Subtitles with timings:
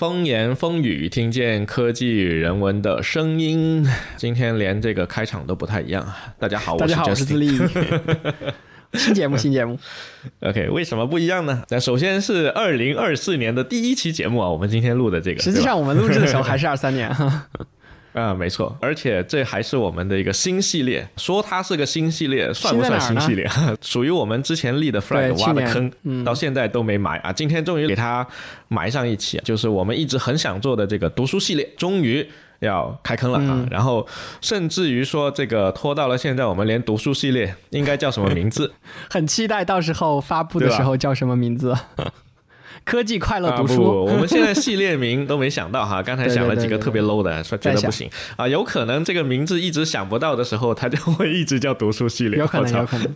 [0.00, 3.86] 风言风语，听见科技与人文的声音。
[4.16, 6.16] 今天连这个开场都不太一样啊！
[6.38, 7.50] 大家好，大家好，我是自立。
[8.98, 9.78] 新节目，新节目。
[10.40, 11.64] OK，为什么不一样呢？
[11.68, 15.42] 那首先是二零二四年的第一期节目啊，我们今天录的这个。
[15.42, 17.14] 实际上，我们录制的时候还是二三年
[18.12, 18.20] 哈。
[18.20, 21.08] 啊，没错，而且这还是我们的一个新系列。
[21.16, 23.48] 说它是个新系列，算不算新系列？
[23.80, 27.32] 属于我们之前立的 flag 挖的坑，到现在都没埋啊。
[27.32, 28.26] 今天终于给它
[28.68, 32.26] 埋上一起，就是我们一直很想做的这个读书系列，终于
[32.60, 33.66] 要开坑了啊。
[33.70, 34.06] 然后
[34.40, 38.72] 甚至于说，这个拖到了现在，我们连读书系列应该叫什么名字？
[39.10, 41.74] 很期待到时候发布的时候叫什么名字。
[42.84, 53.14] 科技快乐读书，我们现在 系列名都没想到哈，刚才想了几个特别 low 的，说觉得不行啊，有可能这个名字一直想不到的时候，它就会一直叫读书系列，有可能，有可能，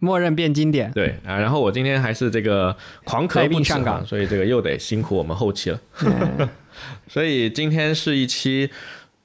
[0.00, 0.90] 默认变经典。
[0.94, 5.80] 对啊，然后我今天还是这个狂咳不上岗，所以这个又得辛苦我们后期了。
[7.08, 8.70] 所以今天是一期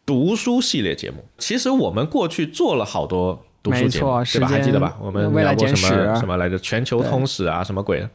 [0.06, 1.26] 读书系列节目。
[1.38, 4.48] 其实我们过去做了好多读书节目，是吧？
[4.48, 4.96] 还记得吧？
[5.02, 6.58] 我们聊过什么什么来着？
[6.60, 8.10] 全球通史啊，什么鬼的？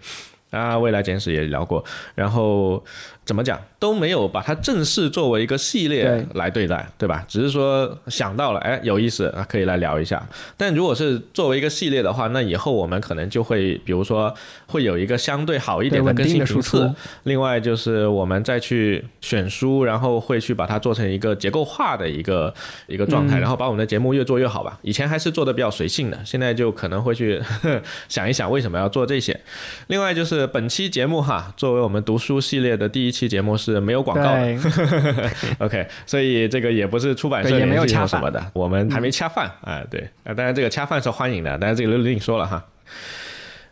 [0.52, 2.84] 啊，未来简史也聊过，然后。
[3.24, 7.24] 怎么讲都没有把它正式作为一个系列来对待，对吧？
[7.28, 10.20] 只是说想到了，哎，有意思啊，可以来聊一下。
[10.56, 14.34] 但如果是作为一个系列的话，那以后我们可能就会，比如说
[14.66, 16.92] 会有一个相对好一点的更新频次。
[17.22, 22.52] 另外就是我们再去选书，然后会去把它做成一个结构化的一个
[22.88, 24.78] 一个状态，然后把我们的节目越做越好吧。
[24.82, 27.40] 以前还是做的比较随性的，现在就可能会去
[28.08, 29.40] 想一想为什么要做这些。
[29.86, 33.11] 另外就是本期节目哈，作为我们读书系列的第一。
[33.12, 42.64] 期节目是没有广告的， OK，所以这个也不是出版社也没有掐什么的，我们还没恰饭啊，对啊，当然这个恰饭是欢迎的，但是这个就另说了哈。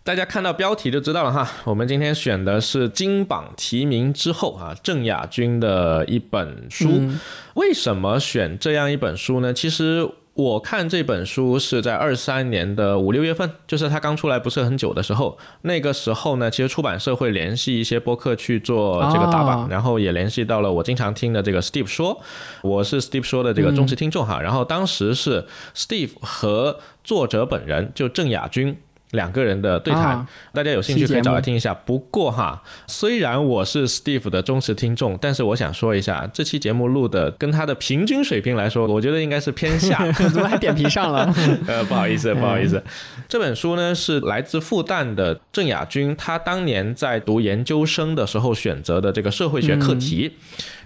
[0.04, 7.10] 大家看到标题就知道了哈，我们今天选的是金榜题名之后啊，郑亚军的一本书。
[7.54, 9.52] 为什么选这样一本书呢？
[9.52, 10.08] 其实。
[10.40, 15.36] 我看这本书是在二三年的五六月份，就是它刚出来不是很久的时候。
[15.62, 22.18] 那个时候呢，其实出版社会联系一些播客去做这个打榜，然后也联系到了我经常听的这个 Steve 说，
[22.62, 24.40] 我是 Steve 说的这个忠实听众哈。
[24.40, 28.78] 然后当时是 Steve 和作者本人就郑亚军。
[29.12, 31.74] 两个人的对谈，大家有兴趣可以找来听一下。
[31.74, 40.10] 不过哈，虽然我是 Steve 的忠实听众，但是我想说一下，这期节目录的跟他的平均水平来说，我觉得应该是偏下。
[40.30, 41.34] 怎么还点评上了？
[41.66, 42.82] 呃，不好意思， 不好意思。
[43.28, 50.32] 这本书呢是来自复旦的郑亚军，他当年在读研究生的时候选择的这个社会学课题。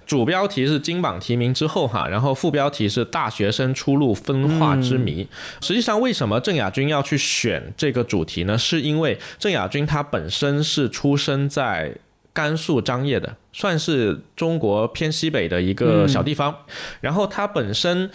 [0.06, 5.26] 主标题是金榜题名之后哈，然后副标题是大学生出路分化之谜。
[5.60, 8.56] 实际上，为什么郑亚军要去选这个主题呢？
[8.56, 11.94] 是因为郑亚军他本身是出生在
[12.34, 16.54] 甘肃张掖的，算是中国偏西北的一个小地方。
[17.00, 18.10] 然后他本身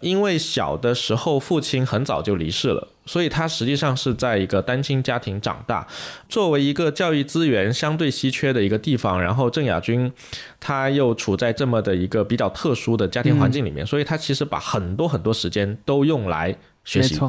[0.00, 2.88] 因为小的时候父亲很早就离世了。
[3.06, 5.86] 所以他实际上是在一个单亲家庭长大，
[6.26, 10.10] 作为一个教育资源相对稀缺的一个地方，然后郑亚军
[10.58, 17.20] 他又处在这么的一个比较特殊的家庭环境里面，所以他其实把很多很多时间都用来学习，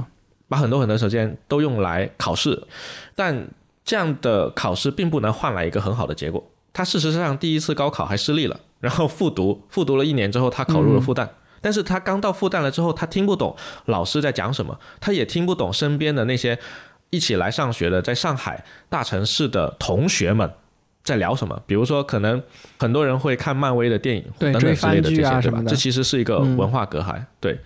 [0.47, 2.63] 把很多很多时间都用来考试，
[3.13, 3.45] 但
[3.85, 6.43] 这样的考试并不能换来一个很好的结果。
[6.73, 11.25] 他事实上第一次高考还失利了，然后复读， 复读了一年之后，他考入了复旦。
[11.61, 16.59] 但是他刚到复旦了之后，他听不懂老师在讲什么，他也听不懂身边的那些
[17.11, 20.51] 一起来上学的在上海大城市的同学们
[21.03, 21.59] 在聊什么。
[21.65, 22.43] 比如说，可能
[22.77, 25.63] 很多人会看漫威的电影等等之类的这些，对吧？
[25.65, 27.57] 这其实是一个文化隔阂，对。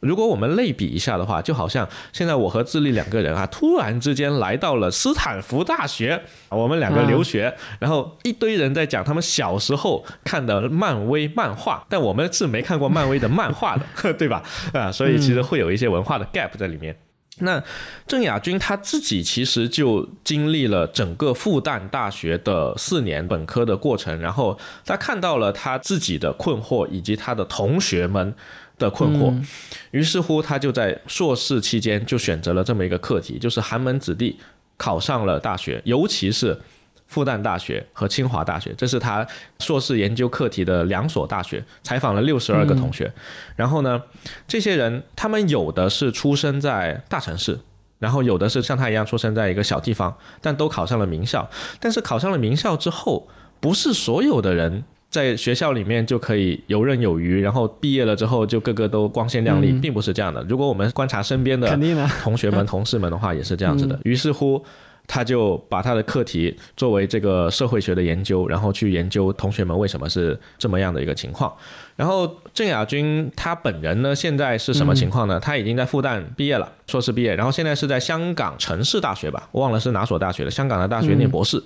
[0.00, 13.84] 如果我们类比一下的话，就好像现在我和智利两个人啊，突然之间来到了斯坦福大学，我们两个留学，然后一堆人在讲他们小时候看的漫威漫画，但我们是没看过漫威的漫画的，
[14.14, 14.42] 对吧？
[14.72, 16.96] 啊，所以其实会有一些文化的 gap 在里面。
[17.42, 17.62] 那
[18.06, 28.34] 郑亚军他自己其实就经历了整个复旦大学的四年本科的过程，然后他看到了他自己的困惑以及他的同学们。
[28.80, 29.32] 的困惑，
[29.92, 34.36] 于是乎他就在硕士期间就选择了这么一个课题，就是寒门子弟
[34.76, 36.58] 考上了大学，尤其是
[37.06, 39.24] 复旦大学和清华大学，这是他
[39.58, 41.62] 硕士研究课题的两所大学。
[41.82, 43.12] 采访了六十二个同学，
[43.54, 44.02] 然后呢，
[44.48, 47.60] 这些人他们有的是出生在大城市，
[47.98, 51.50] 然后有的是像他一样出生在一个小地方，但都考上了名校。
[51.78, 53.28] 但是考上了名校之后，
[53.60, 54.84] 不是所有的人。
[55.10, 60.40] 在学校里面就可以游刃有余，然后毕业了之后就个个都光鲜亮丽，并不是这样的。
[60.44, 61.68] 如果我们观察身边的
[62.22, 63.98] 同学们、同事们的话，也是这样子的。
[64.04, 64.64] 于是乎，
[65.08, 71.52] 他就把他的课题作为这个社会学的研究，然后去研究同学们为什么是这么样的一个情况。
[71.96, 75.40] 然后郑亚军他本人呢，现在是什么情况呢？
[75.40, 81.60] 他已经在复旦毕业了，硕士毕业，然后现在是在香港城市大学吧，忘了是哪所大学了，香港的大学念博士。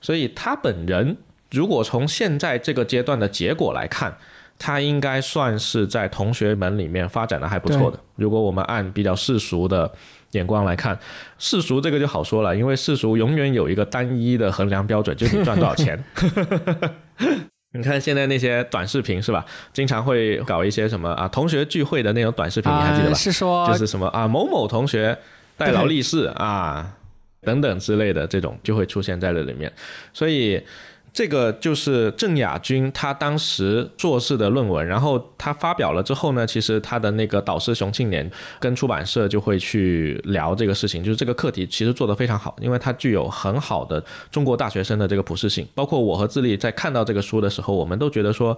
[0.00, 1.16] 所以他本人
[1.50, 4.16] 如果从现在这个阶段的结果来看，
[4.58, 8.00] 他应该算是在同学们里面发展的还不错的。
[8.16, 9.92] 如果我们按比较世俗的
[10.30, 10.98] 眼光来看，
[11.38, 16.02] 世俗这个就好说了，因为世俗永远有一个单一的衡量标准，就是你赚多少钱。
[17.76, 19.44] 你看现在那些短视频是吧？
[19.74, 23.14] 经常会搞一些什么啊同学聚会的那种短视频，你还记得吧？
[23.14, 25.16] 是说就是什么啊某某同学
[25.58, 26.94] 代劳力士啊
[27.42, 29.70] 等等之类的这种就会出现在这里面，
[30.14, 30.62] 所以。
[31.16, 38.30] 这个就是郑亚军他当时做事的论文，然后他发表了之后呢，其实他的那个导师熊庆年
[38.60, 45.66] 跟出版社就会去聊这个事情，就是这个课题其实做得非常好，因为它具有很好的中国大学生的这个普适性。
[45.74, 48.54] 包括我和自立在看到这个书的时候，我们都觉得说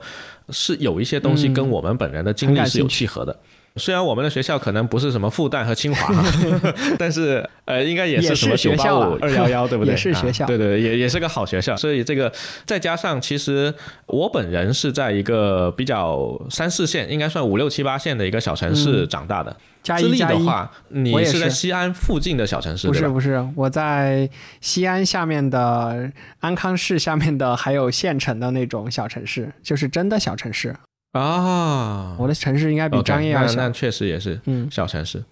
[0.49, 3.39] 是有一些东西跟我们本人的经历是有契合的。
[3.77, 6.25] 虽然我们的学校可能不是什么复旦和清华，
[6.99, 9.93] 但是呃，应该也是什么九八五 二幺幺，对不对？
[9.93, 11.77] 也是学校，对对，也也是个好学校。
[11.77, 12.33] 所以这个
[12.67, 13.73] 再加上，其实
[14.07, 19.57] 我本人是在一个比较三四线，应该算五六七八线的一个小城市长大的。
[19.81, 24.29] 资历的话，你是在西安附近的小城市，不是不是，我在
[24.61, 30.75] 西安下面的安康市下面的还有县城的那种小城市，就是真的小城市。
[31.13, 35.25] 啊，我的城市应该比张掖要小，那确实也是嗯小城市。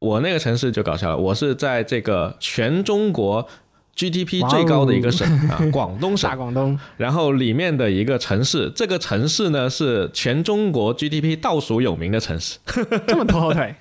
[0.00, 3.48] 我那个城市就搞笑了，我是在这个全中国。
[3.96, 6.28] GDP 最高的一个省啊， 广东省。
[6.28, 6.78] 大广东。
[6.96, 12.58] 然后里面的一个城市，这个城市呢是全中国 GDP 倒数有名的城市。
[13.06, 13.74] 这么拖后腿，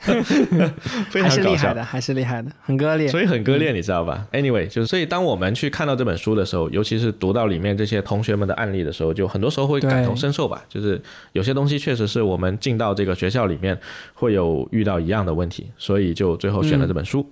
[1.10, 3.08] 非常厉害的，还是厉害的，很割裂。
[3.08, 10.64] 所以很割裂，你知道吧？Anyway，就是所以当我们去看到这本书的时候，尤其是读到里面这些同学们的案例的时候，就很多时候会感同身受吧。
[10.70, 11.02] 就是
[11.32, 13.76] 有些东西确实是我们进到这个学校里面
[14.14, 17.28] 会有遇到一样的问题，所以就最后选了这本书，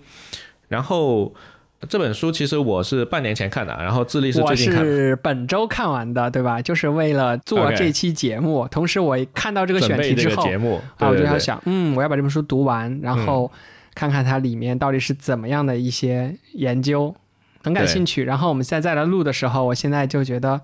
[0.67, 1.31] 然后。
[1.89, 4.79] 这本书其实我是半年前看的，然后智力是最近看。
[4.79, 6.61] 我是本周看完的，对吧？
[6.61, 10.43] 就是为了做这期节目，同时我看到这个选题之后，
[10.97, 13.51] 啊，我就要想，嗯，我要把这本书读完，然后
[13.95, 17.15] 看看它里面到底是怎么样的一些研究，
[17.63, 18.23] 很感兴趣。
[18.23, 20.61] 然后我们现在在来录的时候，我现在就觉得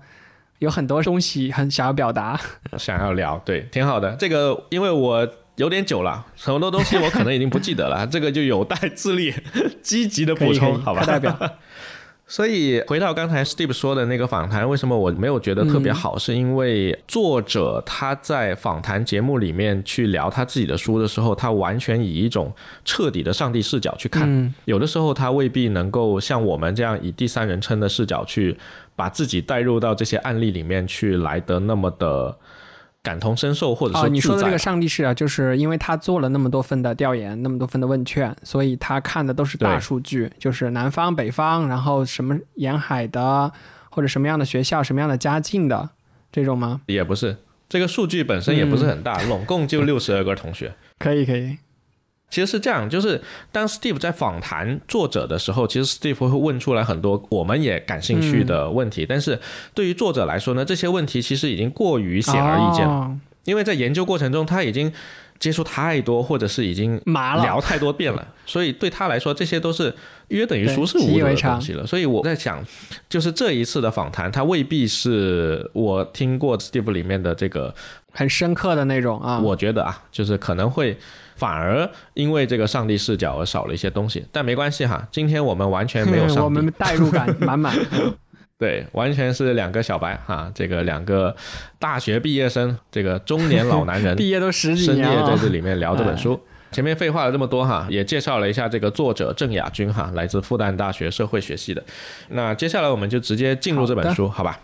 [0.60, 2.40] 有很多东西很想要表达，
[2.78, 4.14] 想要聊，对，挺好的。
[4.16, 5.28] 这个因为我。
[5.58, 9.34] 有点久了，很多东西我可能已经不记得了， 这个就有待智力
[9.82, 11.04] 积极的补充，好吧？
[11.04, 11.36] 代表。
[12.30, 16.18] 所以回到刚才 Steve 说的那个访谈，为什么我没有觉得特别好？
[16.18, 22.52] 是因为作者他在访谈节目里面去聊他自己的书的时候，他完全以一种
[22.84, 28.54] 彻底的上帝视角去看，有的时候他未必能够像我们这样以第三人称的视角去
[28.94, 32.36] 把自己带入到这些案例里面去，来得那么的。
[33.08, 43.50] 感同身受，或者说你说的这个上帝视角，就是因为他做了那么多份的调研，那么多份的问卷，所以他看的都是大数据，就是南方、北方，然后什么沿海的，
[43.88, 45.88] 或者什么样的学校、什么样的家境的
[46.30, 46.82] 这种吗？
[46.84, 50.74] 也不是，这个数据本身也不是很大，拢共就六十二个同学。
[50.98, 51.56] 可以，可以。
[52.30, 53.20] 其实是这样，就是
[53.50, 59.06] 当 Steve 在访谈作者的时候，其实 Steve 会问出来很多我们也感兴趣的问题。
[59.08, 59.40] 但是
[59.72, 64.92] 对于作者来说呢，这些问题其实已经过于显而易见了，因为在研究过程中他已经
[65.38, 69.94] 接触太多，或者是已经聊太多遍了， 所以对他来说这些都是
[70.28, 71.86] 约等于熟视无睹的东西了。
[71.86, 72.62] 所以我在想，
[73.08, 77.74] 就是这一次的访谈，他未必是我听过 Steve 里面的这个
[78.12, 79.38] 很深刻的那种啊。
[79.38, 80.98] 我觉得啊，就是可能会。
[81.38, 85.06] 反而因为这个上帝视角而少了一些东西，但没关系哈。
[85.12, 87.74] 今天我们完全没有 上帝，我们代入感满满。
[88.58, 91.34] 对，完全是两个小白哈，这个两个
[91.78, 96.40] 大学毕业生，这个中年老男人， 毕业都十几年了，在这里面聊这本书。
[96.72, 101.82] 前面废话了这么多哈，也介绍了一下这个作者郑亚军哈，来自复旦大学社会学系的。
[102.30, 104.58] 那接下来我们就直接进入这本书，好吧？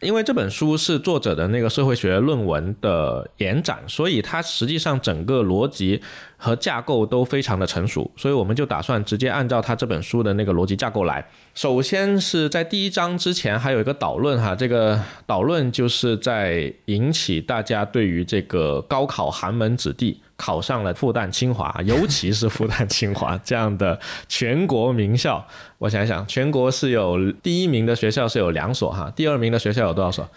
[0.00, 6.02] 因为这本书是作者的那个社会学论文的延展，所以它实际上整个逻辑
[6.46, 11.26] 和架构都非常的成熟，所以我们就打算直接按照他这本书的那个逻辑架构来。
[11.54, 20.20] 首先是在第一章之前还有一个导论哈，这个导论就是在引起大家对于这个高考寒门子弟。
[20.38, 23.98] 考上了复旦、清华，尤其是复旦、清华这样的
[24.28, 25.42] 全国名校。
[25.78, 30.28] 我想想，全国是有第一名的学校是有两所哈，第二名的学校有多少所？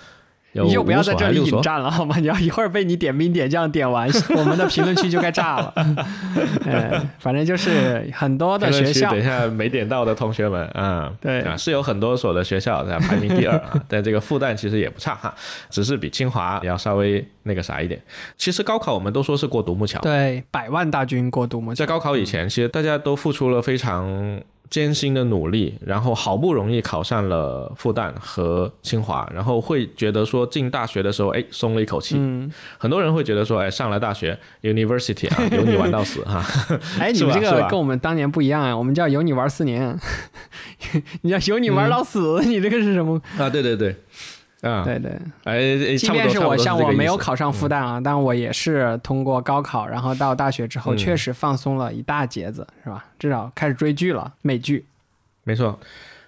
[0.54, 2.18] 有你就不要在这里引战了好吗？
[2.20, 5.74] 你要一会儿被你点兵点将点完，我们的评论区就该炸了。
[6.66, 15.34] 呃，反正就是很多的学校等一，下没点到的同学们嗯， 对啊，是有很多所的学校在排名第二啊，但这个复旦其实也不差哈，
[15.70, 18.02] 只是比清华要稍微那个啥一点。
[18.36, 32.16] 其实高考我们都说是过独木桥，对百万大军过独木桥在，高考以前，其实大家都付出了非常艰辛的努力，然后好不容易考上了复旦和清华，然后会觉得说进大学的时候，哎，松了一口气。
[32.20, 36.46] 嗯，很多人会觉得说，哎，上了大学 university 啊，有你玩到死哈。
[37.00, 39.98] 哎，你们这个跟我们当年不一样啊，我们叫有你玩四年，
[41.22, 43.20] 你叫有你玩到死，你这个是什么？
[43.40, 43.96] 啊，对对对，
[44.62, 45.12] 啊，对对，
[45.46, 45.54] 哎，
[45.94, 53.06] 哎即便是我像我没有考上复旦啊，但我也是通过高考，然后到大学之后，嗯确实放松了一大截子，是吧？
[53.18, 54.86] 至少开始追剧了，美剧。
[55.44, 55.80] 没错。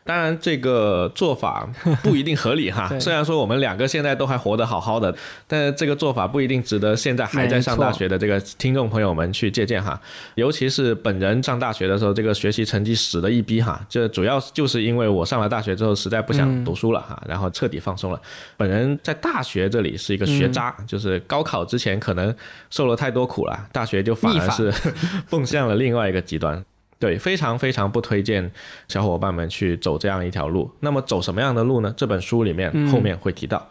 [0.04, 1.68] 当然，这个做法
[2.02, 2.90] 不一定合理哈。
[3.00, 5.16] 虽然说我们两个现在都还活得好好的，
[5.48, 10.00] 但是这个做法不一定值得现在还在上大学的这个听众朋友们去借鉴哈。
[10.36, 13.80] 尤其是本人上大学的时候，这个学习成绩死的一逼哈。
[13.88, 18.20] 这主要就是因为我上了大学之后实在不想读书了哈，然后彻底放松了。
[18.58, 22.36] 本人在大学这里是一个学渣，就是高考之前可能
[22.70, 24.74] 受了太多苦了，大学就反而是
[25.30, 26.64] 蹦向了另外一个极端。
[27.02, 28.52] 对，非常非常不推荐
[28.88, 30.72] 小伙伴们去走这样一条路。
[30.82, 31.92] 那么走什么样的路呢？
[31.98, 33.68] 这本书里面后面会提到。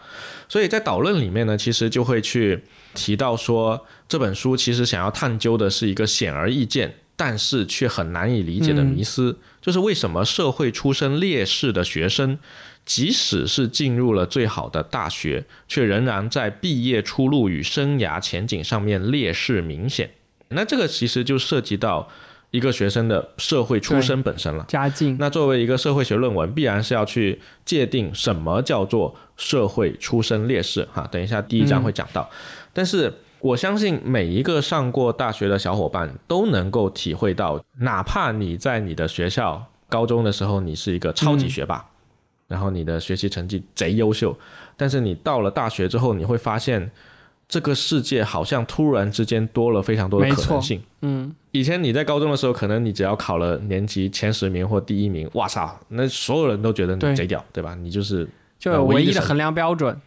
[0.48, 12.36] 所以在导论里面呢，其实就会去提到说，这本书其实想要探究的是一个显而易见，但是却很难以理解的迷思，就是为什么社会出身劣势的学生，
[12.84, 20.10] 即使是进入了最好的大学，却仍然在毕业出路与生涯前景上面劣势明显。
[20.48, 22.08] 那这个其实就涉及到
[22.50, 24.64] 一个学生的社会出身本身了。
[24.68, 31.08] 家境，那作为一个社会学论文，必然是要去界定什么叫做社会出身劣势哈。
[31.10, 32.28] 等一下第一章会讲到，
[32.72, 41.84] 但是我相信每一个上过大学的小伙伴都能够体会到，哪怕你在你的学校高中的时候你是一个超级学霸，
[42.48, 44.36] 然后你的学习成绩贼优秀，
[44.76, 46.90] 但是你到了大学之后，你会发现
[47.50, 50.80] 这个世界好像突然之间多了非常多的可能性。
[51.02, 57.74] 嗯，以前你在高中的时候，可能你只要考了年级前十名或第一名，哇操，那所有人都觉得你贼屌，对吧？
[57.74, 58.26] 你就是
[58.56, 60.00] 就有呃唯一的衡量标准。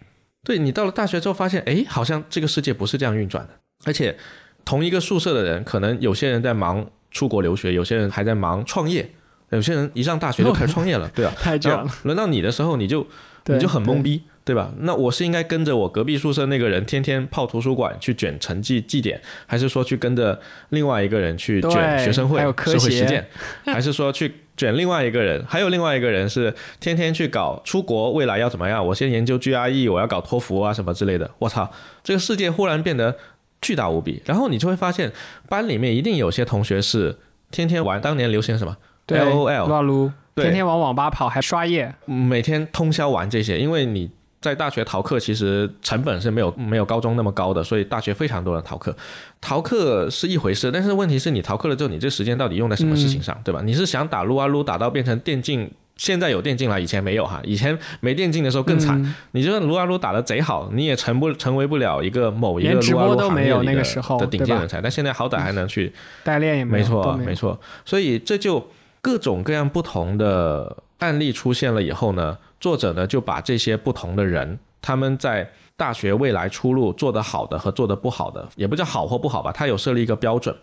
[0.45, 3.53] 对你到了大学之后发现，哎，好像这个世界不是这样运转的，
[3.85, 4.17] 而且
[4.63, 9.09] 同一个宿舍的人，可能有些人在忙出国留学，有些人还在忙创业，
[9.49, 11.33] 有些人一上大学就开始创业了，对吧？
[11.37, 13.05] 太卷了，轮到你的时候，你就
[13.47, 14.71] 你就很懵逼，对吧？
[14.79, 23.25] 那我是应该跟着我隔壁宿舍那个人天天泡图书馆去卷成绩绩点，还是说去跟着另外一个人去卷学生会、社会实践，
[23.65, 25.43] 还是说去卷另外一个人？
[25.47, 28.85] 还有另外一个人是天天去搞出国未来要怎么样？
[28.85, 31.31] 我先研究 GRE，我要搞托福啊什么之类的。
[31.39, 31.71] 我操，
[32.03, 33.15] 这个世界忽然变得
[33.61, 35.11] 巨大无比，然后你就会发现
[35.47, 37.17] 班里面一定有些同学是
[37.49, 38.75] 天天玩当年流行什么
[39.07, 41.95] LOL 撸啊撸，对天天往网吧跑，还刷夜。
[42.05, 44.11] 每天通宵玩这些，因为你
[44.43, 48.93] 在大学逃课，其实成本是没有没有高中那么高的，所以大学非常多人逃课。
[49.39, 53.61] 逃课是一回事，但是问题是你逃课了之后，你这时间到底用在什么事情上，对吧？
[53.63, 55.71] 你是想打撸啊撸打到变成电竞？
[55.95, 57.39] 现在有电竞了，以前没有哈。
[57.43, 64.81] 以前没电竞的时候更惨，嗯你就算撸啊撸打的贼好，你也成不成为不了一个某一个撸啊撸播都没有行业的那个时候的顶尖人才。
[64.81, 65.93] 但现在好歹还能去
[66.25, 67.57] 代练也没错，没没错。
[67.85, 68.67] 所以这就
[69.01, 80.55] 各种各样不同的案例出现了以后呢，作者呢就把这些不同的人，他们在大学未来出路做得好的和做得不好的，也不叫好或不好吧，他有设立一个标准。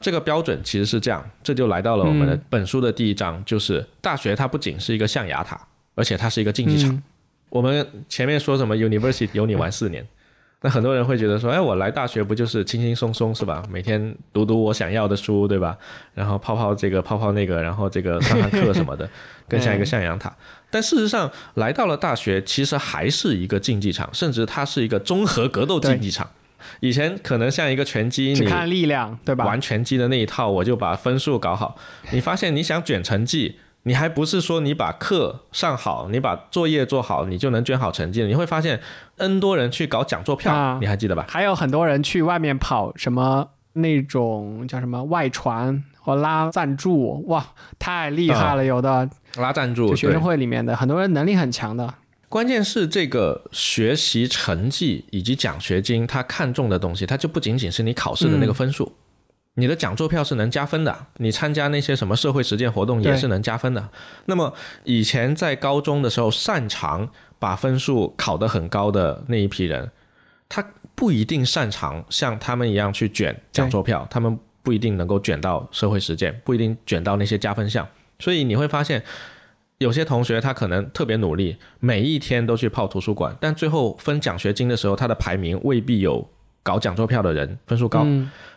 [0.00, 5.60] 这个标准其实是这样，这就来到了我们的嗯本书的第一章，就是大学它不仅是一个象牙塔，
[5.94, 6.90] 而且它是一个竞技场。
[6.90, 7.02] 嗯
[7.50, 10.06] 我们前面说什么 university 有你玩四年，
[10.62, 13.60] 那很多人会觉得说，哎，我来大学不就是轻轻松松是吧？
[13.68, 15.76] 每天读读我想要的书，对吧？
[16.14, 19.08] 然后泡泡这个泡泡那个，然后这个上上课什么的，
[19.48, 20.32] 更像一个象牙塔。
[20.70, 26.28] 但事实上，来到了大学，其实还是一个竞技场，甚至它是一个综合格斗竞技场。
[26.80, 29.44] 以前可能像一个拳击，你只看力量，对吧？
[29.44, 31.76] 玩拳击的那一套，我就把分数搞好。
[32.12, 38.22] 你发现你想卷成绩，你还不是说你把课上好，你把作业做好，你就能卷好成绩。
[38.24, 38.80] 你会发现
[39.16, 41.24] N 多人去搞讲座票，啊你还记得吧？
[41.28, 47.44] 还有很多人去外面跑什么那种叫什么外传或拉赞助，哇，
[47.78, 48.64] 太厉害了！
[48.64, 51.94] 有的拉赞助，学生会里面的很多人能力很强的，
[52.28, 58.92] 关键是这个学习成绩以及奖学金，他看重的东西，它就不仅仅是你考试的那个分数。
[59.54, 63.88] 你的讲座票是能加分的，你参加那些什么社会实践活动也是能加分的。
[64.26, 69.90] 那么以前在高中的时候，擅长把分数考得很高的那一批人，
[70.48, 77.86] 他不一定擅长像他们一样去卷讲座票，他们不一定能够卷到社会实践，不一定卷到那些加分项。
[78.20, 79.02] 所以你会发现，
[79.78, 86.28] 有些同学他可能特别努力，每一天都去泡图书馆，但最后分奖学金的时候，他的排名未必有
[86.62, 88.06] 搞讲座票的人分数高。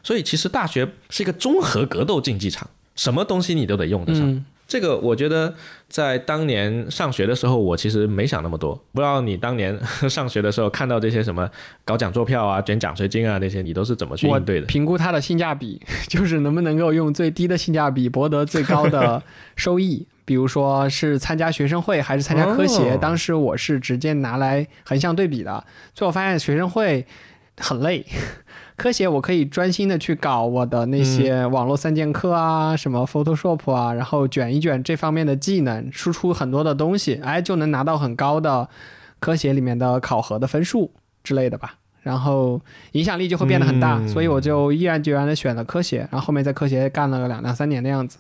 [0.03, 4.45] 所以其实大学是一个综合格斗竞技场，什么东西你都得用得上。
[4.73, 5.53] 这个我觉得
[5.87, 8.73] 在当年上学的时候，我其实没想那么多。
[8.91, 11.47] 不知道你当年上学的时候看到这些什么
[11.85, 14.65] 搞讲座票啊、卷奖学金啊那些，你都是怎么去应对的？
[14.65, 19.21] 评估它的性价比，就是能不能够用最低的性价比博得最高的
[19.55, 20.07] 收益。
[20.25, 25.63] 比如说是参加学生会还是参加科协，当时我是直接拿来横向对比的。
[25.93, 27.05] 最后发现学生会
[27.57, 28.05] 很累。
[28.75, 38.67] 科协我可以专心的去搞我的那些网络三剑客啊，什么 Photoshop 啊，然后卷一卷这方面的技能，输出很多的东西，哎，就能拿到很高的
[39.19, 40.91] 科协里面的考核的分数
[41.23, 41.75] 之类的吧。
[42.01, 42.59] 然后
[42.93, 48.17] 影响力就会变得很大，所以我就毅然决然的选了科协，然后后面在科协干了两两三年的样子。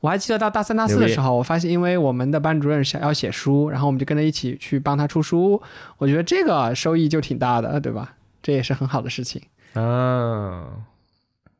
[0.00, 5.60] 我还记得到大三大四的时候，我发现因为我们的班主任想要写书，然后我们就跟着一起去帮他出书，
[5.98, 8.14] 我觉得这个收益就挺大的，对吧？
[8.42, 9.42] 这也是很好的事情。
[9.74, 10.64] 啊，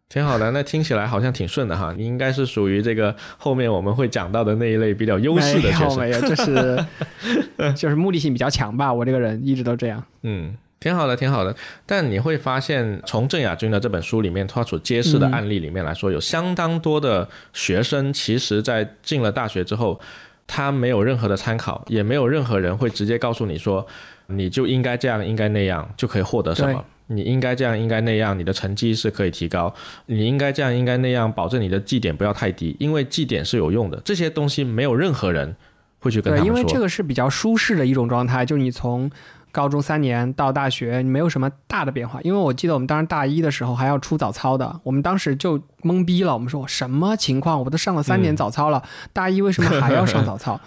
[0.08, 1.94] 挺好的，那听起来好像挺顺的哈。
[1.96, 6.84] 你应该是属于这个后面我们会讲到的那一类比较优势的学生，没有，就是
[7.76, 8.92] 就是目的性比较强吧。
[8.92, 10.02] 我这个人一直都这样。
[10.22, 11.54] 嗯，挺好的，挺好的。
[11.87, 20.00] 但你会发现，从郑亚军的这本书里面他所揭示的案例里面来说，有相当多的学生其实在进了大学之后，
[20.49, 23.87] 他没有任何的参考，也没有任何人会直接告诉你说，
[24.32, 26.84] 你就应该这样，应该那样，就可以获得什么。
[27.08, 29.75] 你应该这样，应该那样，你的成绩是可以提高。
[30.06, 34.00] 你应该这样，应该那样，保证你的绩点不要太低，因为绩点是有用的。
[34.04, 35.56] 这些东西没有任何人
[35.99, 36.56] 会去跟他们说。
[36.56, 39.10] 因为这个是比较舒适的一种状态，就你从
[39.50, 42.20] 高中三年到大学，你没有什么大的变化。
[42.22, 46.32] 因为我记得我们当时大一的时候还要出早操的，我们当时就懵逼了。
[46.32, 47.60] 我们说什么情况？
[47.60, 48.80] 我都上了三年早操了，
[49.12, 50.60] 大一为什么还要上早操？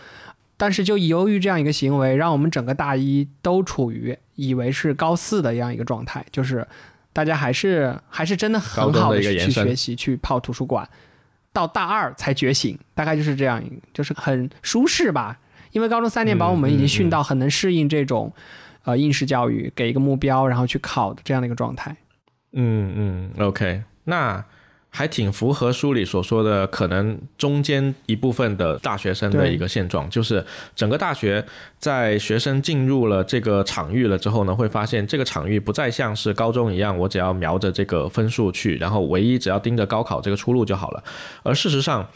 [0.56, 6.66] 但是就由于这样一个行为，让我们整个大一都处于以为是高四的这样一个状态，就是
[7.12, 10.88] 大家还是还是真的很好的去学习，去泡图书馆，
[11.52, 15.40] 到大二才觉醒，大概就是这样，就是很舒适吧。
[15.72, 18.32] 因为高中三年把我们已经训到很能适应这种
[18.84, 21.96] 呃应试教育，给一个目标然后去考的这样的一个状态。
[22.52, 24.46] 嗯嗯，OK，那。
[24.96, 31.44] 还挺符合书里所说的，可能中间一部分的大学生的一个现状，就是整个大学
[31.80, 41.04] 在学生进入了这个场域了之后呢，会发现这个场域不再像是高中一样，我只要瞄着这个分数去，然后唯一只要盯着高考这个出路就好了。
[41.42, 42.08] 而事实上，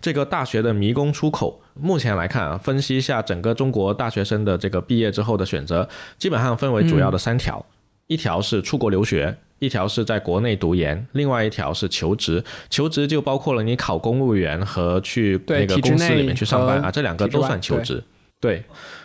[0.00, 7.64] 这个大学的迷宫出口，目前来看啊，分析一下整个中国大学生的这个毕业之后的选择，基本上分为主要的三条，
[8.08, 9.38] 一条是出国留学。
[9.64, 12.42] 一条是在国内读研，另外一条是求职。
[12.68, 18.02] 求职就包括了你考公务员和去那个公司里面去上班啊，这两个都算求职。
[18.40, 18.62] 对。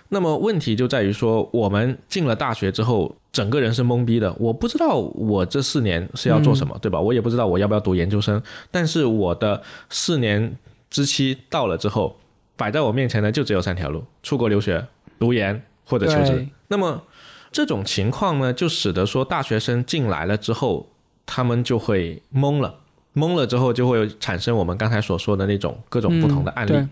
[0.10, 4.34] 那么问题就在于说，我们进了大学之后，整个人是懵逼的。
[4.40, 7.00] 我不知道我这四年是要做什么，对吧？
[7.00, 8.42] 我也不知道我要不要读研究生。
[8.72, 10.56] 但是我的四年
[10.90, 12.18] 之期到了之后，
[12.58, 14.84] 摆在我面前的就只有三条路：出国留学、
[15.20, 16.48] 读研或者求职。
[16.68, 17.04] 那么。
[17.52, 20.90] 这种情况呢，就使得说大学生进来了之后，
[21.26, 22.76] 他们就会懵了，
[23.16, 26.88] 懵了之后就会产生我们刚才所说的那种各种不同的案例。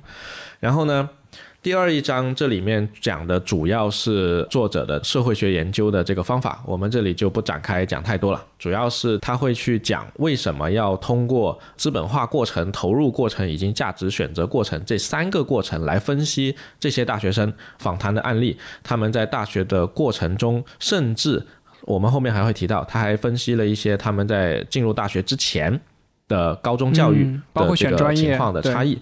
[0.59, 1.09] 然后呢？
[1.67, 8.41] 第二一章这里面讲的主要是作者的社会学研究的这个方法，我们这里就不展开讲太多了。
[8.57, 18.57] 主要是他会去讲为什么要通过资本化过程、投入过程以及价值选择过程这三个过程来分析这些大学生访谈的案例。
[18.81, 21.45] 他们在大学的过程中，甚至
[21.81, 25.77] 我们后面还会提到，他还分析了一些他们在进入大学之前
[26.29, 28.97] 的高中教育的这个情况的差异。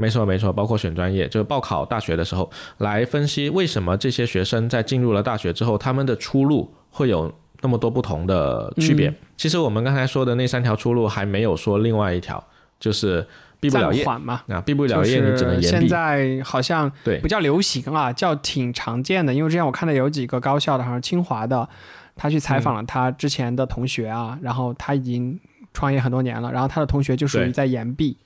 [0.00, 9.12] 没错，没错，包括选专业，就是报考大学的时候，来分析为什么这些学生在进入了大学之后，他们的出路会有那么多不同的区别。
[9.36, 12.42] 其实我们刚才说的那三条出路，还没有说另外一条，
[12.78, 13.26] 就是
[13.60, 14.40] 毕不了业嘛。
[14.48, 15.66] 啊，毕不了业，你只能延毕。
[15.66, 19.34] 现在好像对不叫流行啊，叫挺常见的。
[19.34, 21.68] 因为之前我看到有几个高校的，好像清华的，
[22.16, 25.38] 他去采访了他之前的同学啊，然后他已经
[25.74, 28.16] 创业很多年了，然后他的同学就属于在延毕。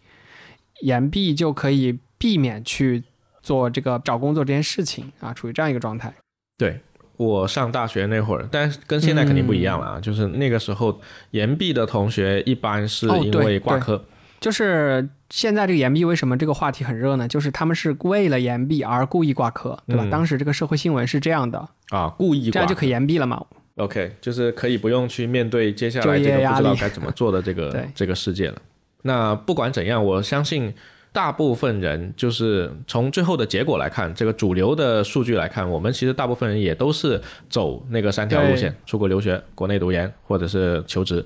[0.85, 3.03] 延毕就可以避免去
[3.43, 6.13] 做这个找工作这件事情啊，处于这样一个状态。
[6.59, 6.79] 对
[7.17, 14.05] 我上大学那会儿，但是跟现在肯定不一样了啊，就是那个时候延毕的同学一般是因为挂科，
[14.41, 17.27] 就是现在这个延毕为什么这个话题很热呢？
[17.27, 20.05] 就是他们是为了延毕而故意挂科，对吧？
[20.05, 23.43] 嗯当时这个社会新闻是这样的，啊，故意挂这样就可以延毕了嘛
[23.77, 28.61] ？OK，就是可以不用去面对接下来这个不知道该怎么做的这个 这个世界了。
[29.07, 30.73] 那不管怎样，我相信
[31.13, 41.25] 大部分人就是从最后的结果来看，这个主流的数据来看，我们其实大部分人也都是走那个三条路线：出国留学、国内读研或者是求职。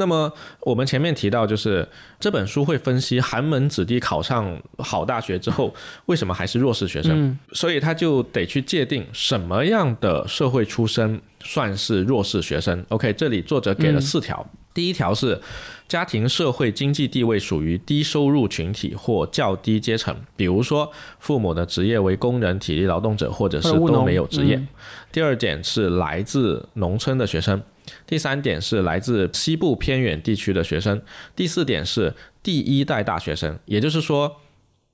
[0.00, 1.86] 那么我们前面提到，就是
[2.20, 5.74] 这本书会分析寒门子弟考上好大学之后，
[6.06, 12.84] 为什么还是弱势学生，嗯所以他就得去界定什么样的社会出身算是弱势学生。
[12.90, 15.40] OK，这里作者给了四条，第一条是
[15.88, 24.56] 家庭社会经济地位属于低收入群体或较低阶层，比如说父母的职业为工人、体力劳动者，或者是都没有职业。
[24.56, 24.68] 嗯
[25.10, 27.62] 第二点是来自农村的学生，
[28.06, 31.00] 第三点是来自西部偏远地区的学生，
[31.34, 34.36] 第四点是第一代大学生，也就是说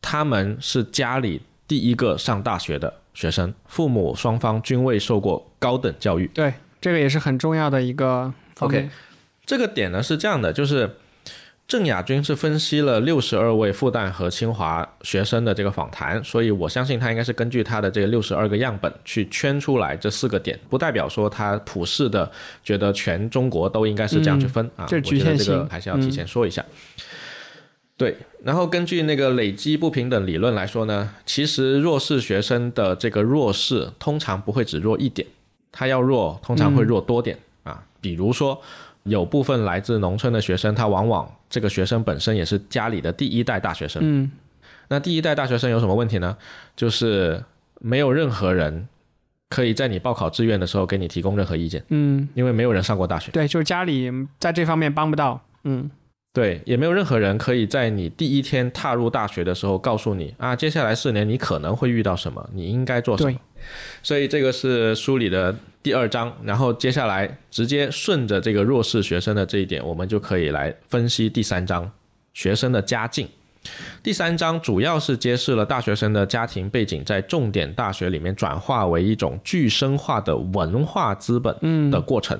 [0.00, 6.28] 他们是家里第一个上大学的学生，父母双方均未受过高等教育。
[6.28, 8.90] 对，这个也是很重要的一个方面 OK
[9.46, 10.96] 这个点呢是这样的，就是
[11.66, 22.30] 郑亚军是分析了六十二位复旦和清华学生的这个访谈，所以我相信他应该是根据他的这个六十二个样本去圈出来这四个点，不代表说他普世的
[22.62, 26.64] 觉得全中国都应该是这样去分、啊，这是局限性这个还是要提前说一下。
[27.96, 35.26] 对，然后根据那个累积不平等理论来说呢，其实弱势学生的这个弱势通常不会只弱一点，
[35.70, 37.84] 他要弱通常会弱多点、啊。
[38.00, 38.60] 比如说，
[39.04, 44.02] 有部分来自农村的学生，他往往这个学生本身也是家里的第一代大学生。
[44.04, 44.30] 嗯，
[44.88, 46.36] 那第一代大学生有什么问题呢？
[46.74, 47.42] 就是
[47.80, 48.88] 没有任何人
[49.50, 53.30] 可以在你报考志愿的时候给你提供任何意见，嗯，因为没有人上过大学。
[53.32, 55.90] 对，就是家里在这方面帮不到，嗯，
[56.34, 63.38] 对，也没有任何人可以在你第一天踏入大学的时候告诉你啊，接下来四年你可能会遇到什么，你应该做什么。
[64.02, 71.88] 所以这个是书里的第二章，然后接下来直接顺着这个弱势学生的这一点，我们就可以来分析第三章
[72.32, 73.28] 学生的家境。
[74.02, 82.38] 第三章主要是揭示了大学生的家庭背景在重点大学里面转化为一种具深化的文化资本的过程。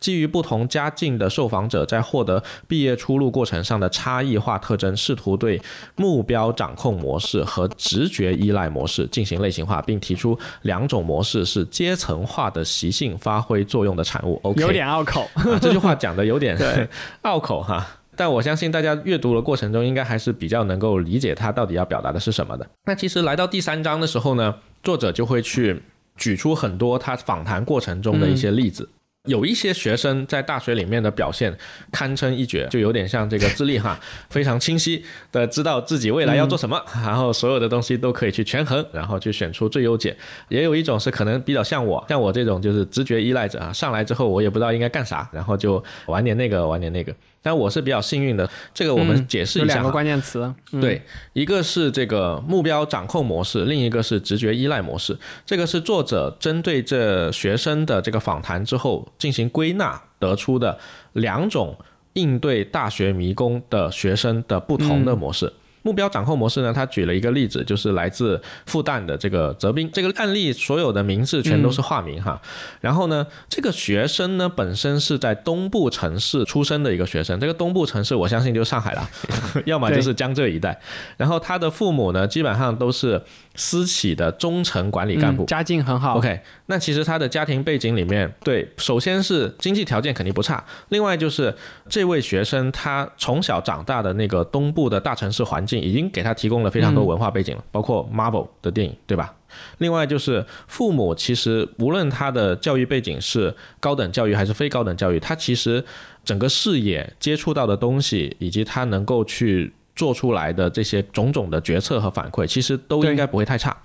[0.00, 5.60] 基于不同家境的受访者在获得毕业出路过程上的差异化特征，试图对
[5.96, 14.40] 目标掌控模式和直觉依赖模式进行类型化，并提出两种模式是阶层化的习性发挥作用的产物。
[14.42, 16.88] OK， 有点拗口，啊这句话讲的有点对
[17.22, 17.86] 拗口哈。
[18.18, 22.66] 但我相信大家阅读的过程中，应该还是比较能够理解他到底要表达的是什么的。
[22.86, 25.82] 那其实来到第三章的时候呢，作者就会去
[26.16, 28.88] 举出很多他访谈过程中的一些例子。
[29.26, 31.56] 有一些学生在大学里面的表现
[31.92, 33.98] 堪称一绝，就有点像这个智力哈，
[34.30, 40.16] 非常清晰的知道自己未来要做什么， 然后所有的东西都可以去权衡，然后去选出最优解。
[40.48, 47.14] 也有一种是可能比较像我，像我这种就是直觉依赖者啊，上来之后我也不知道应该干啥，然后就玩点那个玩点那个。
[47.46, 49.92] 但我是比较幸运的，这个我们嗯解释有两个一下哈。
[49.92, 51.00] 关键词，嗯、对，
[51.32, 55.16] 一个是这个目标掌控模式，另一个是直觉依赖模式。
[55.44, 60.76] 这个是作者针对这学生的这个访谈之后进行归纳得出的
[61.12, 61.78] 两种
[62.14, 65.52] 应对大学迷宫的学生的不同的模式。
[65.86, 69.88] 目标掌控模式呢，他举了一个例子，就是来自复旦的这个泽斌。
[69.92, 72.42] 这个案例所有的名字全都是化名哈。
[72.80, 79.08] 然后呢，这个学生呢本身是在东部城市出生的一个学生，这个东部城市我相信就是上海了，
[79.64, 80.76] 要么就是江浙一带。
[81.16, 83.22] 然后他的父母呢，基本上都是
[83.56, 85.42] 私企的中层管理干部。
[85.44, 91.54] 嗯家境很好 OK，那其实他的家庭背景里面，对，首先是经济条件肯定不差，另外就是
[91.88, 99.34] 这位学生他从小长大的那个东部的大城市环境，已经给他提供了非常多文化背景了，包括 Marvel 的电影，对吧？
[99.78, 105.82] 另外就是父母其实无论他的教育背景是高等教育还是非高等教育，他其实
[106.24, 113.76] 整个视野接触到的东西，以及他能够去做出来的这些种种的决策和反馈，其实都应该不会太差。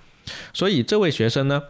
[0.52, 1.60] 所以这位学生呢，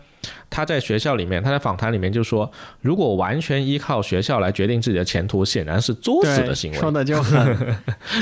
[0.51, 2.51] 他在学校里面，他在访谈里面就说，
[2.83, 6.79] 如果完全依靠学校来决定自己的前途，显然是作死的，行为。
[6.79, 7.57] 说的就很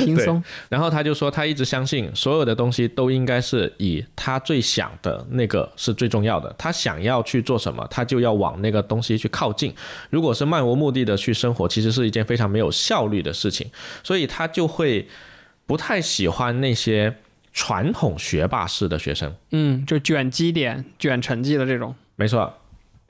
[0.05, 6.55] 轻松， 然后他就说，他一直相信所有的东西都应该是以他最想的那个是最重要的。
[6.57, 9.75] 他想要去做什么，他就要往那个东西去靠近。
[10.11, 13.69] 如果是漫无目的的去生活，其实是一件非常没有效率的事情。
[14.05, 15.09] 所以他就会
[15.71, 17.15] 不太喜欢那些
[17.53, 19.33] 传统学霸式的学生。
[19.53, 22.53] 嗯，就卷基点、卷成绩的这种，没错，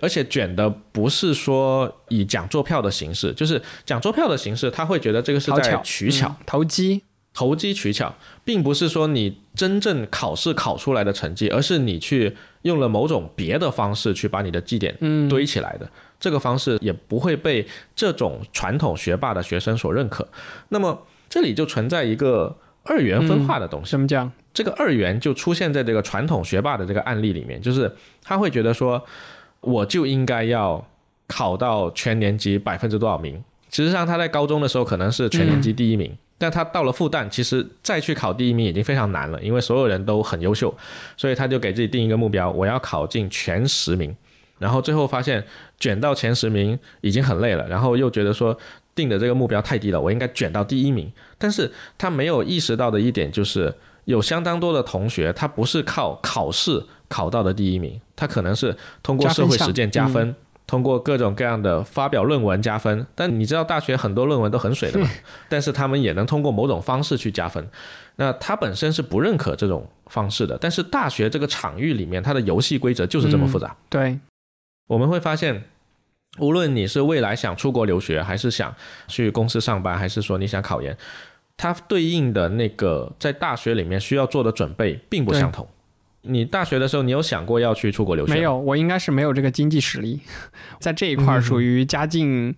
[0.00, 6.28] 而且卷的不是说以讲座票的形式，就是讲座票的形式，他会觉得这个是在取巧。
[6.28, 14.94] 嗯投机，投机取巧，并不是说你真正考试考出来的成绩，而是你去用了某种别的方式去把你的绩点
[15.30, 15.90] 堆起来的。
[16.18, 20.28] 这个方式也不会被这种传统学霸的学生所认可。
[20.68, 23.92] 那么这里就存在一个二元分化的东西。
[23.92, 24.30] 怎么讲？
[24.52, 27.90] 这个二元就出现在这个传统学霸的这个案例里面，就是
[28.22, 29.02] 他会觉得说，
[29.60, 30.84] 我就应该要
[31.28, 33.42] 考到全年级百分之多少名。
[33.70, 40.76] 实际上他在高中的时候可能是全年级第一名，但他到了复旦，其实再去考第一名已经非常难了，因为所有人都很优秀，
[41.16, 44.12] 所以他就给自己定一个目标，我要考进前十名。
[44.58, 45.42] 然后最后发现
[45.78, 48.58] 卷到前十名已经很累了，然后又觉得说
[48.94, 51.12] 定的这个目标太低了，我应该卷到第一名。
[51.38, 53.74] 但是他没有意识到的一点就是。
[54.06, 58.74] 有相当多的同学，他不是靠考试考到的第一名，他可能是
[59.04, 60.34] 通过社会实践加分，
[60.66, 63.06] 通过各种各样的发表论文加分。
[63.14, 65.08] 但你知道大学很多论文都很水的嘛？
[65.48, 67.64] 但是他们也能通过某种方式去加分。
[68.16, 73.76] 那他本身是不认可这种方式的，但是大学这个场域里面，它的游戏规则就是这么复杂。
[73.90, 74.18] 对，
[74.88, 75.62] 我们会发现，
[76.38, 78.74] 无论你是未来想出国留学，还是想
[79.08, 80.96] 去公司上班，还是说你想考研。
[81.56, 85.68] 它对应的那个在大学里面需要做的准备并不相同。
[86.22, 88.34] 你大学的时候，你有想过要去出国留学？
[88.34, 90.20] 没有，我应该是没有这个经济实力，
[90.80, 92.54] 在这一块属于家境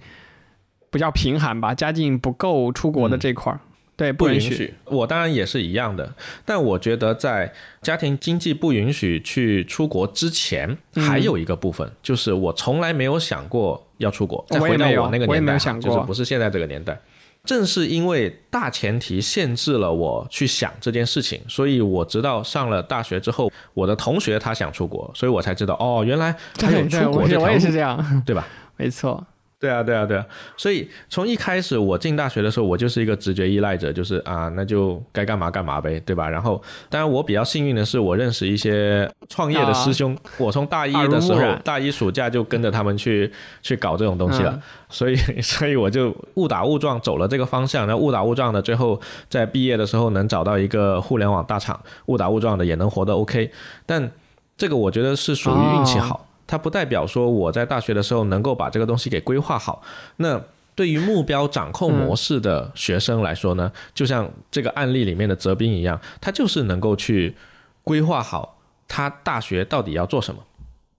[0.90, 3.61] 不叫贫寒吧，家境不够出国的这块儿，
[4.03, 4.75] 对，不允许。
[4.87, 6.12] 我当然也是一样的，
[6.45, 14.45] 但我觉得在家庭经济不允许去出国之前，还有一个部分就是我从来没有想过要出国。
[14.49, 17.01] 再回到我那个年代，就是不是现在这个年代。
[17.45, 28.47] 正是因为大前提限制了我去想这件事情，所以我直到上了大学之后，我的同学他想出国，所以我才知道哦，原来还有出国这条路，对吧？
[28.77, 29.25] 没错。
[29.62, 36.29] 对啊，对啊，对啊，所以从一开始我进大学的时候，我就是一个直觉依赖者，就是啊，那就该干嘛干嘛呗，对吧？
[36.29, 53.48] 然后，当然我比较幸运的是，我认识一些创业的师兄，我从大一的时候，大一暑假就跟着他们去去搞这种东西了，所以，所以我就误打误撞走了这个方向，然后误打误撞的，最后在毕业的时候能找到一个互联网大厂，误打误撞的也能活得 OK，
[53.87, 54.11] 但
[54.57, 56.27] 这个我觉得是属于运气好。
[56.46, 59.83] 它不代表说我在大学的时候能够把这个东西给规划好。
[60.16, 60.40] 那
[60.74, 67.35] 对于目标掌控模式的学生来说呢，就像这个案例里面的泽斌一样，他就是能够去
[67.83, 70.42] 规划好他大学到底要做什么，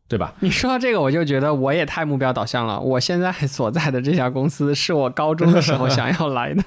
[0.08, 0.34] 对吧？
[0.42, 2.80] 你说到这个，我就觉得我也太目标导向了。
[2.80, 6.64] 我现在所在的这家公司是我高中的时候想要来的。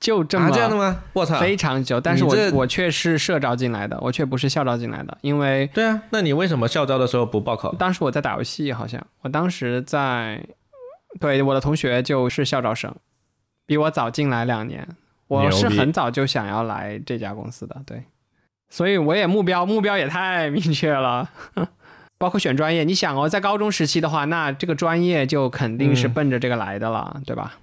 [0.00, 1.02] 就这么这样的吗？
[1.12, 2.00] 我操，非常久。
[2.00, 5.18] 但是我我却是社招进来的，我却不是校招进来的。
[5.22, 7.72] 因为对啊，那你为什么校招的时候不报考？
[7.74, 10.44] 当时我在打游戏，好像我当时在，
[11.20, 12.94] 对我的同学就是校招生，
[13.66, 14.88] 比我早进来两年。
[15.26, 18.02] 我是很早就想要来这家公司的，对，
[18.70, 21.28] 所以我也目标目标也太明确了，
[22.16, 22.84] 包括选专业。
[22.84, 27.58] 你想哦，在高中时期的话，那这个专业就肯定是奔着这个来的了，对吧？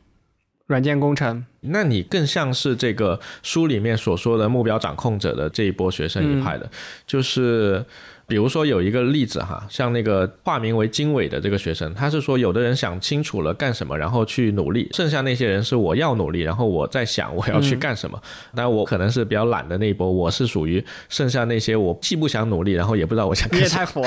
[0.68, 6.68] 软件工程，那你更像是这个书里面所说的目标掌控者的这一波学生一派的，
[7.06, 7.86] 就是
[8.26, 18.20] 比如说有一个例子哈，像那个化名为经纬的这个学生，他是说有的人想清楚了干什么，然后去努力，剩下那些人是我要努力，然后我在想我要去干什么。
[18.56, 23.68] 但我可能是比较懒的那一波，我是属于剩下那些我既不想努力，然后也不知道我想干什么。
[23.68, 24.02] 你也太佛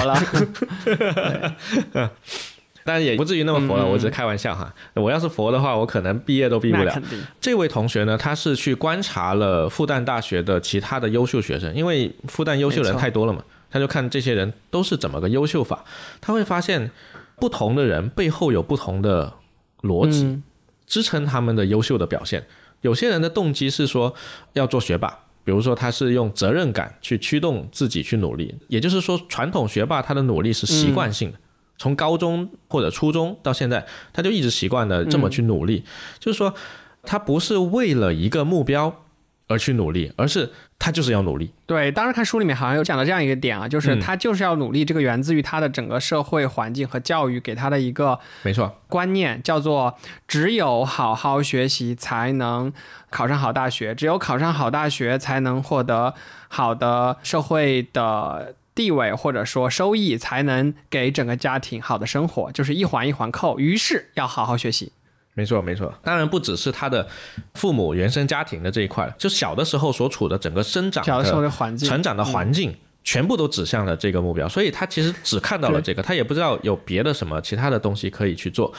[1.95, 2.11] 了。
[2.89, 4.75] 但也不至于那么佛了，我只是开玩笑哈。
[4.95, 7.03] 我要是佛的话，我可能毕业都毕不了。
[7.39, 15.85] 这位同学呢，他是去观察了复旦大学的其他的优秀学生，因为复旦优秀人太多了嘛，他就看这些人都是怎么个优秀法。
[16.23, 16.91] 他会发现，
[17.37, 19.35] 不同的人背后有不同的
[19.83, 20.41] 逻辑
[20.87, 22.47] 支撑他们的优秀的表现。
[22.81, 24.15] 有些人的动机是说
[24.55, 31.39] 要做学霸，比如说他是用责任感去驱动自己去努力，也就是说，传统学霸他的努力是习惯性的。
[31.79, 35.85] 从高中或者初中到现在，他就一直习惯的这么去努力，
[36.19, 36.53] 就是说，
[37.05, 39.05] 他不是为了一个目标
[39.47, 41.53] 而去努力，而是他就是要努力。
[41.67, 49.95] 对，当时看书里面好像有讲到这样一个点啊，就是他就是要努力，这个源自于他的整个社会环境和教育给他的一个没错观念，叫做
[50.27, 52.73] 只有好好学习才能
[53.09, 56.15] 考上好大学，只有考上好大学才能获得
[56.49, 58.55] 好的社会的。
[58.79, 63.59] 地位或者说收益才能给整个家庭好的生活，就是一环一环扣。
[63.59, 64.93] 于是要好好学习。
[65.35, 65.93] 没错，没错。
[66.05, 67.09] 当然不只是他的
[67.55, 74.49] 父母原生家庭的这一块，就小的时候所处的整个生长的环境、成长的环境，全部都指向了这个目标。
[74.49, 78.73] 所以他其实只看到了这个，他也不知道有别的什么其他的东西可以去做。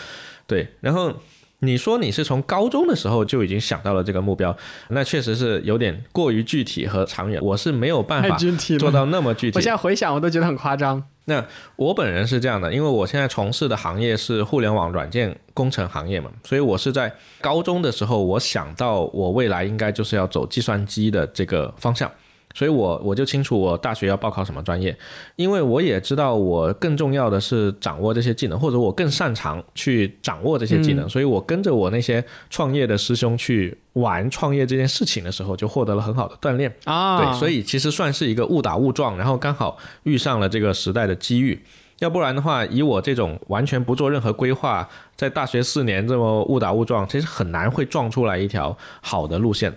[0.48, 1.14] 对，然后
[1.60, 4.56] 你说你是从高中的时候就已经想到了这个目标，
[4.90, 8.38] 那确实是有点过于具体和长远，我是没有办法
[8.78, 9.58] 做到那么具体。
[9.58, 11.04] 我现在回想，我都觉得很夸张。
[11.26, 11.46] 那
[11.76, 22.10] 我本人是这样的，因为我现在从事的行业是互联网软件工程行业嘛，所以我是在高中的时候，我想到我未来应该就是要走计算机的这个方向。
[22.56, 24.96] 所以，我我就清楚我大学要报考什么专业，
[25.36, 31.08] 因为我也知道我更重要的是掌握这些技能，或者我更擅长去掌握这些技能。
[31.08, 37.24] 所以我跟着我那些创业的师兄去玩创业这件事情的时候，就获得了很好的锻炼啊。
[37.24, 41.62] 对，所以其实算是一个误打误撞，然后刚好遇上了这个时代的机遇。
[42.00, 49.72] 要不然的话，以我这种完全不做任何规划，在大学四年这么误打误撞，其实很难会撞出来一条好的路线。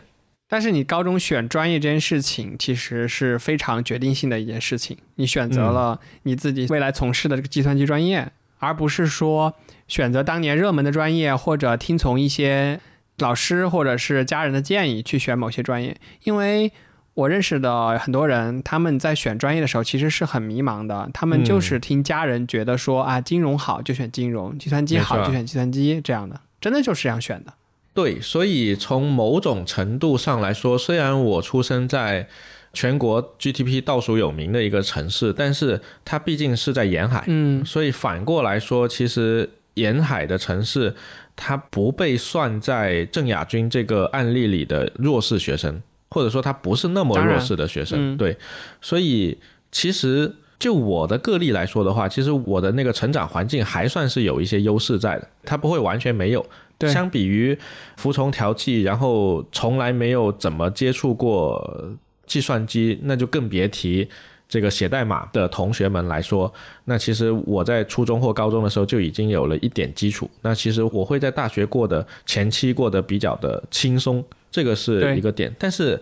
[0.53, 4.99] 但是你高中选专业这件事情，其实是非常决定性的一件事情。
[5.15, 9.55] 你选择了你自己未来从事的这个计算机专业，而不是说
[9.88, 12.79] 选择当年热门的专业，或者听从一些
[13.17, 15.97] 老师或者是家人的建议去选某些专业。
[16.25, 16.71] 因为
[17.15, 21.09] 我认识的很多人，他们在选专业的时候其实是很迷茫的。
[21.15, 27.55] 他们就是听家人觉得说啊，金融好就选金融，计算机好就选计算机这样的，真的就是这样选的。
[27.94, 32.26] 对，所以从某种程度上来说，虽然我出生在
[32.72, 40.94] 全国 GDP 倒数有名的一个城市，但是它毕竟是在沿海，嗯，所以反过来说，其实沿海的城市
[41.37, 48.37] 它不被算在郑亚军这个案例里的弱势学生，或者说他不是那么弱势的学生，对，
[48.81, 49.37] 所以
[49.70, 56.44] 其实就我的个例来说的话，其实我的那个成长环境还算是有一些优势在的，它不会完全没有。
[56.88, 57.57] 相比于
[57.97, 61.92] 服从调剂，然后从来没有怎么接触过
[62.27, 64.09] 计算机，那就更别提
[64.49, 66.53] 这个写代码的同学们来说。
[66.85, 70.31] 那其实我在初中或高中的时候就已经有了一点基础。
[70.42, 75.55] 那其实我会在大学过的前期过得比较的轻松，这个是一个点。
[75.59, 76.01] 但是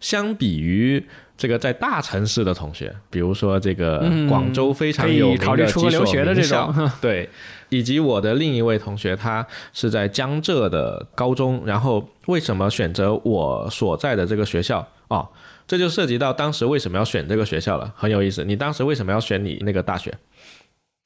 [0.00, 1.04] 相比于
[1.36, 7.28] 这个在大城市的同学，比如说这个广州非常有名的几所名校，对。
[7.70, 15.26] 以及我的另一位同学，他是在江浙的高中，然后为什么选择我所在的这个学校啊？
[15.66, 18.44] 这就涉及到当时为什么要选这个学校了，很有意思。
[18.44, 20.12] 你当时为什么要选你那个大学？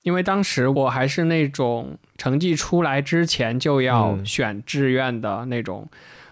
[0.04, 5.86] 因为当时我还是那种成绩出来之前就要选志愿的那种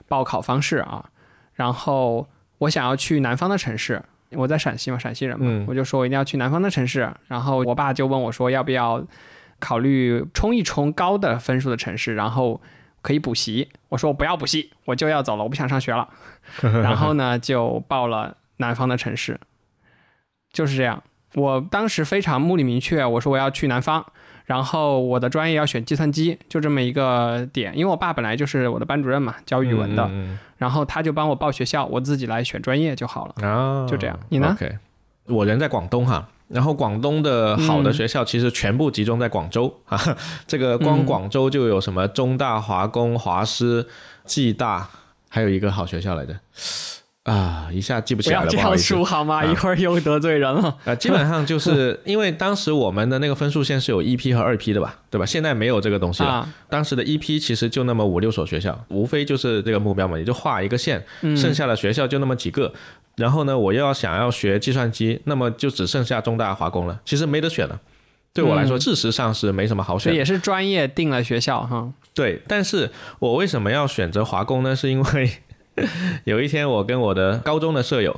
[0.09, 1.05] 报考方式啊。
[1.53, 7.07] 然后我想要去南方的城市，我在陕西嘛，陕西人嘛，我就说我一定要去南方的城市。
[7.29, 9.05] 然后我爸就问我说要不要。
[9.63, 12.61] 考虑冲一冲高的分数的城市，然后
[13.01, 13.69] 可以补习。
[13.91, 16.09] 我说我不要补习，我就要走了，我不想上学了。
[16.83, 19.39] 然后呢，就报了南方的城市，
[20.53, 21.01] 就是这样。
[21.35, 24.05] 我当时非常目的明确，我说我要去南方，
[24.47, 27.73] 然后我的专业要选计算机，就这么一个点。
[27.79, 30.11] 因为我爸本来就是我的班主任嘛，教语文的，
[30.59, 33.47] 然后他就帮我报学校，我自己来选专业就好了。
[33.47, 34.19] 啊，就这样。
[34.29, 34.57] 你呢？
[35.27, 36.29] 我人在广东哈。
[36.53, 39.99] 然后广东的好的学校其实全部集中在广州 啊，
[40.47, 43.87] 这个光广州就有什么中大、华工、华师、
[44.27, 44.89] 暨大，
[45.29, 46.35] 还有一个好学校来着，
[47.25, 49.45] 啊，一下记不起来了，不要这样说好吗？
[49.45, 50.77] 一会儿又得罪人了。
[50.85, 55.25] 啊，基本上就是因为当时我们的那个分数线是有一批和二批的吧，对吧？
[55.25, 56.49] 现在没有这个东西了。
[56.69, 61.05] 当时的一批其实就那么五六所学校，无非就是这个目标嘛，也就画一个线，
[61.37, 62.73] 剩下的学校就那么几个。
[63.15, 67.01] 然后呢，我又要想要学计算机，那么就只剩下中大华工了。
[67.05, 67.79] 其实没得选了，
[68.33, 70.13] 对我来说，事实上是没什么好选。
[70.13, 71.89] 也是专业定了学校哈。
[72.15, 74.75] 对，但是我为什么要选择华工呢？
[74.75, 75.31] 是因为
[76.25, 78.15] 有一天我跟我的高中的舍友，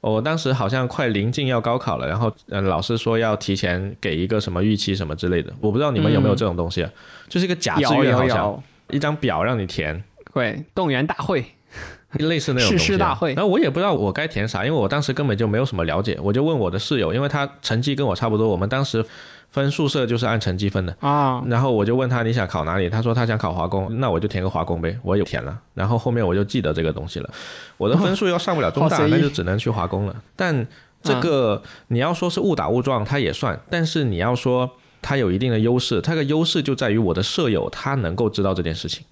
[0.00, 6.90] 我当时好像快临近要高考了，然后呃老师说要提前给一个什么预期什么之类的，我不知道你们有没有这种东西啊？
[7.28, 11.44] 就是一个假志愿，好像一张表让你填，对，动员大会。
[12.20, 19.04] 类似那种东西，然后我也不知道我该填啥，因为我当时根本就没有什么了解，我就问我的室友，因为他成绩跟我差不多，我们当时
[19.50, 20.96] 分宿舍就是按成绩分的。
[21.00, 21.42] 啊。
[21.46, 25.58] 然后我就问他你想考哪里，他说他想考华工，那我就填个华工呗，我也填了。
[25.74, 27.30] 然后后面我就记得这个东西了，
[27.76, 30.16] 我的分数要上不了中大， 那就只能去华工了。
[30.34, 30.66] 但
[31.02, 39.04] 这个你要说是误打误撞，他也算；但是你要说他有一定的优势，他的优势就在于我的舍友他能够知道这件事情。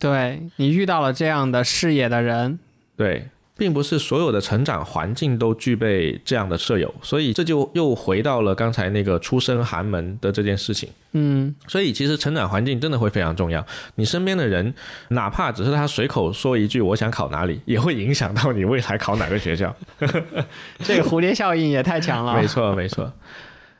[0.00, 2.58] 对你遇到了这样的视野的人，
[2.96, 3.28] 对，
[3.62, 10.88] 并不是所有的成长环境都具备这样的舍友，所以这就又回到了刚才那个出身寒门的这件事情。
[11.12, 13.64] 嗯，所以其实成长环境真的会非常重要。
[13.94, 14.74] 你身边的人，
[15.10, 19.72] 哪怕只是他随口说一句“我想考哪里”，也会影响到你未来考哪个学校。
[20.82, 22.34] 这个蝴蝶效应也太强了。
[22.34, 23.12] 没错，没错。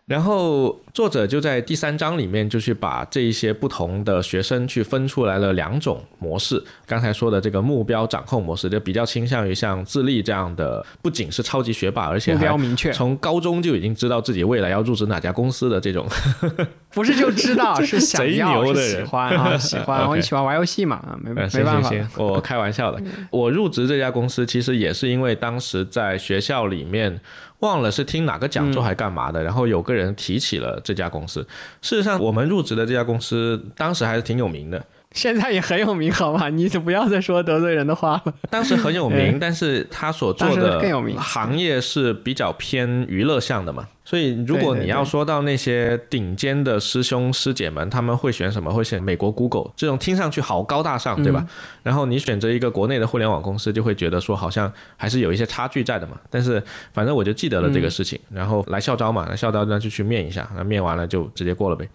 [0.07, 6.62] 然后作者就在第三章里面就去把这一些不同的学生去分出来了两种模式。
[6.84, 16.07] 刚才说的这个目标掌控模式，就比较倾向于像智力这样的，不仅是超级学霸，而且目标明确，从高中就已经知道自己未来要入职哪家公司的这种。
[16.95, 20.09] 不是就知道， 是想要，是 喜欢啊，喜欢。
[20.09, 21.90] 我喜欢玩游戏嘛，没没办法。
[22.16, 23.01] 我 开玩笑的。
[23.30, 27.20] 我入职这家公司其实也是因为当时在学校里面。
[27.62, 31.47] 忘了是听哪个讲座还干嘛的，然后有个人提起了这家公司。
[31.80, 34.84] 事实上，我们入职的这家公司当时还是挺有名的。
[35.15, 36.49] 现在也很有名，好吗？
[36.49, 38.35] 你就不要再说得罪人的话了。
[38.51, 40.81] 当时很有名， 但是他所做的
[41.19, 43.87] 行业是比较偏娱乐向的嘛。
[44.05, 48.71] 所以，如果你要说到那些顶尖的师兄师姐们，他们会选什么？
[48.73, 51.47] 会选美国 Google 这种听上去好高大上，对吧？
[51.85, 56.17] 然后你选择一个国内的互联网公司，就会觉得说好像还是有一些差距在的嘛。
[56.29, 56.61] 但是
[56.93, 61.89] 反正我就记得了这个事情，然后来校招嘛，来校招那就去面一下，那面完了就直接过了呗。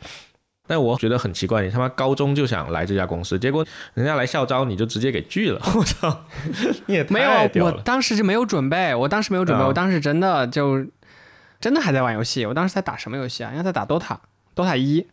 [0.67, 6.25] 但我觉得很奇怪，你他妈高中就想来这家公司，结果人家来校招你就直接给拒了， 我操！
[6.87, 10.85] 你也没有，我当时就没有准备，我当时没有准备，我当时真的就
[11.61, 13.51] 真的还在玩游戏，我当时在打什么游戏啊？
[13.51, 15.07] 应该在打 DOTA，DOTA 一，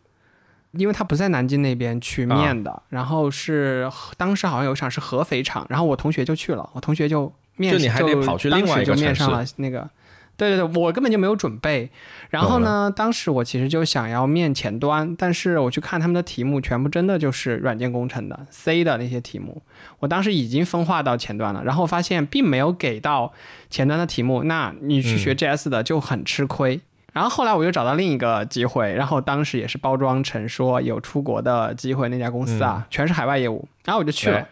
[0.73, 9.89] 因为他不在南京那边去面的，然后是当时好像有一场是合肥场，然后我同学就去了，我同学就面就你还得跑去另外一个面上了那个。
[10.37, 11.91] 对对对，我根本就没有准备。
[12.31, 19.63] 然后呢，当时我其实就想要面前端，但是我去看他们的题目，全部真的就是软件工程的 C 的那些题目。
[20.01, 23.33] 我当时已经分化到前端了，然后发现并没有给到
[23.71, 26.81] 前端的题目，那你去学 JS 的就很吃亏。
[27.13, 34.49] 然后后来我又找到另一个机会，然后当时也是包装成说有出国的机会，那家公司啊，全是海外业务，然后我就去了，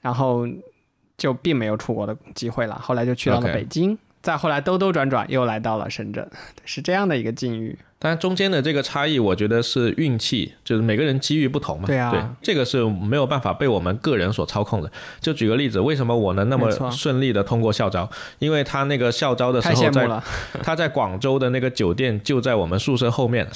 [0.00, 0.44] 然后
[1.16, 2.76] 就并没有出国的机会了。
[2.82, 3.96] 后来就去到了北京。
[4.24, 6.26] 再后来兜兜转转又来到了深圳，
[6.64, 7.78] 是这样的一个境遇。
[8.04, 11.86] 但中间的这个差异，我觉得是运气，就是每个人机遇不同嘛。
[11.86, 14.92] 对啊，对，这个是没有办法被我们个人所操控的。
[15.22, 18.06] 就举个例子，为什么我能那么顺利的通过校招？
[18.40, 20.06] 因为他那个校招的时候在
[20.62, 23.48] 他在广州的那个酒店就在我们宿舍后面，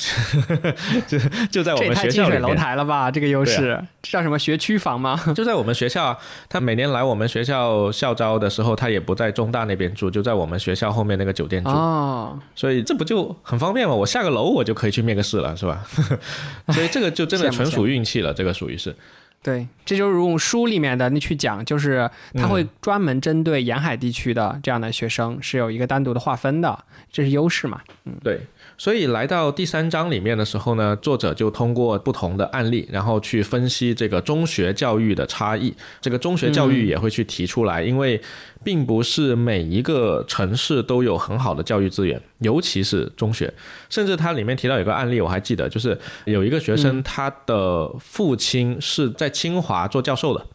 [1.07, 1.18] 就
[1.51, 2.40] 就在我们学校里面。
[2.40, 3.11] 楼台了吧？
[3.11, 5.20] 这个优势叫什么学区房吗？
[5.36, 6.18] 就在我们学校，
[6.49, 11.68] 他每年来我们学校校招的时候，他也不在中大那边住，就在我们学校后面那个酒店住。
[11.68, 13.94] 哦，所以这不就很方便吗？
[13.94, 14.38] 我下个楼。
[14.43, 15.86] 我就可以去面个试了，是吧？
[16.72, 18.95] 所以这个就真的纯属运气了，这个属于是。
[19.41, 26.76] 对，这就是用书里面的你去讲，就是他会专门针对沿海地区的这样的学生是有一个单独的划分的，
[27.12, 27.80] 这是优势嘛？
[28.05, 28.41] 嗯，对。
[28.76, 35.74] 所以来到第三章里面的时候呢，作者就通过不同的案例，然后去分析这个中学教育的差异。
[36.01, 38.20] 这个中学教育也会去提出来，因为
[38.64, 43.52] 并不是每一个城市都有很好的教育资源，尤其是中学。
[43.88, 50.46] 甚至它里面提到有个案例，我还记得，就是有一个学生，他的父亲是在清华做教授的，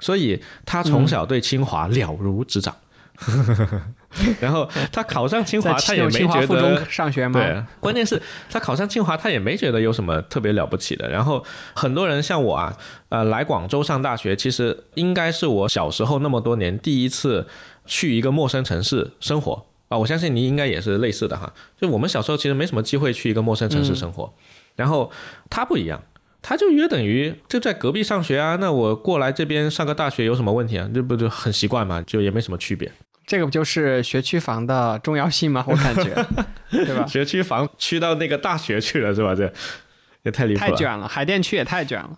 [0.00, 2.74] 所以他从小对清华了如指掌。
[4.40, 7.40] 然后他考上清华，他也没觉得上学吗？
[7.40, 11.10] 对，关键是他考上清华，他也没觉得有什么特别了不起的。
[11.10, 11.44] 然后
[11.74, 12.76] 很多人像我啊，
[13.08, 17.46] 呃，来广州上大学，其实应该是我小时候那么多年第一次
[17.86, 19.98] 去一个陌生城市生活啊。
[19.98, 21.52] 我相信你应该也是类似的哈。
[21.80, 24.32] 就我们小时候其实没什么机会去一个陌生城市生活，
[24.76, 25.10] 然后
[25.50, 26.00] 他不一样，
[26.40, 28.56] 他就约等于就在隔壁上学啊。
[28.60, 30.88] 那我过来这边上个大学有什么问题啊？
[30.94, 32.00] 这不就很习惯嘛？
[32.02, 32.92] 就也没什么区别。
[33.26, 35.64] 这个不就是学区房的重要性吗？
[35.66, 36.14] 我感觉，
[36.70, 37.06] 对吧？
[37.06, 39.34] 学区房去到那个大学去了，是吧？
[39.34, 39.50] 这
[40.22, 41.08] 也太离谱了，太卷了。
[41.08, 42.10] 海淀区也太卷了。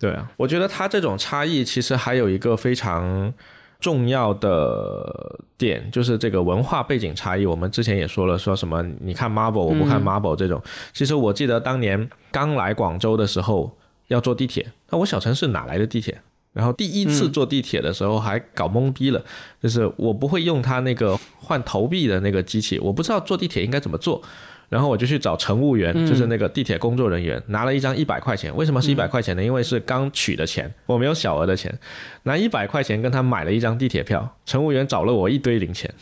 [0.00, 3.32] 对啊， 我觉得它这种差异其实还有一个非常
[3.80, 7.44] 重要的点，就是这个文化背景差异。
[7.44, 10.62] 我们之前也说了，说什么你看 Marvel，我不看 Marvel 这种。
[10.92, 13.76] 其实我记得当年刚来广州的时候
[14.08, 16.20] 要坐地铁，那我小城市哪来的地铁？
[16.56, 19.22] 然后第一次坐地铁的时候还搞懵逼了，
[19.62, 24.22] 就是我不会用他那个换投币的那个机器，我不知道坐地铁应该怎么做，
[24.70, 28.56] 然后我就去找乘务员，就是那个地铁工作人员，拿了一张一百块钱。
[28.56, 29.44] 为什么是一百块钱呢？
[29.44, 31.78] 因为是刚取的钱，我没有小额的钱，
[32.22, 34.38] 拿一百块钱跟他买了一张地铁票。
[34.46, 35.92] 乘务员找了我一堆零钱。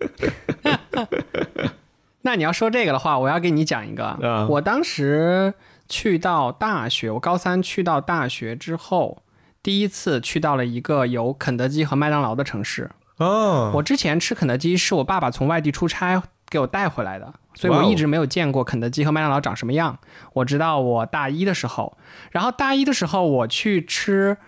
[2.20, 5.54] 那你要说这个的话，我要给你讲一个，我当时
[5.88, 9.22] 去到大学，我高三去到大学之后。
[9.62, 13.72] 第一次去到了一个有肯德基和麦当劳的城市哦。
[13.74, 19.98] 我之前吃肯德基是我爸爸从外地出差给我带回来的，所以我一直没有见过肯德基和麦当劳长什么样。
[20.32, 21.96] 我直到我大一的时候，
[22.30, 24.38] 然后大一的时候我去吃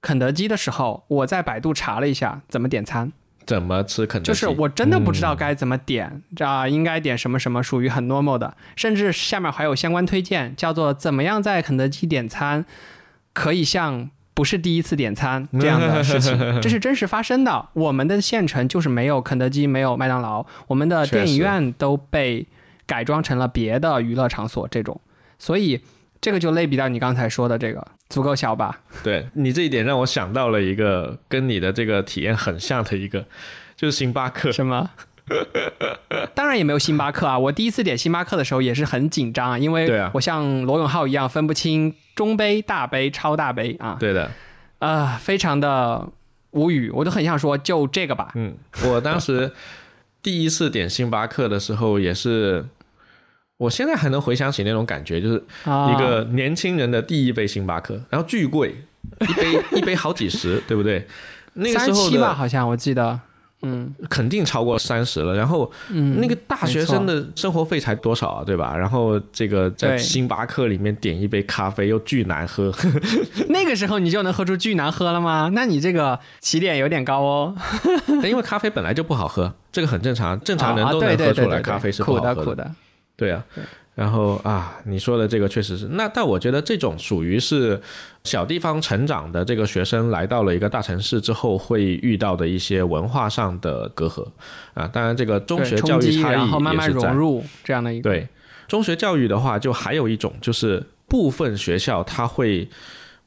[0.00, 3.12] 肯德基的时候，我在百度查了一下怎么点餐。
[3.46, 12.66] 怎么吃肯德基，就是我真的不知道该怎么点，这、应该点什么什么，属于很 normal 的，甚至下面还有相关推荐，叫做怎么样在肯德基点餐
[13.32, 17.70] 可以像不是第一次点餐这样的事情， 这是真实发生的。
[17.72, 22.46] 我们的县城就是没有肯德基，没有麦当劳，我们的电影院都被
[22.86, 25.00] 改装成了别的娱乐场所，这种，
[25.40, 25.80] 所以
[26.20, 28.78] 这个就类比到你刚才说的这个，足够小吧？
[29.02, 33.26] 对你这一点让我想到了一个跟你的这个体验很像的一个，
[33.74, 34.52] 就是星巴克。
[34.52, 34.90] 什么？
[36.34, 37.38] 当然也没有星巴克啊！
[37.38, 43.96] 我第一次点星巴克的时候也是很紧张啊，因为我像罗永浩一样分不清中杯、大杯、超大杯啊。
[43.98, 44.30] 对的，
[44.78, 46.08] 啊，非常的
[46.52, 48.30] 无语，我都很想说就这个吧。
[48.34, 48.54] 嗯，
[48.84, 49.52] 我当时
[50.22, 52.64] 第一次点星巴克的时候也是，
[53.58, 58.74] 我现在还能回想起那种感觉，就是一个年轻人的第一杯星巴克，然后巨贵，
[59.20, 61.06] 一杯一杯好几十，对不对？
[61.54, 63.20] 那个时候吧好像我记得。
[63.62, 65.34] 嗯，肯定超过三十了。
[65.34, 68.76] 然后，嗯，那个大学生的生活费才多少啊，对吧？
[68.76, 72.72] 然后这个在星巴克里面点一杯咖啡又巨难喝，
[73.50, 75.50] 那个时候你就能喝出巨难喝了吗？
[75.52, 77.56] 那你这个起点有点高哦。
[78.22, 82.70] 因为咖啡本来就不好喝，这个很正常，正常人都能喝出来咖啡是苦的，苦的。
[83.16, 83.44] 对啊。
[83.98, 87.80] 然后啊，你说的这个确实是那，但我觉得这种属于是
[88.22, 94.24] 小地方成长的这个学生来到了一个大城市之后会遇到的一些文化上的隔阂
[94.74, 94.86] 啊。
[94.86, 98.28] 当然，这个中学教育差异然后慢慢融入这样的一个对
[98.68, 102.68] 中学教育的话，就还有一种就是部分学校他会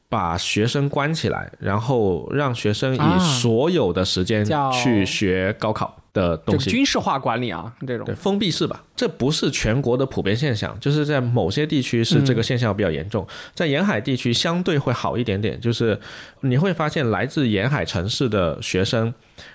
[0.08, 4.42] 把学生关起来，然后让学生以所有的时间
[4.72, 6.01] 去学高考。
[6.12, 15.98] 的东西，军事化管理啊，这种对封闭式吧，这不是全国的普遍现象，就是在某些地区是这个现象比较严重，在沿海地区相对会好一点点，就是
[16.40, 19.12] 你会发现来自沿海城市的学生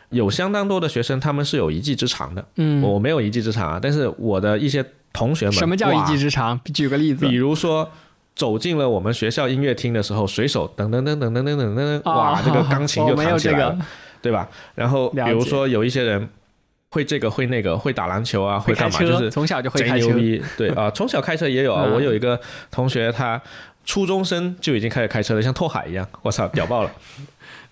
[0.09, 2.43] 有相当多的学生，他们是有一技之长的。
[2.55, 4.83] 嗯，我没有一技之长啊，但是我的一些
[5.13, 6.59] 同学们，什么叫一技之长？
[6.73, 7.87] 举个例子，比如说
[8.35, 13.77] 走进了我们学校音乐厅的时候，随手噔噔噔噔噔噔噔噔，哇，这个钢琴就弹起来了，
[14.23, 14.49] 对吧？
[14.73, 16.27] 然后比如说有一些人。
[16.97, 18.99] 会这个会那个会打篮球啊，会干嘛？
[18.99, 20.07] 就是从小就会开车。
[20.57, 21.87] 对啊，从小开车也有啊。
[21.93, 22.39] 我有一个
[22.71, 23.39] 同学，他
[23.85, 26.07] 初中生就已经开始开车了，像拓海一样。
[26.23, 26.91] 我操，屌爆了，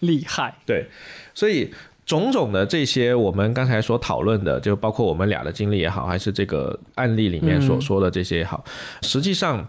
[0.01, 0.53] 厉害。
[0.63, 0.85] 对，
[1.33, 1.73] 所以
[2.05, 8.63] 种种的这些，我们刚才所讨论的，就包括我们俩的经历也好，还是这个案例里面所说的这些也好，
[9.01, 9.67] 实际上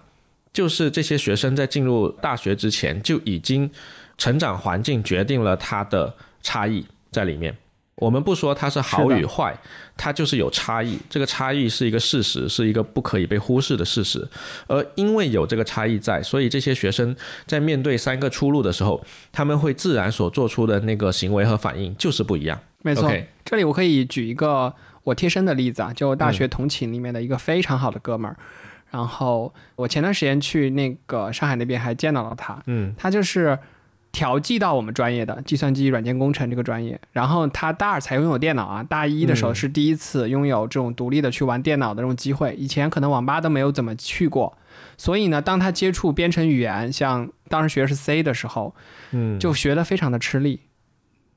[0.53, 3.71] 就是这些学生在进入大学之前就已经
[4.19, 7.57] 成长环境决定了他的差异在里面。
[7.97, 9.57] 我们不说它是好与坏，
[9.97, 10.99] 它就是有差异。
[11.09, 14.29] 这个差异是一个事实，是一个不可以被忽视的事实。
[14.67, 17.17] 而因为有这个差异在，所以这些学生
[17.47, 22.61] 在面对三个出路的时候，他们会自然所做出的那个行为和反应就是不一样。
[22.83, 23.11] 没错，
[23.45, 28.37] 这里我可以举一个我贴身的例子啊，就大学同寝里面的一个非常好的哥们儿。
[28.91, 33.59] 然后我前段时间去那个上海那边还见到了他，嗯，他就是。
[34.13, 44.57] 调剂到我们专业的计算机软件工程这个专业，然后他大二才拥有电脑啊，大一的时候是第一次拥有这种独立的去玩电脑的这种机会，以前可能网吧都没有怎么去过，
[44.97, 48.75] 所以呢，当他接触编程语言，像当时学的是 C 的时候，
[49.11, 50.61] 嗯，就学的非常的吃力，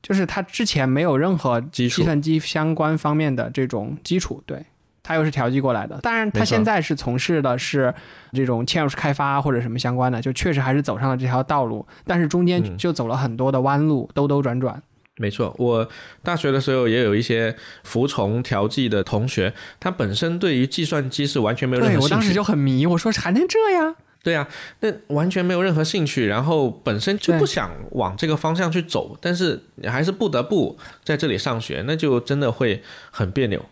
[0.02, 4.64] 就是他之前没有任何计算机相关方面的这种基础，对。
[5.02, 7.92] 他又是调剂过来的，当然他现在是从事的是
[8.32, 14.82] 这种嵌入式开发或者什么相关的，就确实还是走上了这条道路，但是中间就走了很多的弯路，兜兜转转。
[15.16, 15.86] 没错，我
[16.22, 22.14] 大学的时候也有一些服从调剂的同学，他本身对于计算机是完全没有任何兴趣。
[22.14, 23.94] 我当时就很迷，我说还能这样？
[24.22, 24.46] 对呀，
[24.80, 33.64] 那完全没有任何兴趣，然后本身就不想往这个方向去走，但是你还是不得不在这里上学，那就真的会很别扭。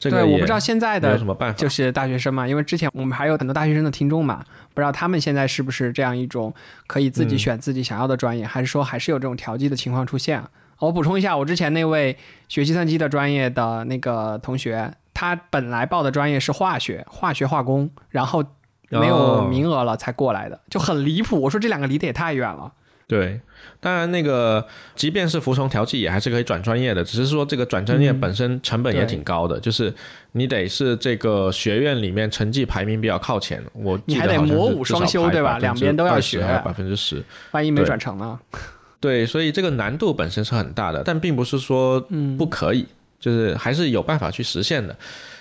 [0.00, 1.18] 对，我不知道现在的
[1.56, 6.54] 就是大学生嘛，因为之前我们还有很多大学生的听众嘛，不知道他们现在是不是这样一种
[6.86, 10.42] 可以自己选自己想要的专业，还是说还是有这种调剂的情况出现？
[10.78, 12.16] 我补充一下，我之前那位
[12.48, 18.44] 学计算机的专业的那个同学，他本来报的专业是化学，化学化工，然后
[18.90, 21.40] 没有名额了才过来的，就很离谱。
[21.42, 22.72] 我说这两个离得也太远了。
[23.08, 23.40] 对，
[23.80, 29.92] 当然那个即便是服从调剂，也还是可以转专业的，只是说这个转专业本身成本也挺高的，就是
[30.32, 35.58] 你得是这个学院里面成绩排名比较靠前，我你还得模五双修对吧？
[35.58, 38.38] 两边都要学，百分之十，万一没转成呢？
[39.00, 41.98] 对，所以这个难度本身是很大的，但并不是说
[42.36, 42.86] 不可以，
[43.18, 44.94] 就是还是有办法去实现的，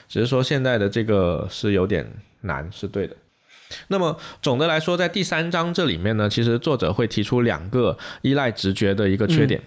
[0.07, 2.09] 只是说现在的这个是有点
[2.39, 3.13] 难，是对的。
[3.87, 9.61] 那么总的来说，在第三章这里面呢，其实作者会提出两个依赖直觉的一个缺点。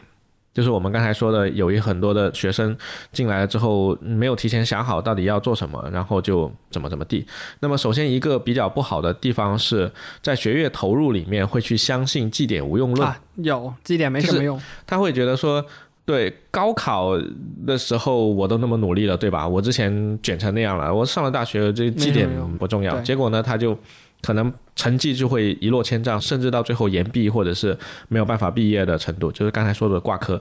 [0.52, 2.76] 就是我们刚才说的，有一很多的学生
[3.12, 7.24] 进来了之后，没有提前想好到底要做什么，然后就怎么怎么地。
[7.60, 9.90] 那么，首先一个比较不好的地方是
[10.20, 13.06] 在学业投入里面会去相信绩点无用论。
[13.08, 15.64] 啊，有绩点没什么用，他会觉得说，
[16.10, 17.12] 对高考
[17.66, 19.46] 的时候我都那么努力了，对吧？
[19.46, 22.98] 我之前卷成那样了，我上了大学这绩点不重要。
[23.02, 23.78] 结果呢，他就。
[24.22, 27.74] 可能成绩就会一落千丈，甚至到最后延毕或者是
[28.08, 30.38] 没有办法毕业的程度，就是刚才说的挂科，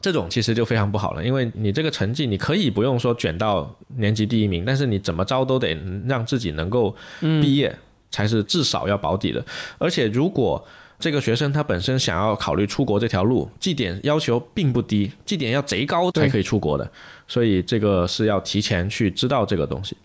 [0.00, 1.24] 这种其实就非常不好了。
[1.24, 5.72] 因为你这个成绩，你可以不用说卷到年级第一名，但是你怎么着都得
[6.08, 7.72] 让自己能够毕业，
[8.10, 9.40] 才是至少要保底的。
[9.78, 10.66] 而且如果
[10.98, 16.90] 这个学生他本身想要考虑出国这条路，绩点要求并不低，绩点要贼高才可以出国的，
[17.26, 19.96] 所以这个是要提前去知道这个东西。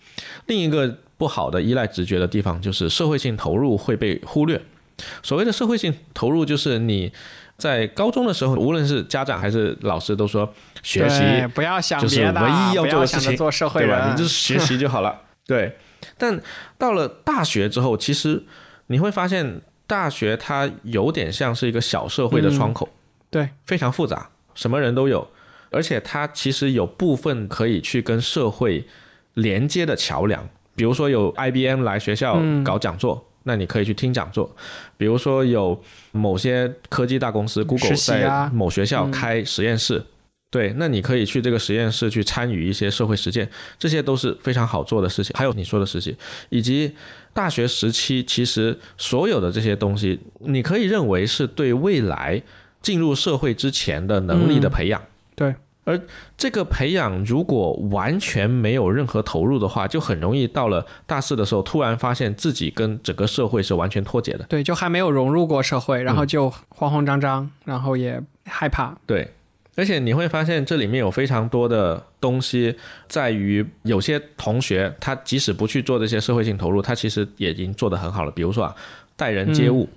[0.48, 0.98] 另一个。
[1.22, 4.60] 不好的依赖直觉的地方就是社会性投入会被忽略。
[5.22, 7.14] 所谓的社会性投入，就是你
[7.58, 11.22] 在高中的时候，无论是家长还是老师都说学习
[11.54, 14.10] 不要想就是唯一要做的事情，做社会对吧？
[14.10, 15.22] 你就是学习就好了。
[15.46, 15.78] 对。
[16.18, 16.42] 但
[16.80, 18.44] 到了大学之后，其实
[18.88, 19.62] 你会发现，
[19.92, 22.88] 大学它有点像是一个小社会的窗口，
[23.30, 25.28] 对，非常复杂，什么人都有，
[25.70, 28.88] 而且它其实有部分可以去跟社会
[29.34, 30.48] 连接的桥梁。
[30.78, 34.46] 比如说有 IBM 来学校搞讲座，那你可以去听讲座；
[34.96, 35.78] 比如说有
[36.14, 40.02] 某些科技大公司 Google 在某学校开实验室，
[40.52, 43.50] 对，那你可以去这个实验室去参与一些社会实践，
[43.80, 45.34] 这些都是非常好做的事情。
[45.36, 46.16] 还有你说的实习，
[46.50, 46.94] 以及
[47.34, 52.44] 大学时期，其实所有的这些东西，你可以认为是对未来
[52.82, 55.02] 进入社会之前的能力的培养。
[55.36, 55.56] 对。
[55.84, 56.00] 而
[56.38, 64.46] 这个培养如果完全没有任何投入的话，就很容易到了大四的时候，突然发现自己跟整个社会是完全脱节的。
[64.48, 68.96] 对，就还没有融入过社会，然后就慌慌张张，然后也害怕。
[69.08, 69.34] 对，
[69.76, 72.76] 而且你会发现这里面有非常多的东西，
[73.08, 78.32] 在于有些同学他即使不去做这些社会性投入，他其实也已经做得很好了。
[78.32, 78.76] 比如说啊，
[79.16, 79.88] 待人接物。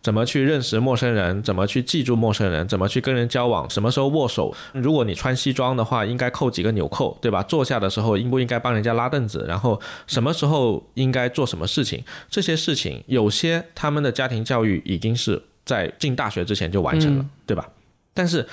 [0.00, 1.42] 怎么去认识陌生人？
[1.42, 2.66] 怎么去记住陌生人？
[2.68, 3.68] 怎么去跟人交往？
[3.68, 4.54] 什么时候握手？
[4.72, 7.42] 如果你穿西装的话，应该扣几个纽扣，对吧？
[7.42, 9.44] 坐下的时候应不应该帮人家拉凳子？
[9.48, 12.02] 然后什么时候应该做什么事情？
[12.30, 17.68] 这些事情有些他们的家庭教育已经是在进大学之前就完成了，对吧？
[18.14, 18.46] 但是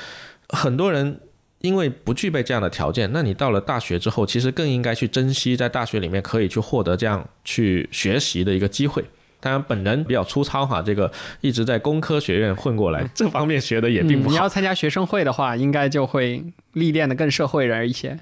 [0.50, 1.20] 很多人
[1.60, 9.04] 因为不具备这样的条件，那你到了大学之后，其实更应该去珍惜在大学里面可以去获得这样去学习的一个机会。
[9.40, 14.32] 当然，本人比较粗糙哈，这个一直在工科学院混过来，这方面学的也并不好。
[14.32, 16.44] 你要参加学生会的话，应该就会
[16.74, 18.20] 历练的更社会人一些。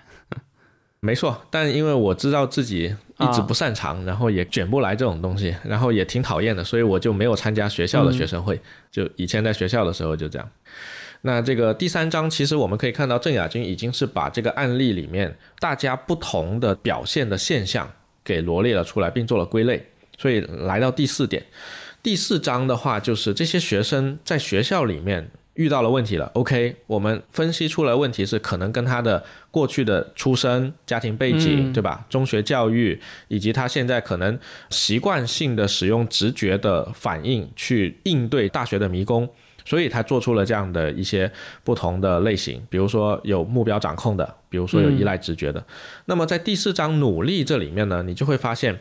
[1.00, 8.60] 没错，但因为我知道自己一直不擅长，然后也卷不来这种东西，然后也挺讨厌的，所以我就没有参加学校的学生会。
[8.90, 10.50] 就以前在学校的时候就这样。
[11.26, 17.90] 那这个第三章，其实我们可以看到，郑亚军已经是把这个案例里面大家不同的表现的现象
[18.26, 19.88] 给罗列了出来，并做了归类。
[20.18, 21.42] 所以来到第四点，
[22.04, 26.30] 第四章的话就是这些学生在学校里面遇到了问题了。
[26.34, 32.06] OK，我们分析出来问题是可能跟他的过去的出身、家庭背景，对吧？
[32.10, 33.00] 中学教育
[33.30, 34.38] 以及他现在可能
[34.70, 39.28] 习惯性的使用直觉的反应去应对大学的迷宫，
[39.66, 41.32] 所以他做出了这样的一些
[41.64, 45.64] 不同的类型，比如说有目标掌控的，比如说有依赖直觉的。
[46.06, 48.80] 那么在第四章努力这里面呢，你就会发现。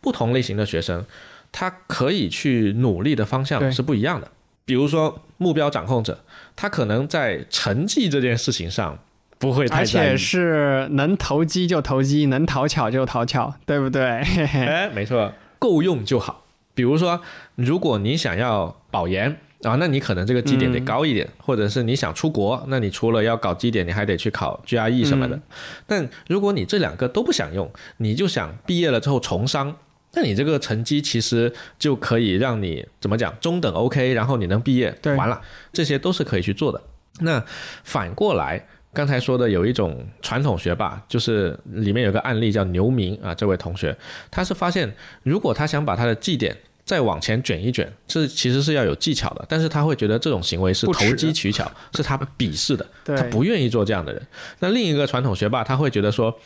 [0.00, 1.02] 不同类型的学生，
[1.50, 4.28] 他可以去努力的方向是不一样的。
[4.66, 6.22] 比如说目标掌控者，
[6.54, 8.98] 他可能在成绩这件事情上
[9.38, 14.02] 不会太而且是能投机就投机，能讨巧就讨巧，对不对？
[14.66, 16.44] 哎，没错，够用就好。
[16.74, 17.22] 比如说，
[17.54, 25.40] 如果你想要保研啊，那你可能这个绩点得高一点；或者是你想出国，那你除了要搞绩点，你还得去考 GRE 什么的。
[25.86, 29.76] 但如果你这两个都不想用，你就想毕业了之后从商。
[30.16, 35.40] 那你这个成绩其实就可以让你怎么讲中等 OK，然后你能毕业，完了，
[35.72, 36.80] 这些都是可以去做的。
[37.18, 37.44] 那
[37.82, 43.96] 反过来，刚才说的有一种传统学霸，就是里面有个案例叫牛明啊，这位同学，
[44.30, 44.94] 他是发现
[45.24, 54.26] 如果他想把他的绩点再往前卷一卷，这其实是要有技巧的，但是他会觉得这种行为是投机取巧， 是他鄙视的，他不愿意做这样的人。
[54.60, 56.36] 那另一个传统学霸，他会觉得说。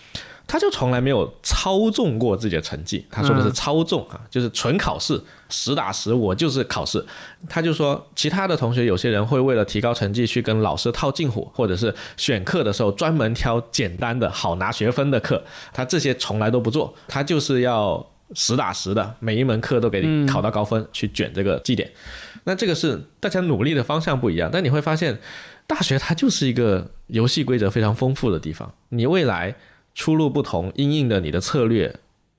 [0.50, 7.04] 他就从来没有操纵过自己的成绩，他说的是操纵啊，就是纯考试，实打实我就是考试。
[7.50, 21.90] 他就说，其他的同学有些人会为了提高成绩去跟老师套近乎，或者是选课的时候专门挑简单的好拿学分的课，他这些从来都不做，他就是要实打实的，每一门课都给你考到高分，去卷这个绩点。
[22.44, 25.18] 那这个是大家努力的方向不一样，但你会发现，
[25.66, 28.72] 大学它就是一个游戏规则非常丰富的地方。
[28.90, 29.54] 你未来
[29.94, 31.94] 出路不同，因应的你的策略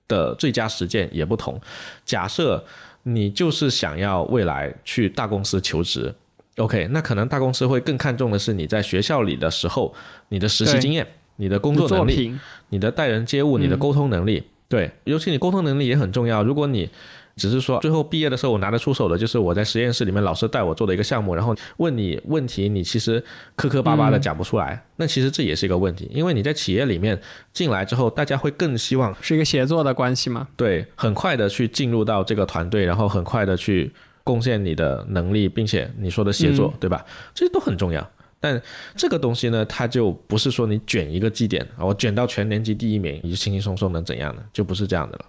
[0.08, 1.60] 的最佳实践也不同。
[2.06, 2.64] 假设
[3.04, 6.14] 你就是想要未来去大公司求职
[6.58, 9.94] ，OK，那可能大公司会更看重的是你在学校里的时候
[10.30, 12.36] 你的实习经验、你的工作能力、
[12.70, 14.44] 你的待人接物、你的沟通能力。
[14.70, 16.44] 对，尤其你沟通能力也很重要。
[16.44, 16.88] 如果你
[17.36, 23.24] 只是说最后毕业的时候我拿得出手的，就是我在实验室里面老师带我做的一个项目，然后问你问题，你其实
[23.56, 26.08] 磕磕巴巴的讲不出来，那其实这也是一个问题。
[26.14, 27.20] 因为你在企业里面
[27.52, 30.48] 进来之后，大家会更希望是一个协作的关系嘛？
[30.56, 33.92] 对，很快的去进入到这个团队，然后很快的去
[34.24, 37.04] 贡献你的能力，并且你说的协作，对吧？
[37.34, 38.08] 这些都很重要。
[38.40, 38.62] 但
[38.96, 44.44] 这个东西呢，它就不是说你卷一个绩点啊，我卷到全年级第一名，你就轻轻松松能怎样呢？
[44.54, 45.26] 就不是这样的了。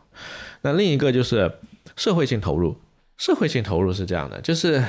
[0.63, 1.51] 那另一个就是
[1.97, 2.77] 社会性投入，
[3.17, 4.85] 社会性投入是这样的，就是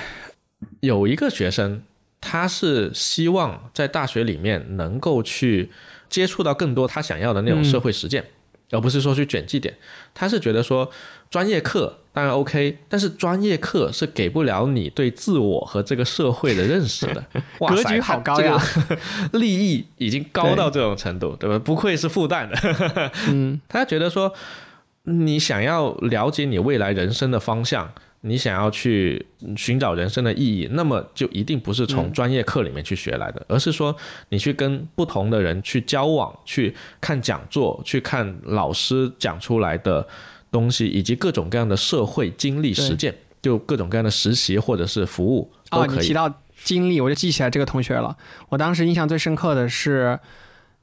[0.82, 1.82] 有一个学生，
[2.20, 5.72] 他是希望在大学里面能够去
[6.10, 8.26] 接触到更多他想要的那种社会实践。
[8.72, 9.76] 而不是说去卷绩点，
[10.14, 10.90] 他是觉得说
[11.30, 17.24] 专业课当然 OK，但是专业课是给不了你对自我和这个社会的认识的。
[17.68, 18.62] 格局好高呀，
[19.34, 21.60] 利益已经高到这种程度，对吧？
[21.60, 23.12] 不愧是复旦的。
[23.30, 24.34] 嗯， 他觉得说
[25.04, 27.92] 你想要了解你未来人生的方向。
[28.22, 29.26] 你想要去
[29.58, 33.96] 寻找人生的意义，那么就一定不是从专业课里面去学来的，而是说
[34.30, 40.08] 你去跟不同的人去交往，去看讲座，去看老师讲出来的
[40.52, 45.98] 东西，以及各种各样的社会经历实践，就各种各样的实习或者是服务都可以。
[45.98, 46.32] 你提到
[46.64, 48.16] 经历，我就记起来这个同学了。
[48.50, 50.20] 我当时印象最深刻的是。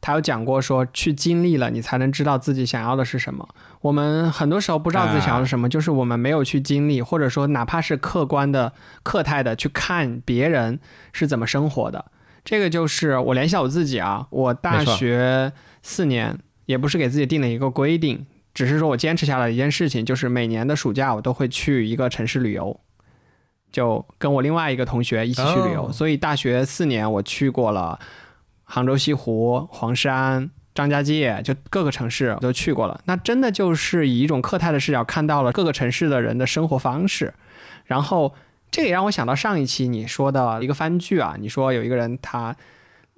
[0.01, 3.49] 他有讲过，说去经历了，你才能知道自己想要的是什么。
[3.81, 8.73] 我们很多时候不知道自己想要的什么，就是我们没有去经历，或者说哪怕是客观的、
[9.03, 10.81] 客态的去看别人
[11.13, 12.07] 是怎么生活的。
[12.45, 15.53] 这个就是我联系到我自己啊，我大学
[15.83, 22.81] 四年也不是给自己定了一个规定，只是说我坚持下来一件事情，就是每年的暑假我都会去一个城市旅游，
[23.71, 25.93] 就跟我另外一个同学一起去旅游。
[25.93, 27.99] 所以大学四年我去过了。
[28.71, 33.01] 杭州西湖、黄山、张家界，就各个城市都去过了。
[33.07, 37.35] 那真的就是以一种客态的视角看到了各个城市的人的生活方式。
[37.85, 38.33] 然后，
[38.71, 42.55] 这也让我想到上一期你说的一个番剧啊，你说有一个人他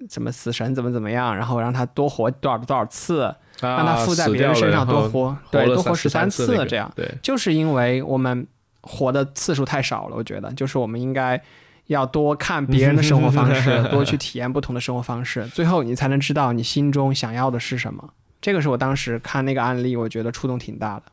[0.09, 3.31] 怎么死神怎么怎么样，然后让他多活多少多少次，
[3.61, 6.91] 让他附在别人身上多活，对，多活十三次这样。
[6.95, 8.47] 对，就是因为我们
[8.81, 11.39] 活的次数太少了，我觉得，就是我们应该。
[11.91, 18.13] 要多看别人的生活方式，多去体验不同的生活方式，最后你才能知道你心中想要的是什么。
[18.39, 21.03] 这个是我当时看那个案例，我觉得触动挺大的。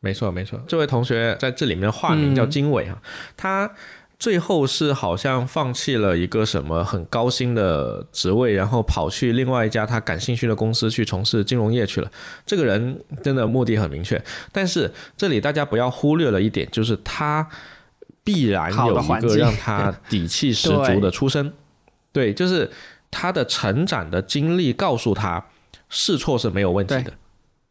[0.00, 0.60] 没错，没错。
[0.68, 2.98] 这位同学在这里面化名叫经纬啊，
[3.36, 3.70] 他
[4.18, 12.10] 最后是好像放弃了一个什么很高薪的职位，然后跑去另外一家他感兴趣的公司去从事金融业去了。
[12.46, 17.48] 这个人真的目的很明确，但是这里大家不要忽略了一点，就是他。
[18.24, 21.52] 必然有一个让他底气十足的出身，
[22.12, 22.70] 对，就是
[23.10, 25.46] 他的成长的经历告诉他，
[25.88, 27.12] 试错是没有问题的，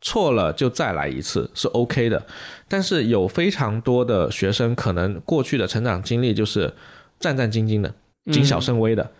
[0.01, 2.25] 错了就再来一次是 OK 的。
[2.67, 6.73] 但是有非常多的学生可能过去的成长经历就是
[7.19, 7.93] 战战兢兢的、
[8.31, 9.11] 谨小慎微的，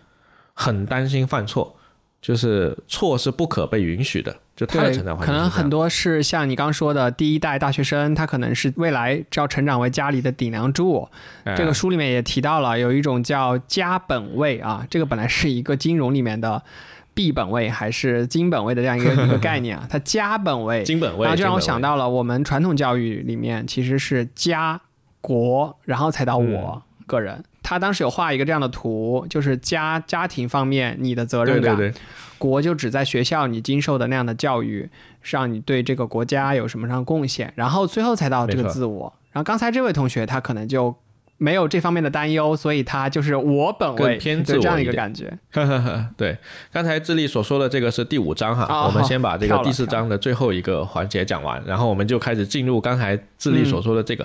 [0.54, 1.76] 很担心犯错。
[2.22, 11.08] 就是错是不可被允许的，就他的成长环境可能很多是像你刚说的第一代大学生，他可能是未来要成长为家里的顶梁柱。
[11.56, 16.62] 这个书里面也提到了有一种叫家本位啊，这个本来是一个金融里面的
[17.12, 24.80] B 本位还是金本位的这样一个一个概念啊， 它家本位，金本位，然后就让我想到了我们传统教育里面其实是家
[25.20, 27.42] 国，然后才到我个人。
[27.62, 31.94] 他当时有画一个这样的图，就是家家庭方面你的责任感，
[32.38, 34.90] 国就只在学校你经受的那样的教育，
[35.22, 39.12] 让你对这个国家有什么上贡献，然后最后才到这个自我。
[39.32, 40.96] 然后刚才这位同学他可能就。
[41.42, 45.36] 没有这方面的担忧，所以他就是我本位偏自我这样一个感觉。
[46.16, 46.38] 对，
[46.72, 54.24] 刚才智利所说的这个是第五章哈，我们先把这个第四章的最后一个环节讲完，然后我们就开始进入刚才智利所说的这个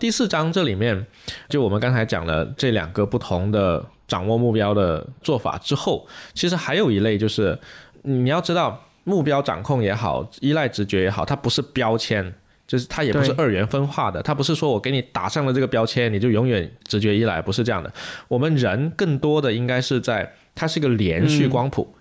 [0.00, 0.52] 第四章。
[0.52, 1.06] 这里面
[1.48, 6.04] 就我们刚才讲了这两个不同的掌握目标的做法之后，
[6.34, 7.56] 其实还有一类就是
[8.02, 12.34] 你要知道，目标掌控也好，依赖直觉也好，它不是标签。
[12.66, 17.92] 就是它也不是二元分化的，它不是说我给你打上了这个标签，你就永远直觉依赖，不是这样的。
[18.28, 21.94] 我们人更多的应该是在，它是一个连续光谱，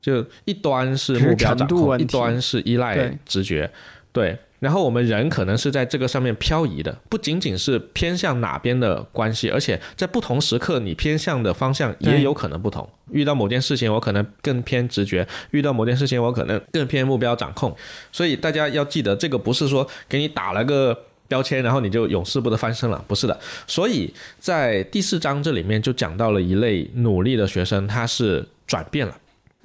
[0.00, 3.70] 就一端是目标掌控，一端是依赖直觉。
[4.12, 12.88] 对，然后我们人可能是在这个上面漂移的，不仅仅是偏向哪边的关系，而且在不同时刻你偏向的方向也有可能不同。
[13.10, 17.76] 遇到某件事情，我可能更偏直觉；遇到某件事情，我可能更偏目标掌控。
[18.12, 20.96] 所以大家要记得，这个不是说给你打了个
[21.26, 23.36] 标签，然后你就永世不得翻身了，不是的。
[23.66, 29.16] 所以在第四章这里面就讲到了一类努力的学生，他是转变了。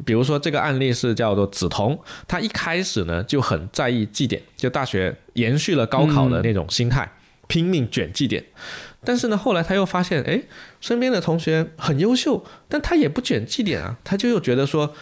[0.05, 7.11] 比如说这个案例是叫做梓潼，他一开始呢就很在意绩点，就大学延续了高考的那种心态，
[7.47, 8.43] 拼命卷绩点。
[9.03, 10.41] 但是呢，后来他又发现，哎，
[10.81, 14.93] 身边的同学很优秀，但他也不卷绩点啊，他就又觉得说，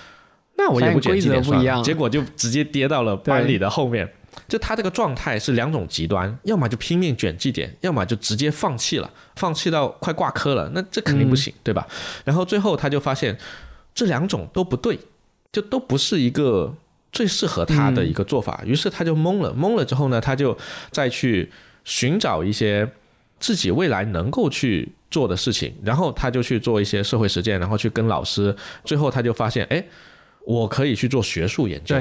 [0.55, 4.09] 那我也不卷绩点算了，结果就直接跌到了班里的后面。
[4.47, 11.87] 就他这个状态是两种极端，要么就拼命卷绩点，要么就直接放弃了，放弃到快挂科了，那这肯定不行，对吧？
[12.23, 13.37] 然后最后他就发现。
[13.95, 14.99] 这两种都不对，
[15.51, 16.75] 就都不是一个
[17.11, 19.51] 最适合他的一个做法，于是他就懵了。
[19.53, 20.55] 懵了之后呢，他就
[20.91, 21.49] 再去
[21.85, 22.87] 寻找一些
[23.39, 28.53] 自己未来能够去做的事情，然后他就去做一些社会实践，然后去跟老师。
[28.83, 29.81] 最后他就发现，哎，
[30.43, 31.95] 我可以去做学术研究，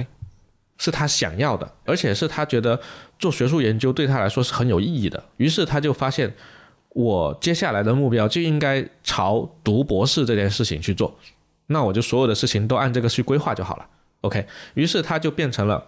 [0.77, 2.81] 是他想要的，而且是他觉得
[3.21, 5.23] 做学术研究对他来说是很有意义的。
[5.37, 6.35] 于是他就发现，
[6.89, 11.17] 我接下来的目标就应该朝读博士这件事情去做。
[11.69, 13.87] 那我就所有的事情都按这个去规划就好了
[14.21, 14.47] ，OK。
[14.75, 15.83] 于是它就变成了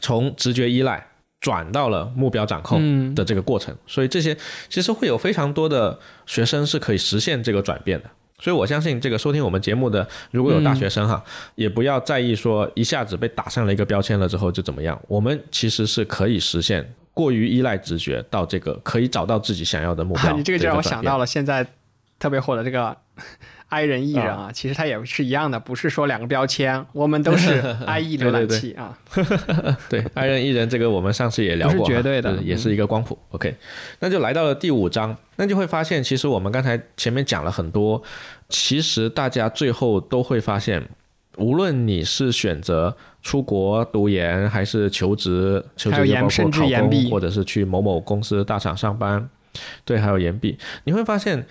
[0.00, 1.06] 从直觉依赖
[1.40, 3.76] 转到了目标掌控的这个过程。
[3.86, 4.34] 所以这些
[4.70, 8.10] 其实会有非常多的学生是可以实现这个转变的。
[8.38, 11.22] 所以我相信这个收听我们节目的如果有大学生哈，
[11.54, 14.98] 也不要在意说一下子被打上了一个标签了之后就怎么样。
[15.06, 20.34] 我们其实是可以实现过于依赖直觉到这个可以找到自己想要的目标。
[20.36, 21.66] 你这个就让我想到了现在
[22.18, 22.96] 特别火的这个。
[23.74, 28.96] I 人艺人啊，其实它也是一样的，不是说两个标签，我们都是 I E 浏览器啊。
[29.88, 33.18] 对，I 人艺人这个我们上次也聊过，是绝对的，也是一个光谱。
[33.30, 33.52] OK，
[33.98, 38.00] 那就来到了第五章，那就会发现，其实我们刚才前面讲了很多，
[38.48, 40.80] 其实大家最后都会发现，
[41.36, 49.28] 无论你是选择出国读研，还是求职，求职包括考公，或者是去某某公司大厂上班，
[49.84, 51.44] 对，还有研毕，你会发现。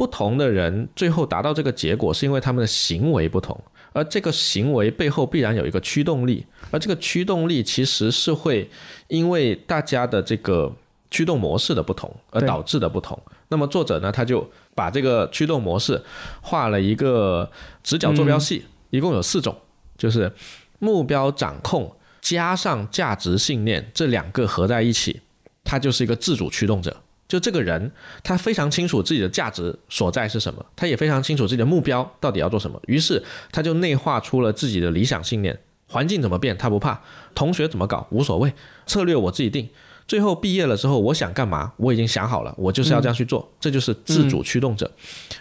[0.00, 3.54] 不同的人最后达到这个结果，是因为他们的行为不同，
[3.92, 8.66] 而这个行为背后必然有一个驱动力，而这个驱动力其实是会
[9.08, 10.74] 因为大家的这个
[11.10, 13.22] 驱动模式的不同而导致的不同。
[13.48, 16.02] 那么作者呢，他就把这个驱动模式
[16.40, 17.50] 画了一个
[17.82, 19.54] 直角坐标系，一共有四种，
[19.98, 20.32] 就是
[20.78, 25.20] 目标掌控加上价值信念这两个合在一起，
[25.62, 26.96] 它就是一个自主驱动者。
[27.30, 27.92] 就这个人，
[28.24, 33.22] 他非常清楚自己的价值所在是什么，他也非常清楚自己的目标到底要做什么，于是
[33.52, 35.56] 他就内化出了自己的理想信念。
[35.86, 37.00] 环境怎么变，他不怕；
[37.34, 38.52] 同学怎么搞，无所谓。
[38.84, 39.68] 策略我自己定。
[40.10, 41.72] 最后毕业了之后，我想干嘛？
[41.76, 44.90] 我已经想好了，我就是要这样去做，这就是自主驱动者。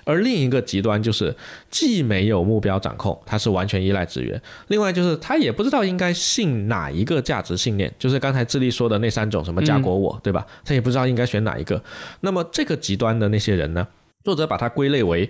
[0.03, 1.35] 而另一个极端就是
[1.71, 10.45] 既没有目标掌控，他是完全依赖资源；另外就是他也不知道应该信哪一个价值信念，就是刚才智利说的那三种，什么家国我，对吧？
[10.63, 11.83] 他也不知道应该选哪一个。
[12.19, 13.87] 那么这个极端的那些人呢？
[14.23, 15.27] 作者把它归类为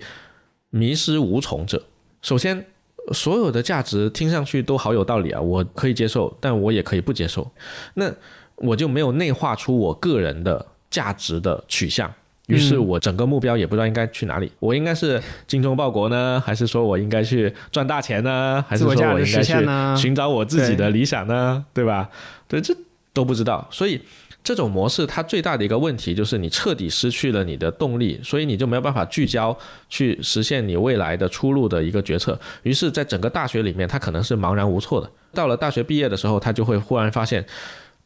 [0.68, 1.82] 迷失无从者。
[2.20, 2.66] 首先，
[3.14, 7.50] 所有的价值听上去都好有道理啊，我可以接受，但我也可以不接受。
[7.94, 8.12] 那
[8.60, 12.12] 我就没有内化出我个人的价值的取向，
[12.46, 14.50] 于是我整个目标也不知道应该去哪里。
[14.58, 19.54] 我应该是精忠报国呢，还是说我应该去赚大钱呢，还是说我应该去
[19.96, 21.64] 寻找我自己的理想呢？
[21.72, 22.10] 对吧？
[22.46, 22.76] 对，这
[23.14, 23.66] 都不知道。
[23.70, 24.00] 所以
[24.44, 29.56] 这种模式它最大的一个问题就是你彻底失去了你的动力，所以你就没有办法聚焦
[29.88, 32.38] 去实现你未来的出路的一个决策。
[32.64, 35.08] 于是，在整个大学里面，他可能是茫然无措的。
[35.32, 37.42] 到了大学毕业的时候，他就会忽然发现。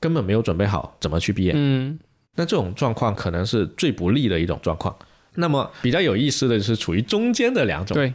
[0.04, 1.98] 根本没有准备好怎么去毕业，嗯，
[2.34, 4.94] 那这种状况可能是最不利的一种状况。
[5.36, 8.12] 那么比较有意思的就是处于中间的两种，对，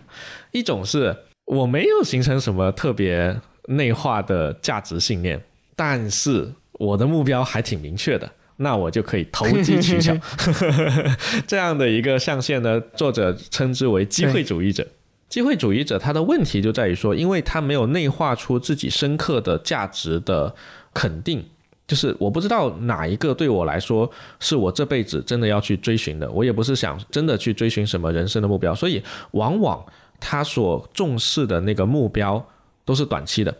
[0.52, 5.44] 一种是我没有形成什么特别内化的价值信念，
[5.76, 10.16] 但是我的目标还挺明确的，那我就可以投机取巧。
[11.48, 14.88] 这样的一个象限呢，作者称之为机会主义者。
[15.28, 20.54] 机会主义者他的问题就在于说，因为他没有内化出自己深刻的价值的
[20.94, 21.44] 肯定。
[21.90, 24.08] 就是我不知道哪一个对我来说
[24.40, 29.84] 是我这辈子真的要去追寻的，我也不是想真的去追寻什么人生的目标，所以往往
[30.20, 32.48] 他所重视的那个目标
[32.86, 33.52] 都是短期的，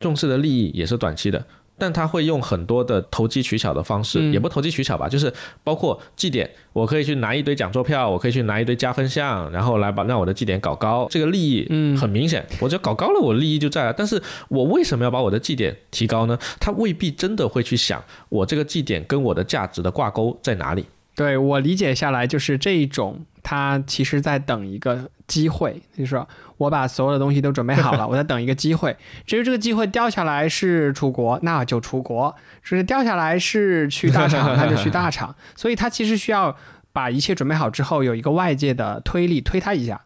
[0.00, 1.44] 重视的利益也是短期的。
[1.82, 5.32] 但他会用很多的投机取巧的方式，也不投机取巧吧，就是
[5.64, 11.66] 包括绩点，我可以去拿一堆讲座票，我可以去拿一堆加分项，然后来把让我的绩点搞高，这个利益
[11.98, 13.92] 很明显，我只要搞高了，我利益就在了。
[13.92, 16.38] 但是我为什么要把我的绩点提高呢？
[16.60, 20.86] 他未必真的会去想我这个绩点跟我的价值的挂钩在哪里。
[21.16, 26.26] 对我理解下来就是这一种，他其实在等一个机会，就是说
[26.56, 28.96] 我把所有的东西都准备好了， 我在等一个机会。
[29.26, 35.34] 至于这个机会掉下来是出国，那就出国；是掉下来是去大厂，那就去大厂。
[35.56, 36.56] 所以他其实需要
[36.92, 40.00] 把一切准备好之后，有一个外界的推力推他一下。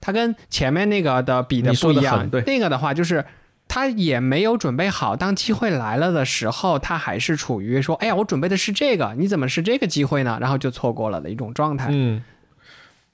[0.00, 3.24] 他跟前面那个的比的不一样， 那个的话就是。
[3.70, 11.88] 他也没有准备好，当机会来了的时候，他还是处于说：“哎呀，我准备的是这个，你怎么是这个机会呢？”然后就错过了的一种状态。
[11.90, 12.22] 嗯，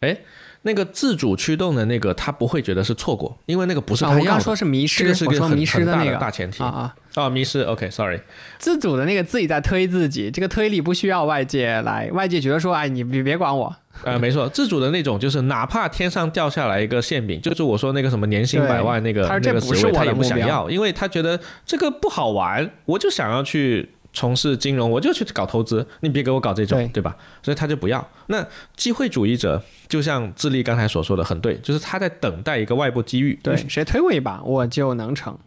[0.05, 0.17] 哎，
[0.63, 4.21] 那个自主驱动的那个，他不会觉得是错过，因为那个不是他要的。
[4.21, 6.95] 我刚说是迷失，这个是个迷失的那个大前提啊啊。
[7.17, 8.21] 哦，迷失，OK，Sorry，
[8.59, 13.75] 自主的那个自己在推自己，这个推力不需要外界来，外界觉得说，哎，你别别管我。
[14.03, 27.15] 呃，没错，自主的那种就是哪怕天上掉下来一个馅饼，就是我说那个什么年薪百万那个那个职位，他也不想要，因为他觉得这个不好玩，我就想要去从事金融，我就去搞投资，你别给我搞这种，对吧？
[27.43, 28.09] 所以他就不要。
[28.29, 28.47] 那
[28.77, 35.39] 机会主义者就像智利刚才所说的很对，就是他在等待一个外部机遇，对，谁推我一把，我就能成。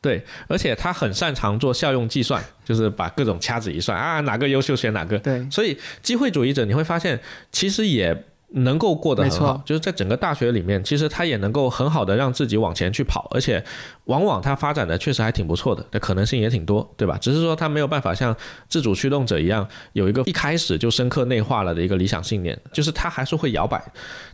[0.00, 5.18] 对，而且他很擅长做效用计算，就是把各种掐指一算啊，哪个优秀选哪个。
[5.18, 7.20] 对，所以机会主义者你会发现，
[7.52, 8.24] 其实也。
[8.50, 13.62] 能够过得很好，就是在整个大学里面，其实他也能够很好的让自己往前去跑，而且
[14.04, 17.18] 往往他发展的确实还挺不错的，这可能性也挺多，对吧？
[17.20, 18.34] 只是说他没有办法像
[18.68, 23.82] 自主驱动者一样有一个一开始就深刻内化了的一个理想信念，就是他还是会摇摆，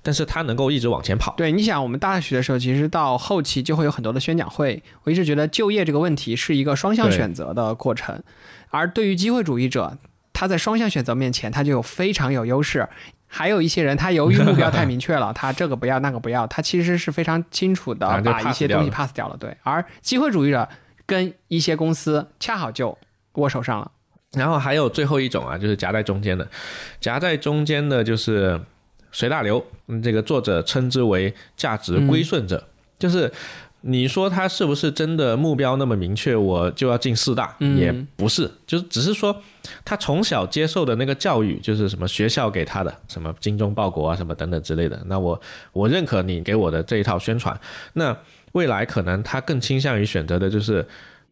[0.02, 1.34] 但是他能够一直往前跑。
[1.36, 8.22] 对，你想我们大学的时候，其实到后期就会有很多的宣讲会，我一直觉得就业这个问题是一个双向选择的过程，
[8.68, 9.96] 而对于机会主义者，
[10.34, 12.86] 他在双向选择面前，他就有非常有优势。
[13.34, 19.36] 还有一些人，他由于目标太明确了， 他这个不要那个不要，他其实是非常清楚的把一些东西 pass 掉了。
[19.38, 20.68] 对，而机会主义者
[21.06, 22.96] 跟一些公司恰好就
[23.36, 23.90] 握手上了。
[24.32, 26.46] 然后还有最后一种啊，就是夹在中间的，
[27.00, 28.60] 夹在中间的就是
[29.10, 29.64] 随大流。
[29.86, 32.68] 嗯，这个作者称之为价值归顺者，
[32.98, 33.32] 就是。
[33.84, 36.36] 你说他是不是真的目标那么明确？
[36.36, 39.42] 我就要进四大，也不是，就是只是说
[39.84, 45.00] 他从小接受的那个教育，就是什么学校给他的，什么精忠报国啊，什么等等之类的。
[45.06, 45.40] 那我
[45.72, 47.58] 我认可你给我的这一套宣传。
[47.94, 48.16] 那
[48.52, 50.86] 未来可能他更倾向于选择的就是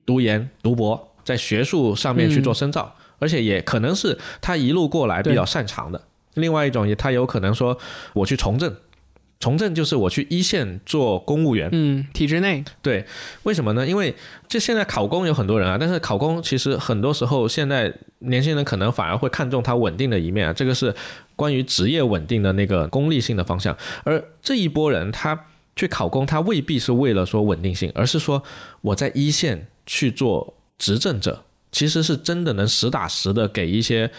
[0.07, 6.01] 读研、读博，在学术上面去做深造，而且也可能是他一路过来比较擅长的。
[6.35, 7.77] 另外一种，也他有可能说
[8.15, 8.75] 我去从政。
[9.41, 13.07] 从政就是我去一线做公务员，嗯，体制内，对，
[13.45, 13.87] 为什么呢？
[13.87, 14.15] 因为
[14.47, 20.95] 这现在考公有很多人啊，但是考公其实很多时候现在年轻人可能反而会看重它稳定的一面啊，这个是
[21.37, 23.75] 关于职业稳定的那个功利性的方向。
[24.05, 28.43] 而这一波人他去考公，他未必是为了说稳定性，而是说
[28.83, 34.11] 我在一线去做执政者，其实是真的能实打实的给一些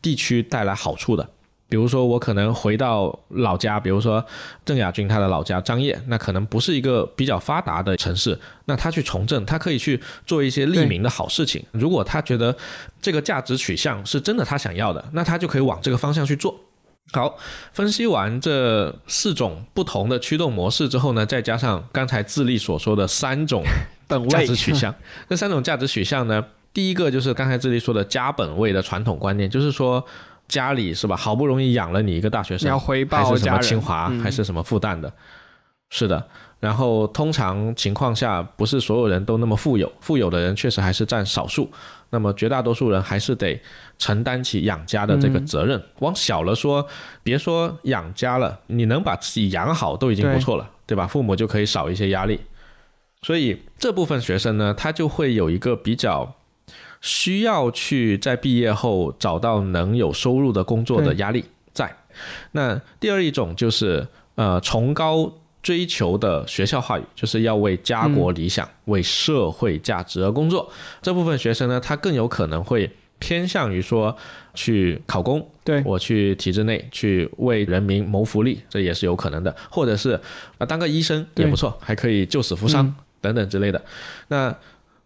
[0.00, 1.28] 地区带来好处的。
[1.70, 4.22] 比如说，我可能回到老家，比如说
[4.64, 11.64] 郑亚军他的老家张掖，那可能不是一个比较发达的城市，那他去从政，他可以去做一些利民的好事情。
[11.70, 12.54] 如果他觉得
[13.00, 16.58] 这个价值取向是真的他想要的，那他就可以往这个方向去做。
[17.12, 17.38] 好，
[17.72, 23.62] 分析完这四种不同的驱动模式之后呢，再加上刚才自立所说的三种
[24.28, 24.92] 价值取向，
[25.28, 30.04] 这三种价值取向呢，第一个就是刚才自立说的家本位的传统观念，就是说。
[30.50, 31.16] 家里是吧？
[31.16, 35.10] 好不容易养了你一个大学生，要回报还是什么清华，还是什么复旦的？
[35.88, 36.26] 是的。
[36.58, 41.70] 然后通常情况下，不是所有人都那么富有，富有的人确实还是占少数。
[42.10, 43.58] 那么绝大多数人还是得
[43.96, 45.80] 承担起养家的这个责任。
[46.00, 46.86] 往小了说，
[47.22, 51.06] 别说养家了，你能把自己养好都已经不错了，对吧？
[51.06, 52.40] 父母就可以少一些压力。
[53.22, 56.34] 所以这部分学生呢，他就会有一个比较。
[57.00, 61.90] 需要去在毕业后找到能有收入的工作的压力在。
[62.52, 65.32] 那第二一种就是呃崇高
[65.62, 70.70] 追求的学校话语，就是要为家国理想、为社会价值而工作。
[71.00, 74.14] 这部分学生呢，他更有可能会偏向于说
[74.52, 79.54] 去考公，对我去体制内去为人民谋福利，这也是有可能的。
[79.70, 80.20] 或者是
[80.58, 83.82] 啊当个医生也不错，还可以救死扶伤等等之类的。
[84.28, 84.54] 那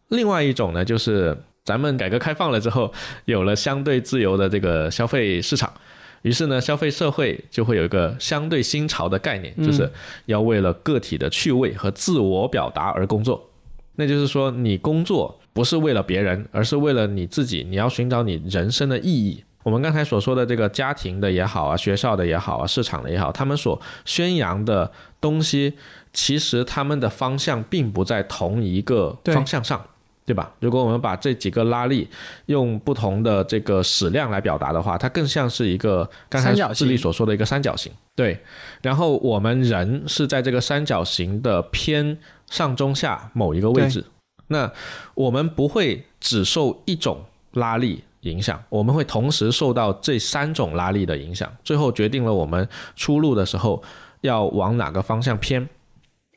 [0.09, 1.36] 另外一种呢，就是。
[1.64, 2.92] 咱们改革开放了之后，
[3.24, 5.72] 有了相对自由的这个消费市场，
[6.20, 9.90] 于是呢，消费社会就会有一个相对新潮的概念，就是
[10.26, 13.50] 要为了个体的趣味和自我表达而工作。
[13.96, 19.42] 那就是说，你工作不是为了别人，而是为了你自己，你要寻找你人生的意义。
[19.62, 25.72] 我们刚才所说的这个家庭的也好啊，学校的也好啊，市场的也好，他们所宣扬的东西，
[26.12, 29.82] 其实他们的方向并不在同一个方向上，
[30.27, 30.51] 对吧？
[30.61, 32.09] 如果我们把这几个拉力
[32.47, 37.93] 用不同的这个矢量来表达的话，它更像是一个刚才智力所说的一个三角形。
[38.14, 38.39] 对，
[38.83, 42.18] 然后我们人是在这个三角形的偏
[42.51, 44.05] 上中下某一个位置，
[44.49, 44.70] 那
[45.14, 48.05] 我们不会只受一种拉力。
[48.25, 52.66] 影响我们会同时受到这三种拉力的影响，最后决定了我们
[52.97, 53.83] 出路的时候
[54.22, 55.68] 要往哪个方向偏。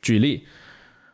[0.02, 0.44] 举例，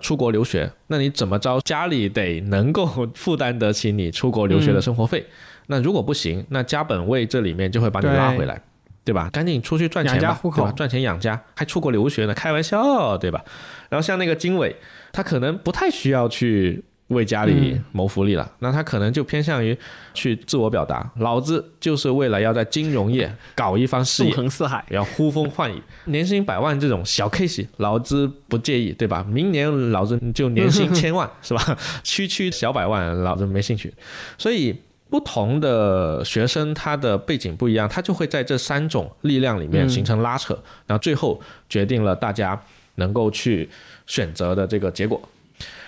[0.05, 1.59] 出国留学，那你怎么着？
[1.61, 5.25] 家里得能够负担得起你出国留学的生活费。
[5.69, 8.61] 那如果不行，那家本位这里面就会把你拉回来，
[9.03, 9.31] 对吧？
[9.33, 10.71] 赶紧出去赚钱吧，对吧？
[10.73, 12.35] 赚钱养家，还出国留学呢？
[12.35, 13.43] 开玩笑，对吧？
[13.89, 14.77] 然后像那个经纬，
[15.11, 16.85] 他可能不太需要去。
[17.15, 19.77] 为家里谋福利了，那他可能就偏向于
[20.13, 21.09] 去自我表达。
[21.19, 29.25] 老子就是为了要在金融业搞一番事业，纵横四海，要呼风唤雨，年薪百万这种小 case，老子不介意，对吧？
[29.29, 31.79] 明年老子就年薪千万，是吧？
[32.03, 33.95] 区区小百万，老子没兴趣。
[34.37, 34.75] 所以
[35.09, 40.55] 不同的学生，他的背景不一样，他就会在这三种力量里面形成拉扯，
[40.87, 42.61] 然后最后决定了大家
[42.97, 43.69] 能够去
[44.07, 45.21] 选择的这个结果。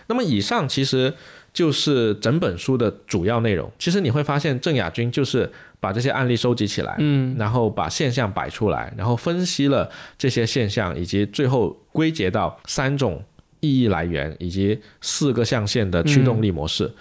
[0.06, 1.12] 那么以上其实
[1.52, 3.70] 就是整本书的主要内容。
[3.78, 5.50] 其实你会发现，郑亚军就是
[5.80, 13.22] 把这些案例收集起来，嗯，然后把现象摆出来，然后分析了这些现象，以及最后归结到三种
[13.60, 16.92] 意义来源以及四个象限的驱动力模式。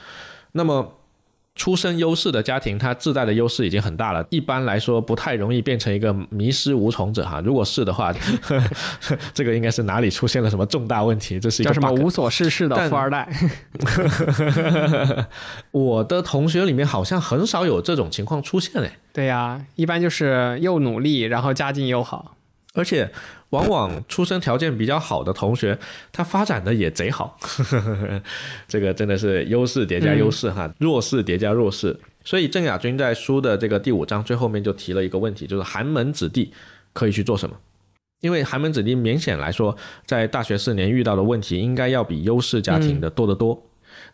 [0.51, 0.99] 那么。
[1.55, 4.25] 出身优势的家庭，他自带的优势已经很大了。
[4.29, 7.41] 一般来说，不太容易变成一个迷失无从者哈。
[7.43, 8.13] 如果是的话，
[9.33, 11.39] 这个应该是哪里出现了什么重大问题？
[11.39, 13.29] 这是一个什么无所事事的富二代？
[15.71, 18.91] 我的同学里面好像很少有这种情况出现嘞。
[19.13, 22.35] 对呀，一般就是又努力，然后家境又好，
[22.73, 23.11] 而且。
[23.55, 25.79] 往往出生条件比较好的同学，
[26.11, 27.37] 他发展的也贼好，
[28.67, 31.97] 这个真的是优势叠加优势哈，弱势叠加弱势。
[32.23, 36.51] 所以郑亚军在书的这个第五章最后面就提了一个问题，就是寒门子弟
[36.91, 37.55] 可以去做什么？
[38.21, 43.63] 因为寒门子弟明显来说，在大学四年遇到的问题应该要比优势家庭的多得多。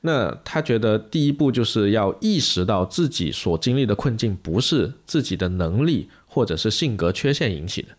[0.02, 7.90] 那他觉得第一步就是要意识到自己所经历的困境不是自己的能力或者是性格缺陷引起的。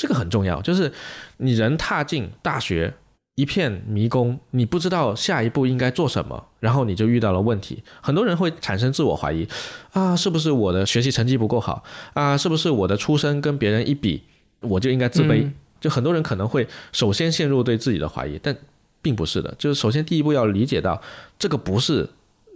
[0.00, 0.90] 这个很重要，就是
[1.36, 2.94] 你人踏进大学
[3.34, 7.82] 一片迷宫，你不知道下一步应该做什么，然后你就遇到了问题。
[8.00, 9.46] 很多人会产生自我怀疑，
[9.92, 11.84] 啊，是不是我的学习成绩不够好
[12.14, 12.34] 啊？
[12.34, 14.22] 是不是我的出身跟别人一比，
[14.60, 15.46] 我就应该自卑？
[15.78, 18.56] 就很多人可能会首先陷入对自己的怀疑，但
[19.02, 19.54] 并不是的。
[19.58, 21.02] 就是首先第一步要理解到，
[21.38, 22.08] 这个不是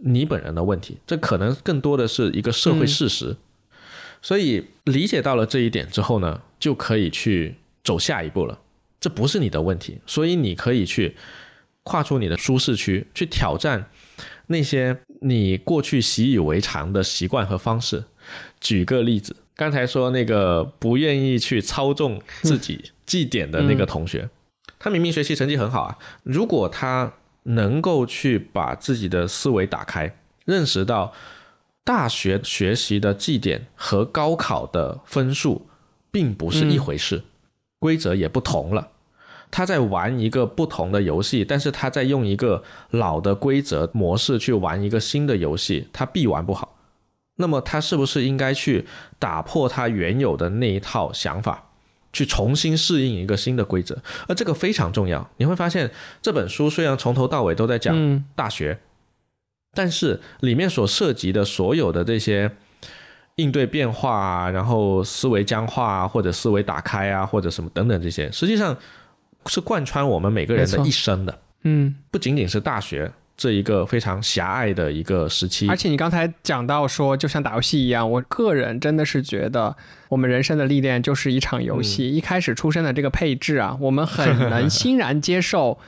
[0.03, 3.37] 你本人的问题，这可能更多的是一个社会事实。
[4.23, 8.59] 所以理解到了这一点之后呢，就可以去走下一步了。
[8.99, 11.15] 这不是你的问题，所以你可以去
[11.83, 13.91] 跨出你的舒适区，去挑战
[14.47, 18.05] 那些你过去习以为常的习惯和方式。
[18.63, 24.31] 举个例子，刚才说那个不愿意去操纵自己绩点的那个同学，
[24.79, 27.13] 他明明学习成绩很好啊，如果他
[27.43, 31.13] 能够去把自己的思维打开，认识到。
[31.87, 35.67] 大学学习的绩点和高考的分数
[36.15, 37.25] 并不是一回事，
[37.81, 38.91] 规则也不同了。
[39.51, 46.77] 他在玩一个不同的游戏，但是他在用一个老的规则模式去玩一个新的游戏，他必玩不好。
[47.35, 48.87] 那么他是不是应该去
[49.19, 51.71] 打破他原有的那一套想法，
[52.13, 54.01] 去重新适应一个新的规则？
[54.29, 55.29] 而这个非常重要。
[55.39, 55.91] 你会发现
[56.23, 58.79] 这本书虽然从头到尾都在讲大学。
[59.77, 62.53] 但是里面所涉及的所有的这些
[63.37, 68.77] 应对变化啊，然后思维僵化啊，或者思维打开啊，或者什么等等这些，实际上
[69.47, 71.39] 是贯穿我们每个人的一生的。
[71.63, 75.69] 嗯，不仅仅是大学这一个非常狭隘的一个时期。
[75.69, 79.77] 而且你刚才讲到说，就像打游戏一样，我个人真的是觉得，
[80.09, 82.09] 我们人生的历练就是一场游戏。
[82.09, 85.79] 一开始出生的这个配置啊，我们很能欣然接受。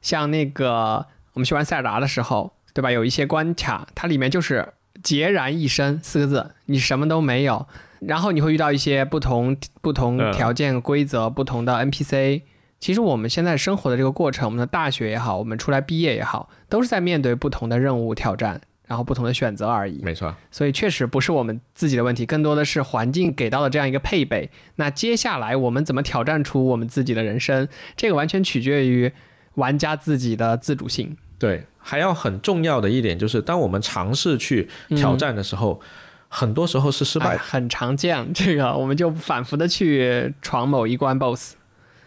[0.00, 2.52] 像那个我们去玩塞尔达的时候。
[2.74, 2.90] 对吧？
[2.90, 4.66] 有一些关卡，它里面就是
[5.02, 7.66] 孑然一身四个字，你什么都没有。
[8.00, 12.42] 然后你会遇到一些不同不同条件、规则不同的 NPC。
[12.80, 20.02] 其实我们现在生活的这个过程，我们的大学也好，我们出来毕业也好，都是在面对不同的任务挑战，然后不同的选择而已。
[20.02, 20.34] 没错。
[20.50, 24.50] 所以确实不是我们自己的问题，更多的是环境给到的这样一个配备。
[24.74, 27.68] 那接下来我们怎么挑战出我们自己的人生？
[27.96, 29.12] 这个完全取决于
[29.54, 31.16] 玩家自己的自主性。
[31.38, 35.80] 对，还要很重要的一点就是，当我们尝试去挑战的时候，
[36.28, 38.32] 很多时候是失败，很常见。
[38.32, 41.54] 这个我们就反复的去闯某一关 BOSS。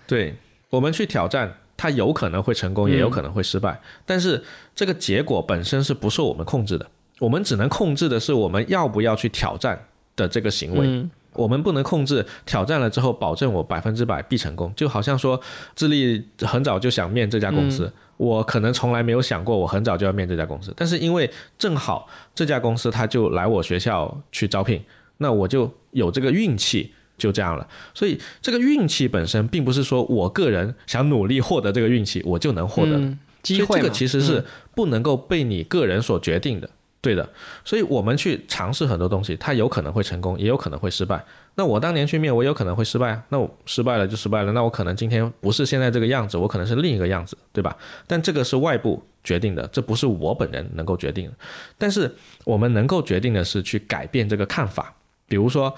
[0.07, 0.35] 对，
[0.69, 3.79] 我们去挑战，它有可能会成功，也有可能会失败。
[4.05, 4.43] 但是
[4.73, 6.87] 这个结果本身是不受我们控制的，
[7.19, 11.07] 我们只能控制的是我们要不要去挑战的这个行为。
[11.33, 15.39] 我们不能控制挑战了之后保证我百分之百必成功，就好像说
[15.75, 17.91] 智利很早就想面这家公司。
[18.17, 24.81] 我可能从来没有想过，我很早就要面这家公司，但是因为正好这家公司他就来我学校去招聘，
[25.17, 27.67] 那我就有这个运气，就这样了。
[27.93, 32.99] 所以这个运气本身并不是说我个人想努力获得这个运气，我就能获得
[33.43, 33.79] 机会。
[33.79, 34.43] 这个其实是
[34.73, 36.69] 不能够被你个人所决定的。
[37.01, 37.29] 对的，
[37.63, 41.23] 所以我们去尝试很多东西，它有可能会成功，也有可能会失败。
[41.57, 44.51] 那我当年去面，我有可能会失败啊，那我失败了就失败了。
[44.51, 47.75] 那我可能今天不是现在这个样子，我可能是另一个样子，对吧？
[48.05, 51.33] 但这个是外部决定的，这不是我本人能够决定的。
[51.77, 52.13] 但是
[52.43, 54.93] 我们能够决定的是去改变这个看法。
[55.27, 55.73] 比如说，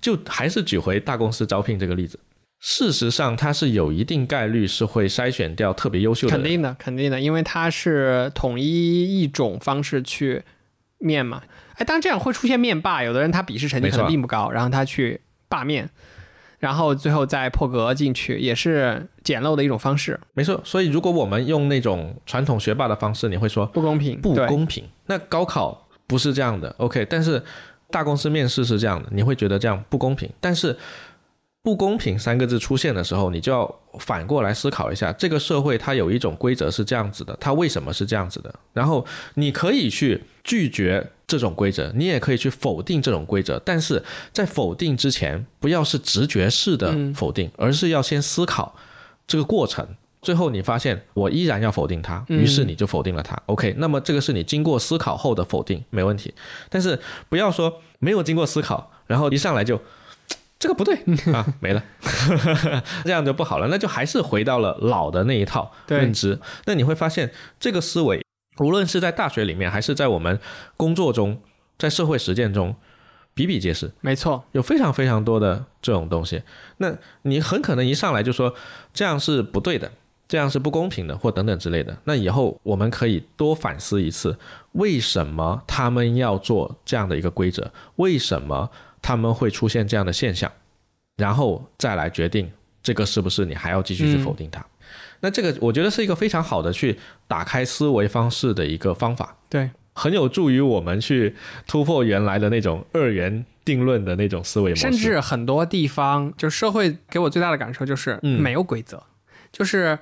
[0.00, 2.18] 就还是举回大公司招聘这个例子，
[2.60, 6.34] 事实上它是有一定概率是会筛选掉特别优秀的。
[6.34, 10.42] 肯定的，肯定的，因为它是统一一种方式去。
[11.00, 11.40] 面嘛，
[11.78, 15.88] 哎，当然这样会出现面霸，有的人他笔试成绩可能并不高，然后他去罢面，
[16.58, 20.20] 然后最后再破格进去，也是捡漏的一种方式。
[20.34, 24.84] 没错，所以如果我们用那种传统学霸的方式，你会说不公平，不公平。
[25.06, 27.42] 那高考不是这样的，OK，但是
[27.90, 30.76] 大公司面试是这样的，你会觉得这样不公平，但是。
[31.68, 38.54] 不公平三个字出现的时候，你就要反过来思考一下，这个社会它有一种规则是这样子的，它为什么是这样子的？
[38.72, 39.04] 然后
[39.34, 48.74] 你可以去拒绝这种规则，你也可以去否定这种规则，但是在否定之前，不要是直觉式的否定，而是要先思考
[49.26, 49.86] 这个过程。
[50.22, 53.38] 最后你发现我依然要否定它，于是你就否定了它。
[53.44, 56.32] OK，那么这个是你经过思考后的否定，没问题。
[56.70, 59.78] 但是不要说没有经过思考，然后一上来就。
[60.58, 60.96] 这个不对
[61.32, 61.82] 啊，没了，
[63.04, 63.68] 这样就不好了。
[63.68, 66.40] 那就还是回到了老的那一套认知。
[66.64, 67.30] 那你会发现，
[67.60, 68.20] 这个思维
[68.58, 70.40] 无论是在大学里面，还是在我们
[70.76, 71.40] 工作中，
[71.78, 72.74] 在社会实践中，
[73.34, 73.92] 比比皆是。
[74.00, 76.42] 没错，有非常非常多的这种东西。
[76.78, 78.52] 那你很可能一上来就说
[78.92, 79.92] 这样是不对的，
[80.26, 81.96] 这样是不公平的，或等等之类的。
[82.02, 84.36] 那以后我们可以多反思一次，
[84.72, 87.70] 为什么他们要做这样的一个规则？
[87.94, 88.68] 为什么？
[89.08, 90.52] 他们会出现这样的现象，
[91.16, 92.52] 然后再来决定
[92.82, 94.62] 这个是不是你还要继续去否定它。
[95.20, 101.34] 那这个我觉得是一个非常好的去打开思维方式的一个方法，对，很有助于我们去
[101.66, 104.82] 突破原来的那种二元定论的那种思维模式。
[104.82, 109.04] 甚至很多地方，就社会给我最大的感受就是没有规则，
[109.50, 109.98] 就是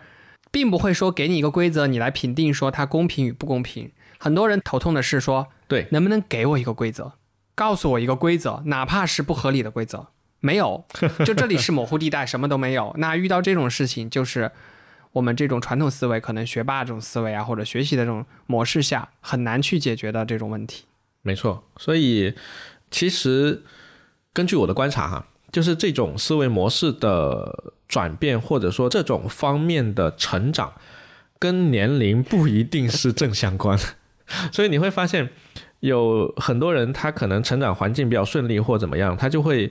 [0.50, 3.92] 并不会说给你一个规则，你来评定说它公平与不公平。
[4.18, 7.12] 很多人头痛的是说，对，能不能给我一个规则？
[7.56, 10.08] 告诉我一个规则，哪怕是不合理的规则，
[10.40, 10.84] 没有，
[11.24, 12.94] 就这里是模糊地带，什么都没有。
[12.98, 14.52] 那遇到这种事情，就是
[15.12, 20.84] 我们这种传统思维，可能学霸这种思维啊，或者学习的这种模式下，很难去解决的这种问题。
[21.22, 22.34] 没错，所以
[22.90, 23.62] 其实
[24.34, 30.74] 根据我的观察哈，就是这种思维模式的转变，或者说这种方面的成长，
[31.38, 33.78] 跟年龄不一定是正相关。
[34.52, 35.30] 所以你会发现。
[35.86, 39.70] 有很多人，他可能成长环境比较顺利或怎么样，他就会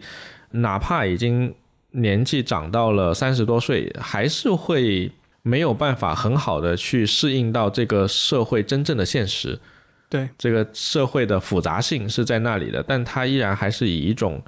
[0.51, 1.53] 哪怕已经
[1.91, 5.11] 年纪长到了三十多岁，还是会
[5.41, 9.59] 没有办法很好的去适应到这个社会真正的现实。
[10.07, 14.41] 对，这个社会的复杂性是在那里的，但他依然还是以一种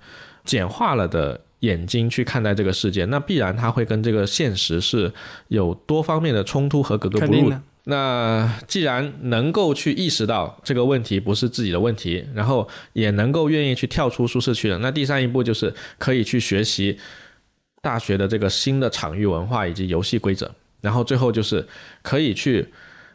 [0.45, 5.11] 简化了的眼睛去看待这个世界，那必然他会跟这个现实是
[5.49, 7.51] 有多方面的冲突和格格不入。
[7.89, 16.99] 那既然能够去意识到这个问题不是自己的问题，然后也能够愿意去跳出舒适区的，那第三一步就是可以去学习
[17.81, 21.65] 大学的这个新的场域文化以及游戏规则，然后最后就是
[22.01, 22.67] 可以去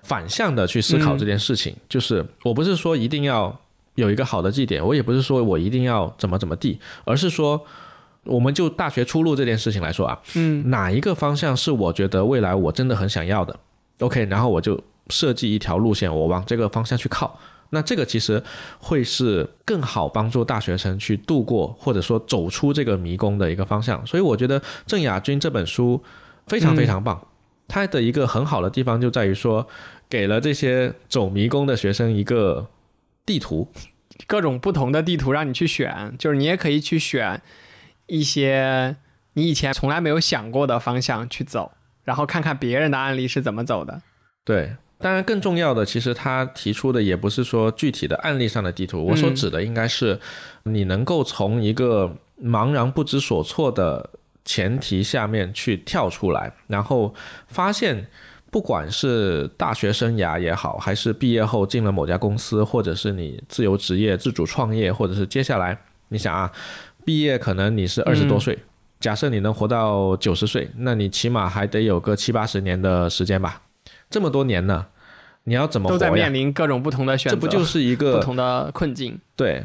[0.04, 1.76] 反向的去思考这件事情。
[1.86, 3.60] 就是我不是说一定要
[3.96, 7.62] 有一个好的绩点，我也不是说我一定要怎么怎么地，而是说
[8.24, 13.54] 我们就大学出路这件事情来说啊，嗯，哪一个方向是我觉得未来我真的很想要的
[14.02, 17.38] ？OK，然后我就设计一条路线，我往这个方向去靠。
[17.70, 18.42] 那这个其实
[18.78, 24.06] 会是更好帮助大学生去度过或者说走出这个迷宫的一个方向。
[24.06, 26.02] 所以我觉得郑雅君这本书
[26.46, 27.26] 非常非常棒。
[27.68, 29.66] 它的一个很好的地方就在于说，
[30.10, 32.68] 给了这些走迷宫的学生一个
[33.24, 33.68] 地图，
[34.26, 37.40] 各种不同的地图让你去选，就是你也可以去选
[38.06, 38.96] 一些
[39.32, 41.72] 你以前从来没有想过的方向去走。
[42.04, 44.02] 然后看看别人的案例是怎么走的，
[44.44, 50.18] 对，当然，更重要的，其实他提出的也不是说具体的案例上的地图，我所指的应该是
[50.64, 54.10] 你能够从一个茫然不知所措的
[54.44, 57.14] 前提下面去跳出来，然后
[57.46, 58.08] 发现，
[58.50, 66.50] 不管是大学生涯也好，还是毕业后进了某家公司，或者是你自由职业、自主创业，或者是接下来你想啊，
[67.04, 68.58] 毕业可能你是二十多岁，
[69.02, 73.60] 假设你能活到九十岁，那你起码还得有个七八十年的时间吧。
[74.08, 74.86] 这么多年呢，
[75.44, 79.18] 你要怎么都在面临各种不同的选择，这不就是一个不同的困境？
[79.34, 79.64] 对，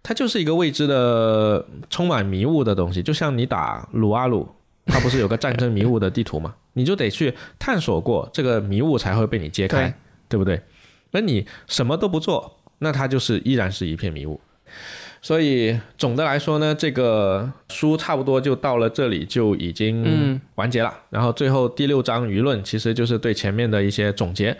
[0.00, 3.02] 它就是一个未知的、充满迷雾的东西。
[3.02, 4.48] 就像你打撸啊撸，
[4.86, 6.54] 它不是有个战争迷雾的地图吗？
[6.74, 9.92] 你就得去探索过这个迷雾，才会被你揭开，
[10.28, 10.62] 对不对？
[11.10, 14.40] 那你什么都不做，那它就是依然是一片迷雾。
[15.28, 20.90] 所以总的来说呢，这个书差不多就到了这里就已经完结了。
[21.10, 24.56] 然后最后第六章舆论其实就是对前面的一些总结。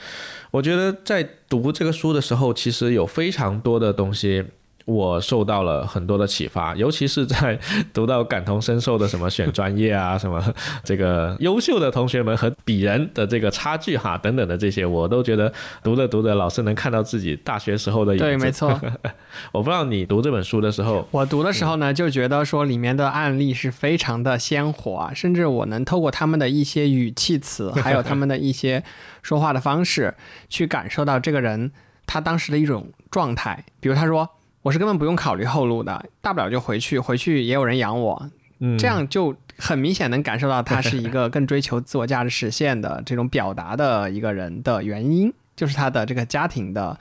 [0.51, 4.45] 我觉得在读这个书的时候，其实有非常多的东西。
[4.89, 7.59] 我受到了很多的启发， 尤其是在
[7.93, 10.43] 读到感同身受的什么选专业啊，什么
[10.83, 15.53] 这个优秀的同学们和鄙人的这个差距哈等等的这些，我都觉得
[15.83, 18.25] 读着读着老是能看到自己大学时候的影子。
[18.25, 18.81] 对，没错。
[19.53, 28.83] 我不知道你读这本书的时候，我读的时候呢，就觉得说里面的案例是非常的鲜活啊，甚至我能透过他们的一些语气词，还有他们的一些
[29.21, 30.15] 说话的方式，
[30.49, 31.71] 去感受到这个人
[32.07, 33.67] 他当时的一种状态。
[33.81, 34.31] 比如他说。
[34.69, 38.31] 我是根本不用考虑后路的，大不了就回去，回去也有人养我，
[38.79, 47.01] 这样就很明显能感受到他是一个更追求自我价值实现的这种表达的一个人的原因，就是他的这个家庭的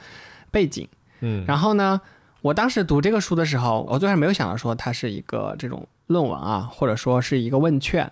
[0.50, 0.88] 背景。
[1.20, 2.00] 嗯，然后呢，
[2.42, 8.10] 我当时读这个书的时候，我最开始没有想到说它是一个这种论文啊，或者说是一个问卷。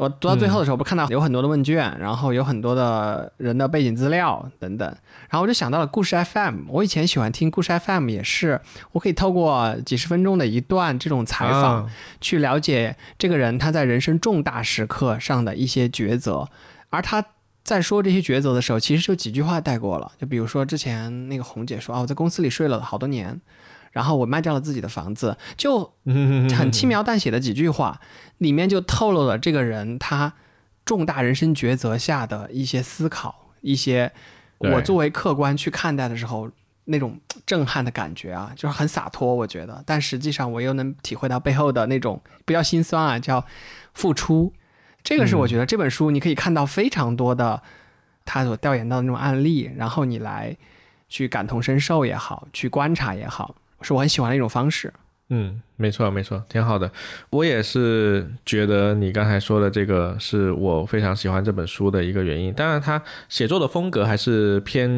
[0.00, 4.88] 我读到最后的时候，不看到有很多的问卷，然后有很多的人的背景资料等等，
[5.28, 6.60] 然后我就想到了故事 FM。
[6.68, 8.58] 我以前喜欢听故事 FM，也是
[8.92, 11.86] 我可以透过几十分钟的一段这种采访，
[12.18, 16.48] 去了解这个人他在人生重大时刻上的一些抉择。
[16.88, 17.22] 而他
[17.62, 20.10] 在说这些抉择的时候，其实就几句话带过了。
[20.18, 23.38] 就比如说之前那个红姐说啊，我在公司里睡了好多年。
[23.90, 25.92] 然后我卖掉了自己的房子，就
[26.56, 28.00] 很轻描淡写的几句话，
[28.38, 30.32] 里面就透露了这个人他
[30.84, 34.12] 重大人生抉择下的一些思考，一些
[34.58, 36.50] 我作为客观去看待的时候
[36.84, 39.82] 那种震撼的感觉啊，就是很洒脱，我觉得。
[39.86, 43.44] 但实际上我又能体会到背后的那种不叫心酸啊，叫
[43.94, 44.52] 付出。
[45.02, 47.62] 这个是我觉得这本书你可以看到非常多的
[48.24, 50.56] 他所调研到的那种案例，然后你来
[51.08, 53.54] 去感同身受也好，去观察也好。
[53.82, 54.92] 是我很喜欢的一种方式。
[55.32, 56.90] 嗯，没错，没错，挺好的。
[57.30, 62.52] 我也是觉得你刚才说的这个是我非常喜欢这本书的一个原因。
[62.52, 64.90] 当然，他写作的风格还是偏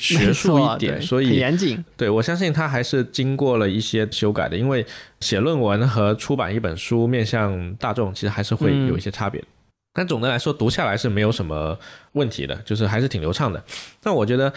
[0.00, 1.84] 学术一点，所以严谨。
[1.94, 4.86] 对我相信他还是经过了一些修改的，因为
[5.20, 9.44] 写论文和出版一本书面向大众，其实还是会有一些差别。
[9.92, 11.78] 但总的来说，读下来是没有什么
[12.12, 13.62] 问题的，就是还是挺流畅的。
[14.04, 14.50] 那我觉得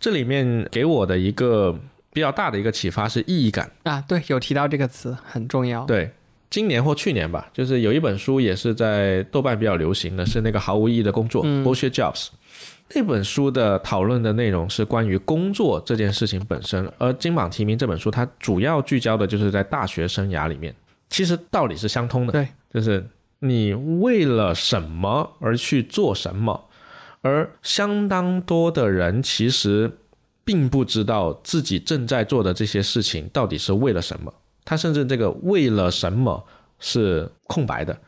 [0.00, 1.78] 这里面给我的一个。
[2.14, 5.84] 比较大的一个启发是意义感啊，对，有提到这个词很重要。
[5.84, 6.10] 对，
[6.48, 12.28] 今年或去年吧，就是有一本书也是在豆瓣比较流行的，是那个毫无意义的工作 （Bullshit Jobs）。
[12.94, 20.72] 那本书的讨论的内容是关于工作这件事情本身，而金榜题名这本书它主要聚焦的就是在大学生涯里面，
[21.10, 22.32] 其实道理是相通的。
[22.32, 23.04] 对，就是
[23.40, 26.68] 你为了什么而去做什么，
[27.22, 29.90] 而相当多的人其实。
[30.44, 34.32] 并不知道自己正在做的这些事情到底是为了什么，
[34.64, 36.44] 他甚至这个为了什么
[36.78, 37.98] 是空白的，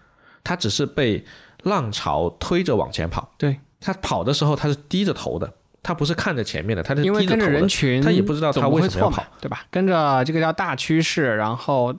[0.45, 1.25] 他只是被
[1.63, 3.33] 浪潮推着往前跑。
[3.39, 3.59] 对。
[3.79, 5.53] 他跑的时候，他是低着头的，
[5.83, 9.65] 他不是看着前面的，他是因为跟着人群，他也不知道他为什么要跑，对吧？
[9.71, 11.95] 跟着这个叫大趋势，然后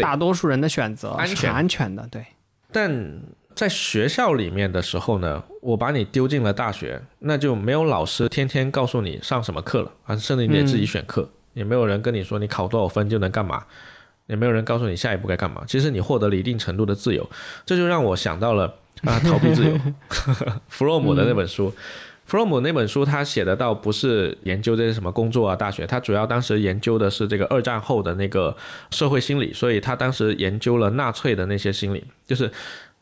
[0.00, 1.52] 大多数人的选择安全。
[1.52, 2.24] 安全的，对，
[2.72, 3.20] 但。
[3.58, 13.64] 在学校里面的时候呢，我把你丢进了大学，那就没有老师天天告诉你上什么课了啊，甚至你得自己选课，也没有人跟你说你考多少分就能干嘛，
[14.28, 15.64] 也没有人告诉你下一步该干嘛。
[15.66, 17.28] 其实你获得了一定程度的自由，
[17.66, 18.72] 这就让我想到了
[19.02, 19.76] 啊， 逃避自由，
[20.70, 21.74] 弗洛姆的那本书。
[22.26, 28.56] 弗洛姆那本书他写的倒不是研究这些什么工作啊，大学，他主要当时研究的是这个二战后的那个
[28.92, 32.48] 社会心理，所以他当时研究了纳粹的那些心理，就是。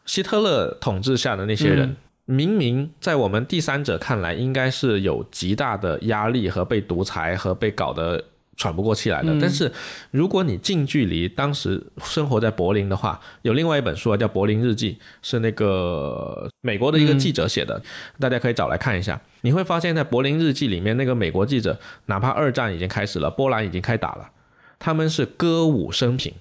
[0.06, 8.24] 希特勒统治下的那些人，明明在我们第三者看来，应该是有极大的压力和被独裁和被搞得
[8.56, 9.36] 喘不过气来的。
[9.40, 9.70] 但是
[10.10, 17.82] 如果你近距离当时生活在柏林的话，有另外一本书啊，叫《柏林日记》，是那个美国的一个记者写的，
[18.18, 19.20] 大家可以找来看一下。
[19.42, 24.30] 你会发现在《柏林日记》里面，那个美国记者，哪怕二战已经开始了，波兰已经开打了，
[24.78, 26.32] 他们是歌舞升平，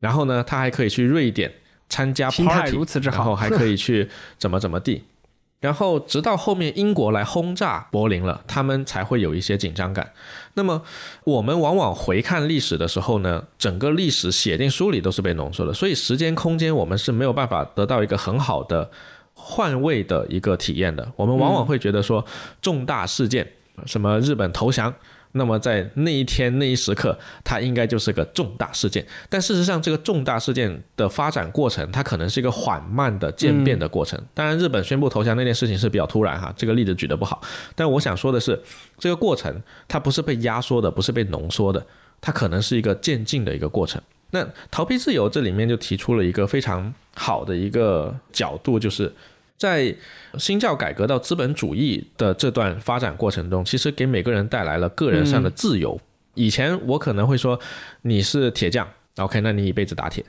[0.00, 1.52] 然后呢，他还可以去瑞典
[1.90, 4.08] 参加 party，然后还可以去
[4.38, 5.04] 怎么怎么地。
[5.60, 10.10] 然后直到后面英国来轰炸柏林了，他们才会有一些紧张感。
[10.54, 10.80] 那么
[11.24, 18.90] 我们往往回看历史的时候呢，整个历史写进书里都是被浓缩的，所以时间空间我们是没有办法得到一个很好的
[19.34, 21.06] 换位的一个体验的。
[21.14, 22.24] 我们往往会觉得说
[22.62, 23.46] 重大事件，
[23.84, 24.94] 什么日本投降。
[25.32, 29.06] 那么在那一天那一时刻，它应该就是个重大事件。
[29.28, 34.20] 但事实上，这个重大事件的发展过程，它可能是一个缓慢的渐变的过程。
[34.34, 37.40] 当然，日本宣布投降那件事情是比较突然哈，这个例子举得不好。
[37.74, 38.60] 但我想说的是，
[38.98, 41.86] 这个过程它不是被压缩的，不是被浓缩的，
[42.20, 44.02] 它可能是一个渐进的一个过程。
[44.32, 49.12] 那逃避自由这里面就提出了一个非常好的一个角度，就是。
[49.60, 49.94] 在
[50.38, 56.00] 新教改革到资本主义的这段发展过程中，其实给每个人带来了个人上的自由。
[56.32, 57.60] 以前我可能会说
[58.00, 58.88] 你是铁匠
[59.18, 60.24] ，OK，那你一辈子打铁。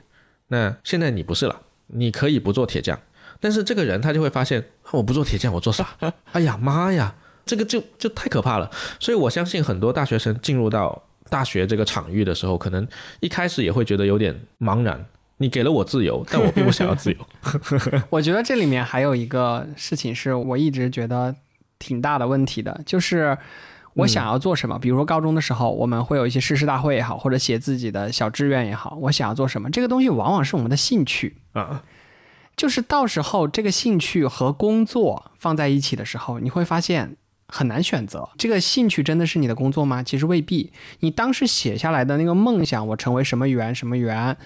[0.48, 3.00] 那现在你不是了，你可以不做铁匠。
[3.40, 5.96] 但是这个人他就会发现，我不做铁匠，我做啥？
[6.32, 7.14] 哎呀妈呀，
[7.46, 8.70] 这个就就太可怕了。
[9.00, 12.86] 所以我相信很多大学生进入到大学这个场域的时候，可能
[13.20, 15.02] 一开始也会觉得有点茫然。
[15.38, 17.18] 你给了我自由，但我并不想要自由。
[18.10, 21.34] 我觉得这里面还有一个事情是我一直觉得
[21.78, 23.36] 挺大的问题的，就是
[23.94, 24.78] 我想要做什么。
[24.78, 31.82] 比如说高中的时候，我们会有一些誓师大会也好，或者写自己的小志愿也好，我想要做什么，这个东西往往是我们的兴趣啊。
[32.54, 37.16] 就是到时候这个兴趣和工作放在一起的时候，你会发现
[37.48, 38.28] 很难选择。
[38.38, 40.02] 这个兴趣真的是你的工作吗？
[40.02, 40.70] 其实未必。
[41.00, 44.36] 你当时写下来的那个梦想，我成为什么员什么员。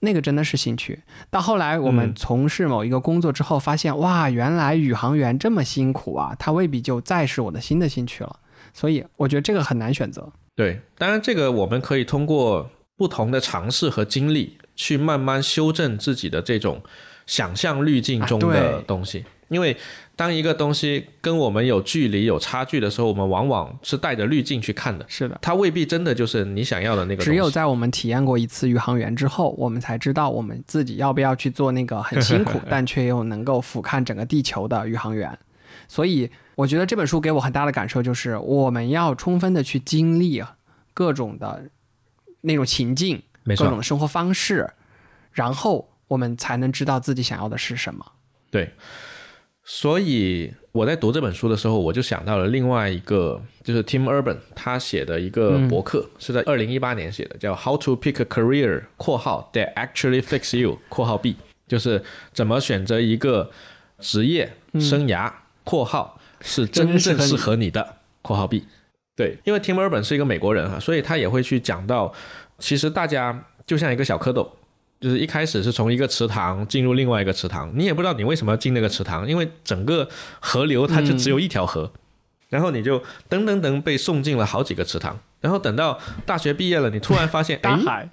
[0.00, 1.02] 那个真的是兴趣。
[1.30, 6.34] 到后来，我们从事某一个工作之后，发现哇，原来宇航员这么辛苦啊！
[6.38, 8.38] 他未必就再是我的新的兴趣了。
[8.72, 10.30] 所以，我觉得这个很难选择。
[10.54, 16.82] 对，当然这个我们可以通过不同的尝试和经历，去慢慢修正自己的这种
[17.26, 19.76] 想象滤镜中的东西，因为。
[20.18, 25.06] 当一个东西跟我们有距离、有差距的时候，我们往往是带着滤镜去看的。
[25.08, 27.22] 是的，它未必真的就是你想要的那个。
[27.22, 35.38] 只有在我们体验过一次宇航员之后，我们才知道我们自己要不要去做那个很辛苦 但却又能够俯瞰整个地球的宇航员。
[35.86, 40.42] 所以，我觉得这本书给我很大的感受就是，我们要充分的去经历
[40.92, 41.70] 各种的
[42.40, 44.68] 那种情境、各种的生活方式，
[45.30, 48.04] 然后我们才能知道自己想要的是什么。
[48.50, 48.72] 对。
[49.70, 61.36] 所以我在读这本书的时候，我就想到了另外一个，就是 Tim Urban 他写的一个博客，是在二零一八年写的，叫 How to Pick a Career（ 括号 That Actually Fits You）（ 括号 B），
[61.66, 63.50] 就是怎么选择一个
[63.98, 65.30] 职业生涯
[65.64, 68.64] （括号是真正适合你的）（括号 B）。
[69.14, 72.14] 对，因为 Tim Urban 是一个美国人哈，所以他也会去讲到，
[72.58, 74.48] 其实大家就像一个小蝌蚪。
[75.00, 80.08] 就是一开始是从一个池塘进入另外一个池塘，你也不知道你为什么要进那个池塘，因为整个
[80.40, 81.92] 河流它就只有一条河，
[82.48, 82.98] 然后你就
[83.30, 88.10] 噔噔噔被送进了好几个池塘，然后等到大学毕业了，你突然发现， 哎，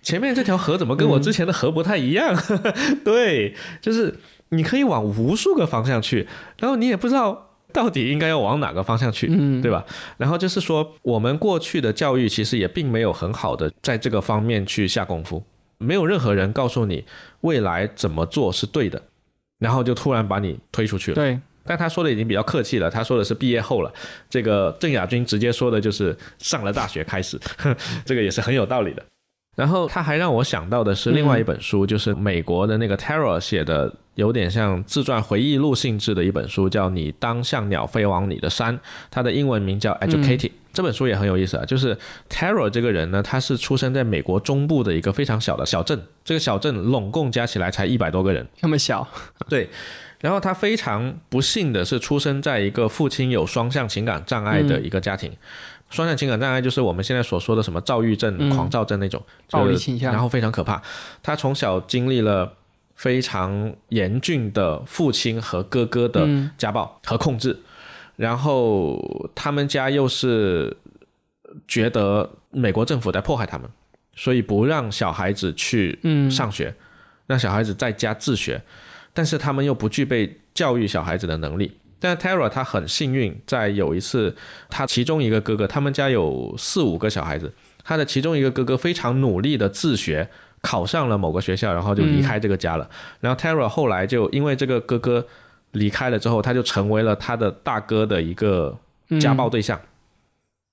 [0.00, 2.36] 前面这条河怎么跟我之前的河不太一样？
[3.04, 4.18] 对，就是
[4.50, 6.28] 你可以往无数个方向去，
[6.60, 9.26] 然后你也不知道到底应该要往哪个方向去，
[9.60, 9.84] 对吧？
[10.18, 15.42] 然后就是说，我们过去的教育其实也并没有很好的在这个方面去下功夫。
[15.78, 17.04] 没有任何人告诉你
[17.40, 19.00] 未来怎么做是对的，
[19.58, 21.14] 然后就突然把你推出去了。
[21.14, 23.92] 对，但他说的已经比较客气了，他说的是毕业后了。
[24.28, 27.38] 这个郑亚军直接说的就是上了大学开始，
[28.04, 29.02] 这个也是很有道理的。
[29.56, 38.76] 然后他还让我想到的是另外一本书，就是美国的那个 Terra 写的，有点像自传回忆录性质的一本书，叫《你当像鸟飞往你的山》，
[39.10, 40.52] 它的英文名叫 Educated。
[40.78, 41.98] 这本书也很有意思啊，就是
[42.30, 49.04] Terra 这个人呢，他是出生在美国中部的一个非常小的小镇，这个小镇拢共加起来才一百多个人，那么小。
[49.48, 49.68] 对，
[50.20, 55.32] 然后他非常不幸的是出生在一个父亲有双向情感障碍的一个家庭。
[55.90, 60.80] 双向情感障碍就是我们现在所说的什么躁郁症、狂躁症那种暴力倾向，然后非常可怕。
[61.24, 62.52] 他从小经历了
[62.94, 66.24] 非常严峻的父亲和哥哥的
[66.56, 67.58] 家暴和控制，
[68.18, 70.76] 然后他们家又是
[71.68, 73.70] 觉得美国政府在迫害他们，
[74.16, 75.96] 所以不让小孩子去
[76.28, 76.74] 上学，
[77.28, 78.60] 让小孩子在家自学，
[79.14, 81.78] 但是他们又不具备教育小孩子的能力。
[82.00, 84.34] 但 Tara 他很幸运，在有一次，
[84.68, 87.52] 他其中一个哥哥，他们家有四五个小孩子，
[87.84, 90.28] 他的其中一个哥哥非常努力的自学，
[90.60, 92.90] 考上了某个学校，然后就离开这个家了。
[93.20, 95.24] 然后 Tara 后来就因为这个哥哥
[95.72, 98.78] 离开了之后，他就成为了他的大哥的一个
[99.20, 99.80] 家暴对象。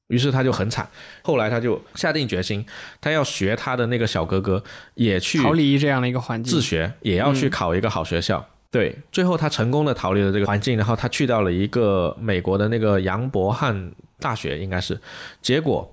[0.08, 0.88] 于是他就很惨，
[1.24, 2.64] 后来他就下定决心，
[3.02, 4.64] 他要学他的那个小哥哥，
[4.94, 8.48] 也去逃离这样的一个环境，自学，也要去考一个好学校。
[8.70, 15.00] 对，最后他成功的逃离了这个环境，然后他去到了一个美国的那个杨伯翰大学，应该是。
[15.42, 15.92] 结果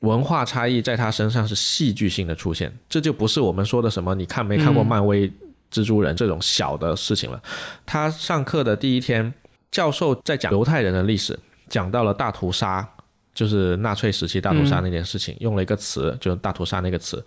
[0.00, 5.30] 文化差异在他身上是戏剧性的出现，这就不是我们说的什么你看没看过漫威
[5.74, 7.42] 蜘蛛人这种小的事情了。
[7.84, 9.34] 他上课的第一天，
[9.70, 11.38] 教授在讲犹太人的历史，
[11.68, 12.88] 讲到了大屠杀。
[13.34, 17.20] 就是纳粹时期大屠杀那件事情，用了一个词，就是大屠杀那个词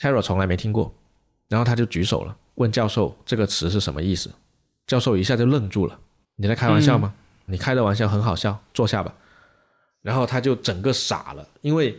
[0.00, 0.94] ，Tara 从来没听过，
[1.48, 4.30] 然后他就举手了，问教授这个词是什么意思。
[4.86, 5.98] 教授一下就愣住了，
[6.36, 7.12] 你在开玩笑吗？
[7.46, 9.12] 你开的玩笑很好笑，坐下吧。
[10.00, 11.98] 然后他就整个傻了，因为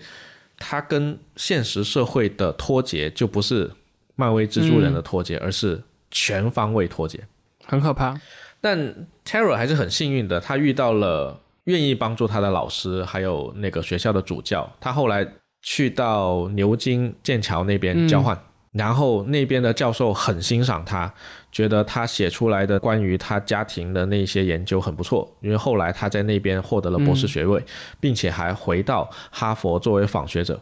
[0.57, 3.69] 他跟现实社会的脱节就不是
[4.17, 5.81] 漫威蜘蛛人的脱节，而是
[6.11, 7.23] 全方位脱节，
[7.65, 8.19] 很可怕。
[8.59, 11.39] 但 Tara 还是很幸运的，他遇到了。
[11.67, 14.71] 愿意帮助他的老师，还有那个学校的主教。
[14.79, 15.27] 他后来
[15.61, 18.41] 去到牛津、剑桥那边交换，
[18.71, 21.13] 然后那边的教授很欣赏他，
[21.51, 25.29] 觉得他写出来的关于他家庭的那些研究很不错。
[25.41, 27.61] 因为后来他在那边获得了博士学位，
[27.99, 30.57] 并且还回到哈佛作为访学者，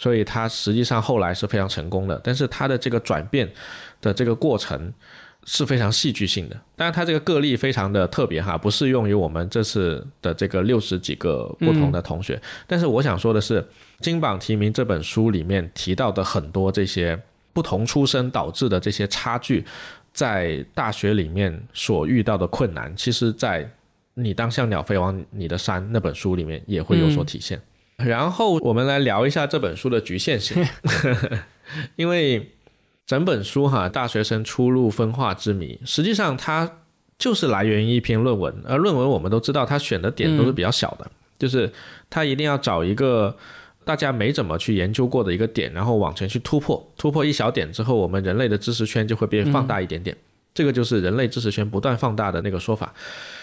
[0.00, 2.18] 所以他实际上后来是非常成功的。
[2.24, 3.46] 但是他的这个转变
[4.00, 4.92] 的这个过程。
[5.46, 12.40] 是非常戏剧性的，当然，他这个个例非常的特别哈，不适用于我们这次的这个六十几个不同的同学。
[12.66, 13.60] 但是我想说的是，
[14.00, 17.18] 《金榜题名》这本书里面提到的很多这些
[17.54, 19.64] 不同出身导致的这些差距，
[20.12, 23.64] 在大学里面所遇到的困难，其实在
[24.12, 27.58] 《你当像鸟飞往你的山》那本书里面也会有所体现。
[28.04, 30.64] 然后我们来聊一下这本书的局限性，
[31.96, 32.50] 因为。
[33.06, 36.76] 整本书哈，大学生出路分化之谜，实际上它
[37.18, 38.54] 就是来源于一篇论文。
[38.64, 41.68] 而论文我们都知道，它选的点都是比较小的，就是
[42.08, 43.36] 它一定要找一个
[43.84, 46.88] 大家没怎么去研究过的一个点，然后往前去突破。
[46.96, 50.16] 突破一小点之后，我们人类的知识圈就会变放大一点点。
[50.54, 52.94] 这个就是人类知识圈不断放大的那个说法。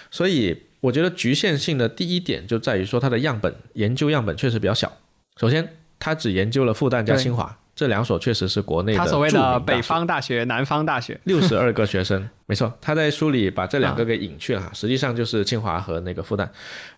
[0.09, 4.91] 所以我觉得局限性的第一点就在于说，它的样本研究样本确实比较小。
[5.39, 7.57] 首先，它只研究了复旦加清华。
[7.75, 12.75] 这两所确实是国内的他所谓的北方大学、南方大学，六十二个学生， 没错。
[12.81, 16.49] 他在书里把这两个给隐去了哈，实际上就是清华和那个复旦。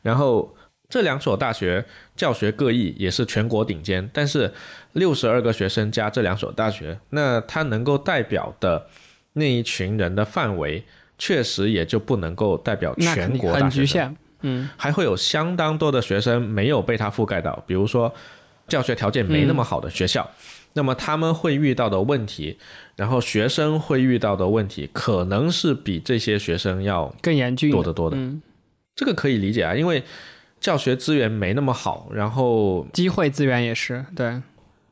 [0.01, 0.55] 然后
[0.87, 1.83] 这两所大学
[2.15, 4.09] 教学各异，也是全国顶尖。
[4.13, 4.53] 但是
[4.93, 8.87] 六十二个学生加这两所大学，那它能够代表的
[9.33, 10.85] 那一群人的范围，
[11.19, 18.11] 确实也就不能够代表全国大局限，嗯，还会有相当多的学生没有被它覆盖到，比如说
[18.67, 20.27] 教学条件没那么好的学校。
[20.73, 22.57] 那么他们会遇到的问题，
[22.95, 28.15] 然后学生会遇到的问题，可能是比这些学生要更严峻多得多的。
[28.15, 28.39] 嗯，
[28.95, 30.03] 这个可以理解啊，因为
[30.59, 34.39] 教学资源没那么好，然后机会资源也是对。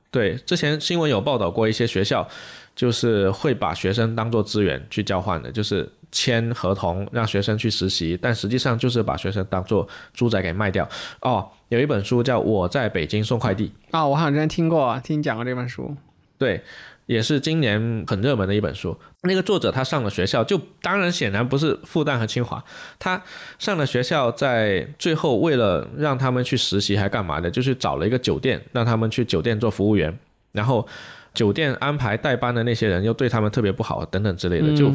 [0.10, 2.28] 对，之前新闻有报道过一些学校，
[2.76, 10.88] 就是会把学生当做资源去交换的，就是签合同让学生去实习，但实际上就是把学生当做猪仔给卖掉。
[11.22, 11.48] 哦。
[11.70, 15.94] 有一本书叫《我在北京送快递》啊，我好像之前听过，听你讲过这本书。
[16.38, 16.64] 对，
[17.08, 18.98] 也是今年很热门的一本书。
[19.24, 22.64] 那个作者他上了学校，就当然显然不是复旦和清华，
[22.98, 23.22] 他
[23.60, 30.18] 上了学校，在最后为了让他们去实习还干嘛的，就是找了一个酒店，让他们去酒店做服务员，
[30.54, 30.88] 然后
[31.34, 34.90] 酒店安排代班的那些人又对他们特别不好，等等之类的，就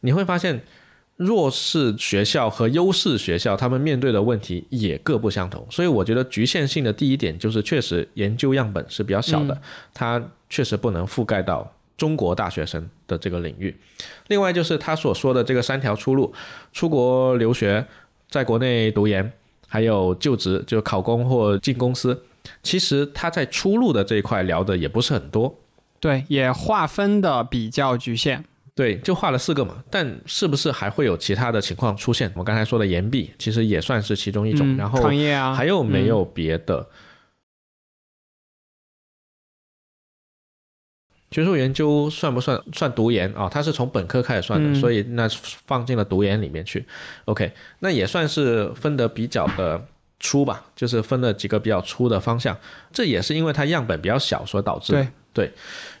[0.00, 0.62] 你会发现。
[1.16, 9.60] 弱势学校和优势学校，他们面对的问题也各不相同，所以我觉得局限性的第一点就是，确实研究样本是比较小的，
[9.92, 13.76] 它确实不能覆盖到中国大学生的这个领域。
[14.28, 16.32] 另外就是他所说的这个三条出路：
[16.72, 17.86] 出国留学、
[18.30, 19.30] 在国内读研，
[19.68, 22.24] 还有就职，就考公或进公司。
[22.62, 25.54] 其实他在出路的这一块聊的也不是很多，
[26.00, 28.46] 对，也划分的比较局限。
[28.80, 32.32] 对，就画了四个嘛，但是不是还会有其他的情况出现？
[32.34, 34.74] 我刚才说的岩壁其实也算是其中一种。
[34.78, 36.88] 然后创业啊，还有没有别的？
[41.30, 43.50] 学术研究算不算算读研啊？
[43.52, 45.28] 它是从本科开始算的，所以那
[45.66, 46.82] 放进了读研里面去。
[47.26, 49.86] OK，那也算是分得比较的
[50.20, 52.56] 粗吧，就是分了几个比较粗的方向。
[52.90, 54.94] 这也是因为它样本比较小所导致。
[54.94, 55.52] 对对，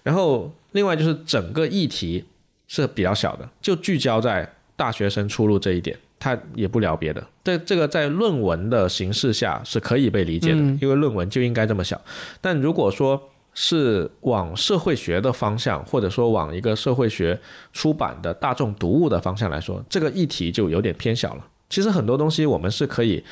[0.02, 2.24] 然后另外就是整个议题。
[2.70, 5.98] 是比较小的，就聚焦在大学生出路这一点。
[6.22, 7.26] 他也不聊别的。
[7.42, 11.98] 这这个在论文的形式下是可以被理解的，嗯因为论文就应该这么小。
[12.42, 13.18] 但如果说
[13.54, 17.40] 是往社会学的方向，或者说往一个社会学
[17.72, 21.46] 出版的大众读物的方向来说，这个议题就有点偏小了。
[21.70, 23.24] 其实很多东西我们是可以，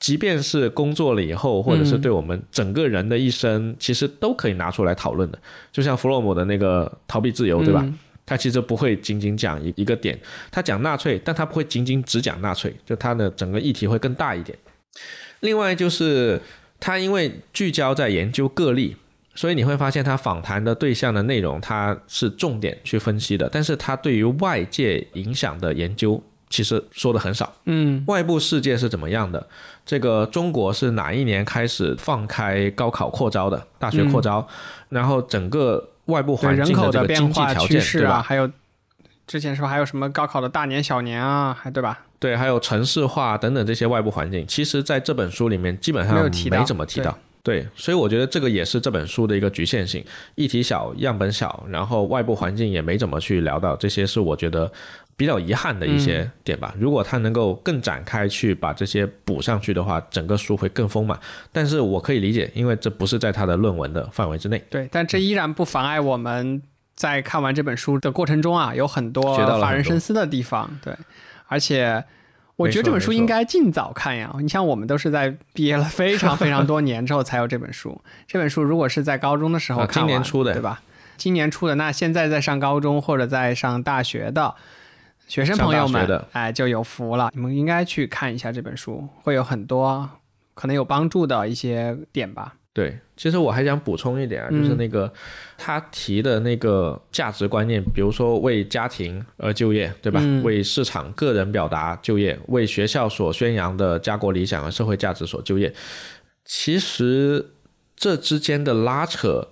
[0.00, 5.38] 即便是工作了以后，或者是对我们整个人的一生，其实都可以拿出来讨论的。
[5.70, 7.80] 就像弗洛姆的那个逃避自由，对吧？
[7.84, 7.96] 嗯
[8.32, 10.18] 他其实不会仅仅讲一一个点，
[10.50, 14.56] 他讲纳粹，但他不会仅仅只讲纳粹，就他的整个议题会更大一点。
[15.40, 16.40] 另外就是
[16.80, 18.96] 他因为聚焦在研究个例，
[19.34, 27.54] 所以你会发现他访谈的对象的内容，他是重点去分析的，但是他对于外界影响的研究其实说的很少。
[27.66, 29.46] 嗯外部世界是怎么样的？
[29.84, 33.66] 这个中国是哪一年开始放开高考扩招的？
[33.78, 34.48] 大学扩招，
[34.88, 38.22] 然后整个外部环境人口的经济变化条件，趋势啊，对吧？
[38.22, 38.50] 还有
[39.26, 42.00] 之前是不是还有什么高考的大年小年啊，还对吧？
[42.18, 47.16] 对，还有城市化等等这些外部环境，其实在这本书里面基本上没有提到怎么提到。
[47.44, 50.04] 对，所以我觉得这个也是这本书的一个局限性，
[50.36, 54.70] 议题小，样本小，然后外部环境也没怎么去聊到，这些是我觉得
[55.16, 56.74] 比较遗憾的一些点吧。
[56.78, 61.18] 如果他能够更展开去把这些补上去的话，整个书会更丰满。
[61.52, 64.62] 但是我可以理解，因为这不是在他的论文的范围之内。
[64.70, 66.60] 对，但这依然不妨碍我们
[66.94, 70.78] 在看完这本书的过程中啊，有很多发人深思的地方。
[70.82, 70.94] 对，
[71.46, 72.04] 而且
[72.56, 74.34] 我觉得这本书应该尽早看呀。
[74.40, 78.00] 你像我们都是在毕业了非常非常多年之后才有这本书。
[78.26, 80.82] 这本书如果是在高中的时候今年出的对吧？
[81.16, 84.54] 今年出的，那现在在上高中或者在上大学的
[85.28, 87.30] 学生朋友们哎，就有福了。
[87.34, 90.08] 你们应该去看一下这本书，会有很多
[90.54, 92.54] 可能有帮助的一些点吧。
[92.74, 95.12] 对，其实我还想补充一点啊，嗯就是那个
[95.58, 100.20] 他提的那个价值观念，比如说为家庭而就业，对吧？
[100.22, 105.70] 嗯为市场、个人表达就业，为学校所宣扬的家国理想和社会价值所就业。
[106.46, 107.50] 其实
[107.94, 109.48] 这之间的拉扯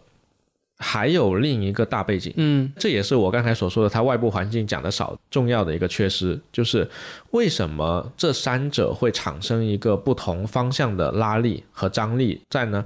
[0.82, 6.88] 还有另一个大背景，嗯这也是我刚才所说的，它外部环境讲的少，重要的一个缺失，就是
[7.32, 12.84] 为什么这三者会产生一个不同方向的拉力和张力在呢？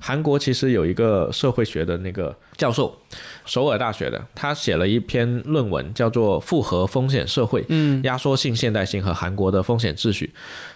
[0.00, 2.96] 韩国其实有一个社会学的那个教授，
[3.44, 10.26] 首尔大学的，他写了一篇论文，叫做《复合风险社会：嗯压缩性现代性和韩国的风险秩序》。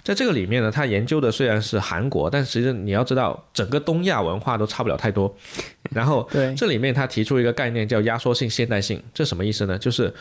[0.03, 5.35] 在这个里面呢，他研究的虽然是韩国，但实际上你要知道，整个东亚文化都差不了太多。
[5.93, 9.79] 然后对，这里面他提出一个概念叫压缩性现代性，这什么意思呢？
[9.79, 10.13] 就是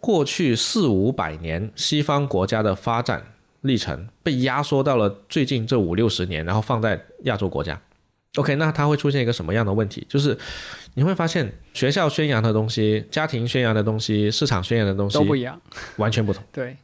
[0.00, 3.24] 过去四五百年西方国家的发展
[3.62, 7.80] 历程被压缩到了最近这五六十年，然后放在亚洲国家。
[8.36, 10.04] OK，那它会出现一个什么样的问题？
[10.08, 10.36] 就是
[10.94, 15.60] 你会发现学校宣扬的东西、家庭宣扬的东西、市场宣扬的东西都不一样。
[15.96, 16.42] 完全不同。
[16.52, 16.76] 对，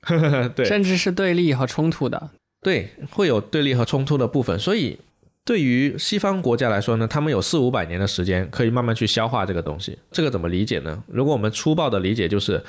[0.56, 2.30] 对甚至是对立和冲突的。
[2.62, 4.58] 对，会有对立和冲突的部分。
[4.58, 4.98] 所以，
[5.44, 9.98] 对于西方国家来说呢，他们有四五百年的时间可以慢慢去消化这个东西。
[10.10, 11.02] 这个怎么理解呢？
[11.06, 12.62] 如果我们粗暴的理解，就是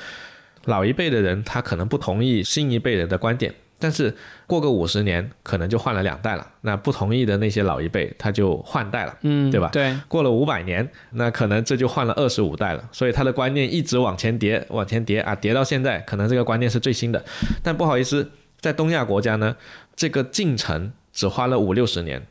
[0.66, 4.16] 老一辈的人他可能不同意新一辈人的观点，但是
[4.48, 6.48] 过个五十年，可能就换了两代了。
[6.62, 9.18] 那不同意的那些老一辈，他就换代了。
[9.22, 17.24] 嗯，对吧对，过了五百年，那可能这就换了二十五代了，所以他的观念一直往前叠，往前叠啊，叠到现在，可能这个观念是最新的。
[17.62, 19.56] 但不好意思，在东亚国家呢，
[19.96, 22.26] 这个进程只花了五六十年，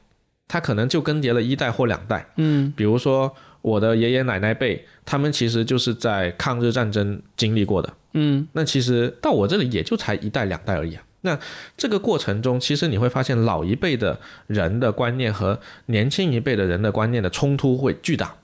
[0.48, 2.26] 他可能就更迭了一代或两代。
[2.36, 11.02] 嗯比如说我的爷爷奶奶辈，他们其实就是在抗日战争经历过的，嗯那其实到我这里也就才一代两代而已啊。
[11.24, 11.38] 那
[11.76, 18.34] 这个过程中，其实你会发现老一辈的人的观念和年轻一辈的人的观念的冲突会巨大，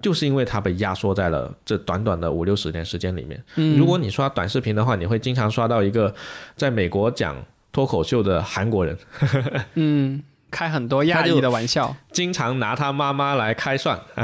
[0.00, 3.42] 就是因为它被压缩在了这短短的五六十年时间里面。
[3.56, 6.14] 嗯，如果你刷短视频的话，你会经常刷到一个
[6.56, 7.36] 在美国讲
[7.72, 8.96] 脱口秀的韩国人，
[9.74, 10.22] 嗯
[10.54, 13.98] 开很多亚裔的玩笑，经常拿他妈妈来开涮，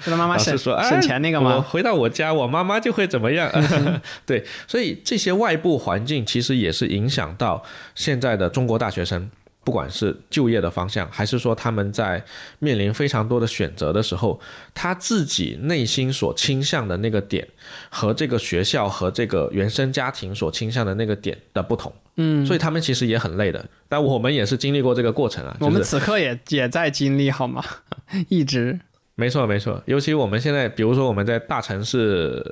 [0.00, 1.60] 是他妈妈是说哎省钱那个我吗？
[1.60, 3.50] 回到我家，我妈妈就会怎么 样？
[4.24, 7.62] 对，所以这些外部环境其实也是影响到
[7.94, 9.30] 现在的中国大学生，
[9.64, 12.22] 不管是就业的方向，还是说他们在
[12.58, 14.38] 面临非常多的选择的时候，
[14.74, 17.48] 他自己内心所倾向的那个点，
[17.88, 21.92] 和这个学校和这个原生家庭所倾向的那个点的不同。
[22.16, 25.56] 嗯，所以他们其实也很累的，但我们也是经历过这个过程啊。
[25.60, 27.64] 我们此刻也也在经历，好吗？
[28.28, 28.78] 一直，
[29.16, 29.82] 没错，没错。
[29.86, 32.44] 尤其我们现在，比如说我们在大城市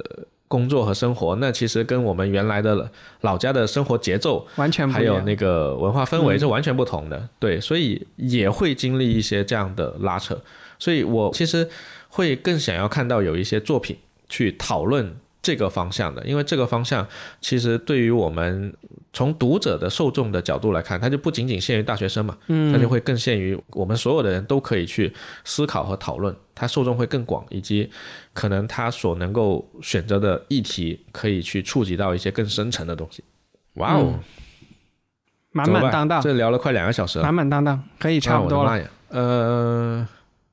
[0.53, 2.91] 工作和生活，那其实跟我们原来的
[3.23, 5.19] 老家的生活节奏，完全不还有。
[5.23, 7.27] 那个文化氛围嗯是完全不同的。
[7.39, 10.39] 对，所以也会经历一些这样的拉扯。
[10.79, 11.67] 所以我其实
[12.11, 13.97] 会更想要看到有一些作品
[14.29, 17.05] 去讨论这个方向的，因为这个方向
[17.41, 18.73] 其实对于我们
[19.13, 25.13] 从读者的受众的角度来看，它就不仅仅限于大学生嘛，嗯它就会更限于我们所有的人都可以去
[25.45, 27.91] 思考和讨论，它受众会更广，以及
[28.33, 33.25] 可能它所能够选择的议题可以去触及到一些更深层的东西。
[33.75, 34.15] 哇哦，
[35.51, 38.81] 满满当当，这聊了快两个小时了，满满当当，可以差不多了。
[39.09, 40.07] 呃，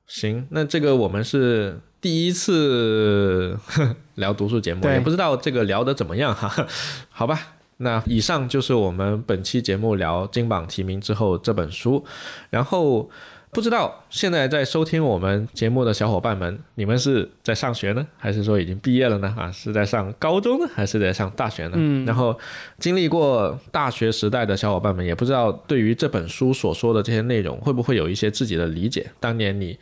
[0.08, 1.78] 行，那这个我们是。
[2.00, 3.58] 第一次
[4.16, 6.66] 聊读书节目，也不知道这个聊得怎么样哈，
[7.10, 7.38] 好吧，
[7.78, 12.02] 那以上就是我们本期节目聊金榜题名之后这本书，
[12.48, 13.10] 然后
[13.50, 19.34] 不知道现在在收听我们节目的小伙伴们，你们是在上学呢，还是说已经毕业了呢？
[19.36, 21.72] 啊，是在上高中呢，还是在上大学呢？
[21.76, 22.38] 嗯，然后
[22.78, 29.10] 经历过大学时代的小伙伴们，也不知道对于这本书所说的这些内容，会不会有一些自己的理解？
[29.20, 29.78] 当年你。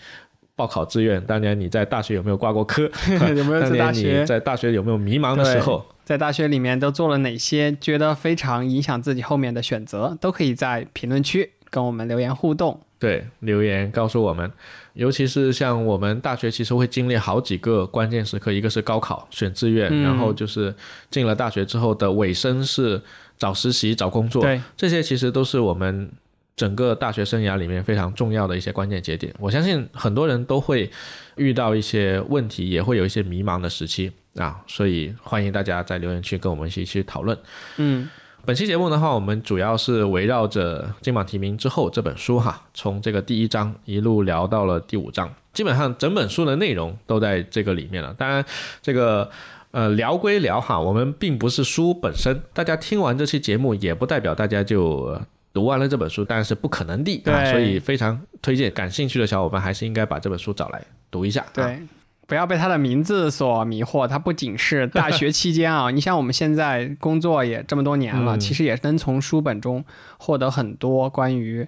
[0.59, 2.82] 报考志愿，当年你在大学有没有挂过科？
[3.36, 4.26] 有没有在大学？
[4.26, 5.86] 在大学有没有迷茫的时候？
[6.05, 10.18] 在大学里面都做了哪些觉得非常影响自己后面的选择？
[10.20, 12.80] 都可以在评论区跟我们留言互动。
[12.98, 14.51] 对，留言告诉我们。
[14.94, 20.74] 尤其是像我们大学，其实会经历好几个关键时刻，一个是高考选志愿，然后就是
[21.09, 23.01] 进了大学之后的尾声是
[23.36, 24.43] 找实习、找工作。
[24.43, 26.10] 对，这些其实都是我们。
[26.59, 30.90] 整个大学生涯里面非常重要的一些关键节点，我相信很多人都会
[31.36, 37.39] 遇到一些问题，也会有一些迷茫的时期啊，所以欢迎大家在留言区跟我们一起去讨论。
[37.76, 38.10] 嗯，
[38.44, 48.12] 本期节目的话，我们主要是围绕着金榜题名之后这本书哈，从这个第一章一路聊到了第五章，基本上整本书的内容都在这个里面了。
[48.18, 48.44] 当然，
[48.82, 49.30] 这个
[49.70, 55.20] 呃聊归聊哈，我们并不是书本身，大家听完这期节目也不代表大家就。
[55.53, 61.45] 读完了这本书，当然是不可能的啊，所以非常推荐感兴趣的小伙伴还是应该把这本书找来读一下。
[61.53, 61.83] 对，
[62.27, 69.85] 不要被它的名字所迷惑，它不仅是大学期间啊， 你像我们现在工作也这么多年了，其实也能从书本中
[70.19, 71.66] 获得很多关于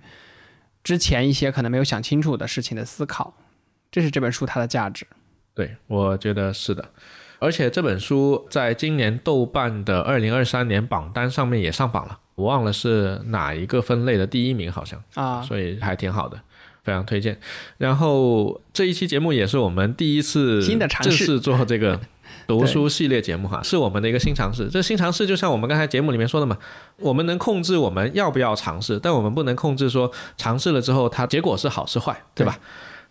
[0.84, 3.34] 之前一些可能没有想清楚的事情的思考，
[3.90, 5.06] 这是这本书它的价值。
[5.54, 6.84] 对，我觉得是的，
[7.38, 12.18] 而且这本书在今年豆瓣的二零二三年榜单上面也上榜了。
[12.40, 16.40] 我忘了是哪一个分类的第一名，好像啊，所以还挺好的，
[16.82, 17.38] 非常推荐。
[17.76, 22.00] 然后这一期节目也是我们第一次新的尝试，正式做这个
[22.48, 24.68] 读书系列节目哈，是我们的一个新尝试。
[24.68, 26.56] 这新尝试就像我们刚才节目里面说的嘛，
[26.96, 32.58] 我们能控制我们要不要尝试，但我们不能控制说尝试了之后它结果是好是坏，对吧？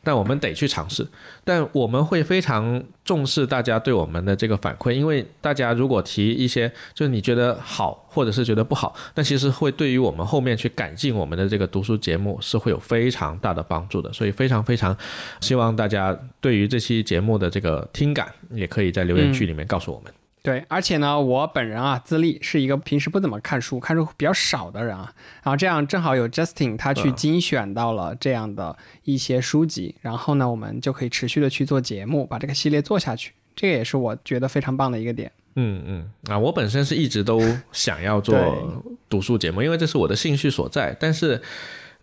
[0.03, 1.05] 但我们得去尝试，
[1.43, 14.95] 但我们会非常重视大家对我们的这个反馈，因为大家如果提一些就是你觉得好，或者是觉得不好，那其实会对于我们后面去改进我们的这个读书节目是会有非常大的帮助的，所以非常非常
[15.41, 20.13] 希望大家对于这期节目的这个听感，也可以在留言区里面告诉我们。
[20.41, 25.13] 对，而且呢，我本人啊，资历是一个平时不怎么看书、看书比较少的人啊。
[25.43, 33.33] 然后这样正好有 Justin 他去精选到了这样的一些书籍，然后呢，我们就可以持续的去做节目，把这个系列做下去。
[33.55, 35.29] 这个也是我觉得非常棒的一个点。
[35.55, 37.41] 嗯嗯，啊，我本身是一直都
[37.73, 40.95] 想要做读书节目，因为这是我的兴趣所在。
[40.97, 41.41] 但是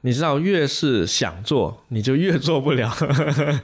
[0.07, 2.89] 你知道，越是想做，你就越做不了，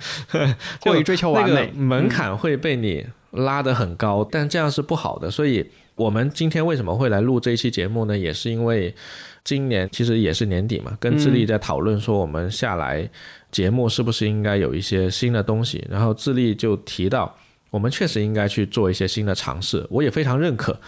[0.83, 3.07] 过于追求完美，门槛会被你。
[3.35, 5.31] 拉得很高，但这样是不好的。
[5.31, 8.19] 所以，我们今天为什么会来录这一期节目呢？
[8.19, 8.95] 也是因为
[9.43, 13.09] 今年其实也是年底嘛，跟智利在讨论说，我们下来
[13.51, 15.83] 节目是不是应该有一些新的东西。
[15.89, 17.35] 然后智利就提到，
[17.71, 19.87] 我们确实应该去做一些新的尝试。
[19.89, 20.79] 我也非常认可。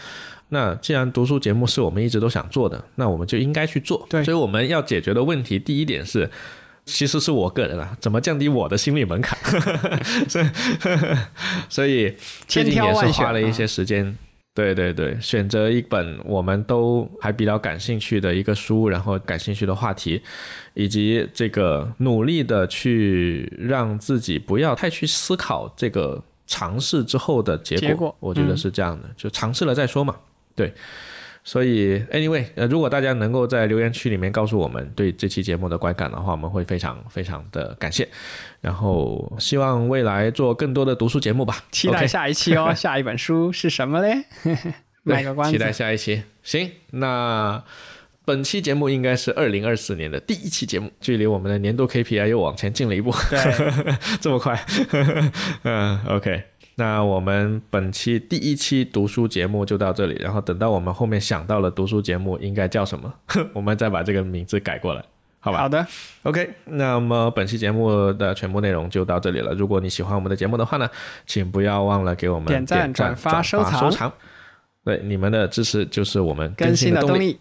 [0.54, 4.06] 那既然读书节目是我们一直都想做的，那我们就应该去做。
[4.08, 6.30] 对，所以我们要解决的问题，第一点是。
[6.86, 9.38] 其实是我个人啊，怎么降低我的心理门槛？
[10.28, 10.46] 所以，
[11.70, 12.14] 所以
[12.46, 14.14] 最近也是花了一些时间，
[14.54, 20.20] 对对对，选择一本我们都还比较感兴趣的一个书，然后感兴趣的话题，
[20.74, 28.14] 以及这个努力的去让自己不要太去思考这个尝试之后的结果。
[28.20, 30.14] 我觉得是这样的，就尝试了再说嘛。
[30.54, 30.72] 对。
[31.46, 38.08] 所以，anyway，呃，如果大家能够在留言区里面告诉我们对这期节目的观感的话，我们会非常非常的感谢。
[38.62, 41.62] 然后，希望未来做更多的读书节目吧。
[41.70, 44.24] 期待下一期哦，下一本书是什么嘞？
[45.04, 45.52] 卖个关子。
[45.52, 46.22] 期待下一期。
[46.42, 47.62] 行，那
[48.24, 53.12] 本期节目应该是二零二四年的第一期节目，距离我们的年度 KPI 又往前进了一步。
[53.28, 53.38] 对，
[54.18, 54.58] 这么快。
[55.64, 56.42] 嗯，OK。
[56.76, 63.12] 那我们本期第一期读书节目就到这里，然后等到我们后面想到了读书节目应该叫什么，
[63.54, 65.04] 我们再把这个名字改过来，
[65.38, 65.86] 好吧好的
[66.24, 69.52] ，OK，那么本期节目的全部内容就到这里了。
[69.54, 70.90] 如果你喜欢我们的节目的话呢，
[71.26, 74.12] 请不要忘了给我们点赞赞、转发转收藏收藏。
[74.84, 77.38] 对，你们的支持就是我们更新的动力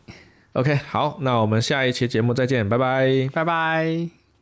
[0.54, 3.30] ，OK，好，那我们下一期节目再见，拜拜。
[3.34, 4.23] 拜拜。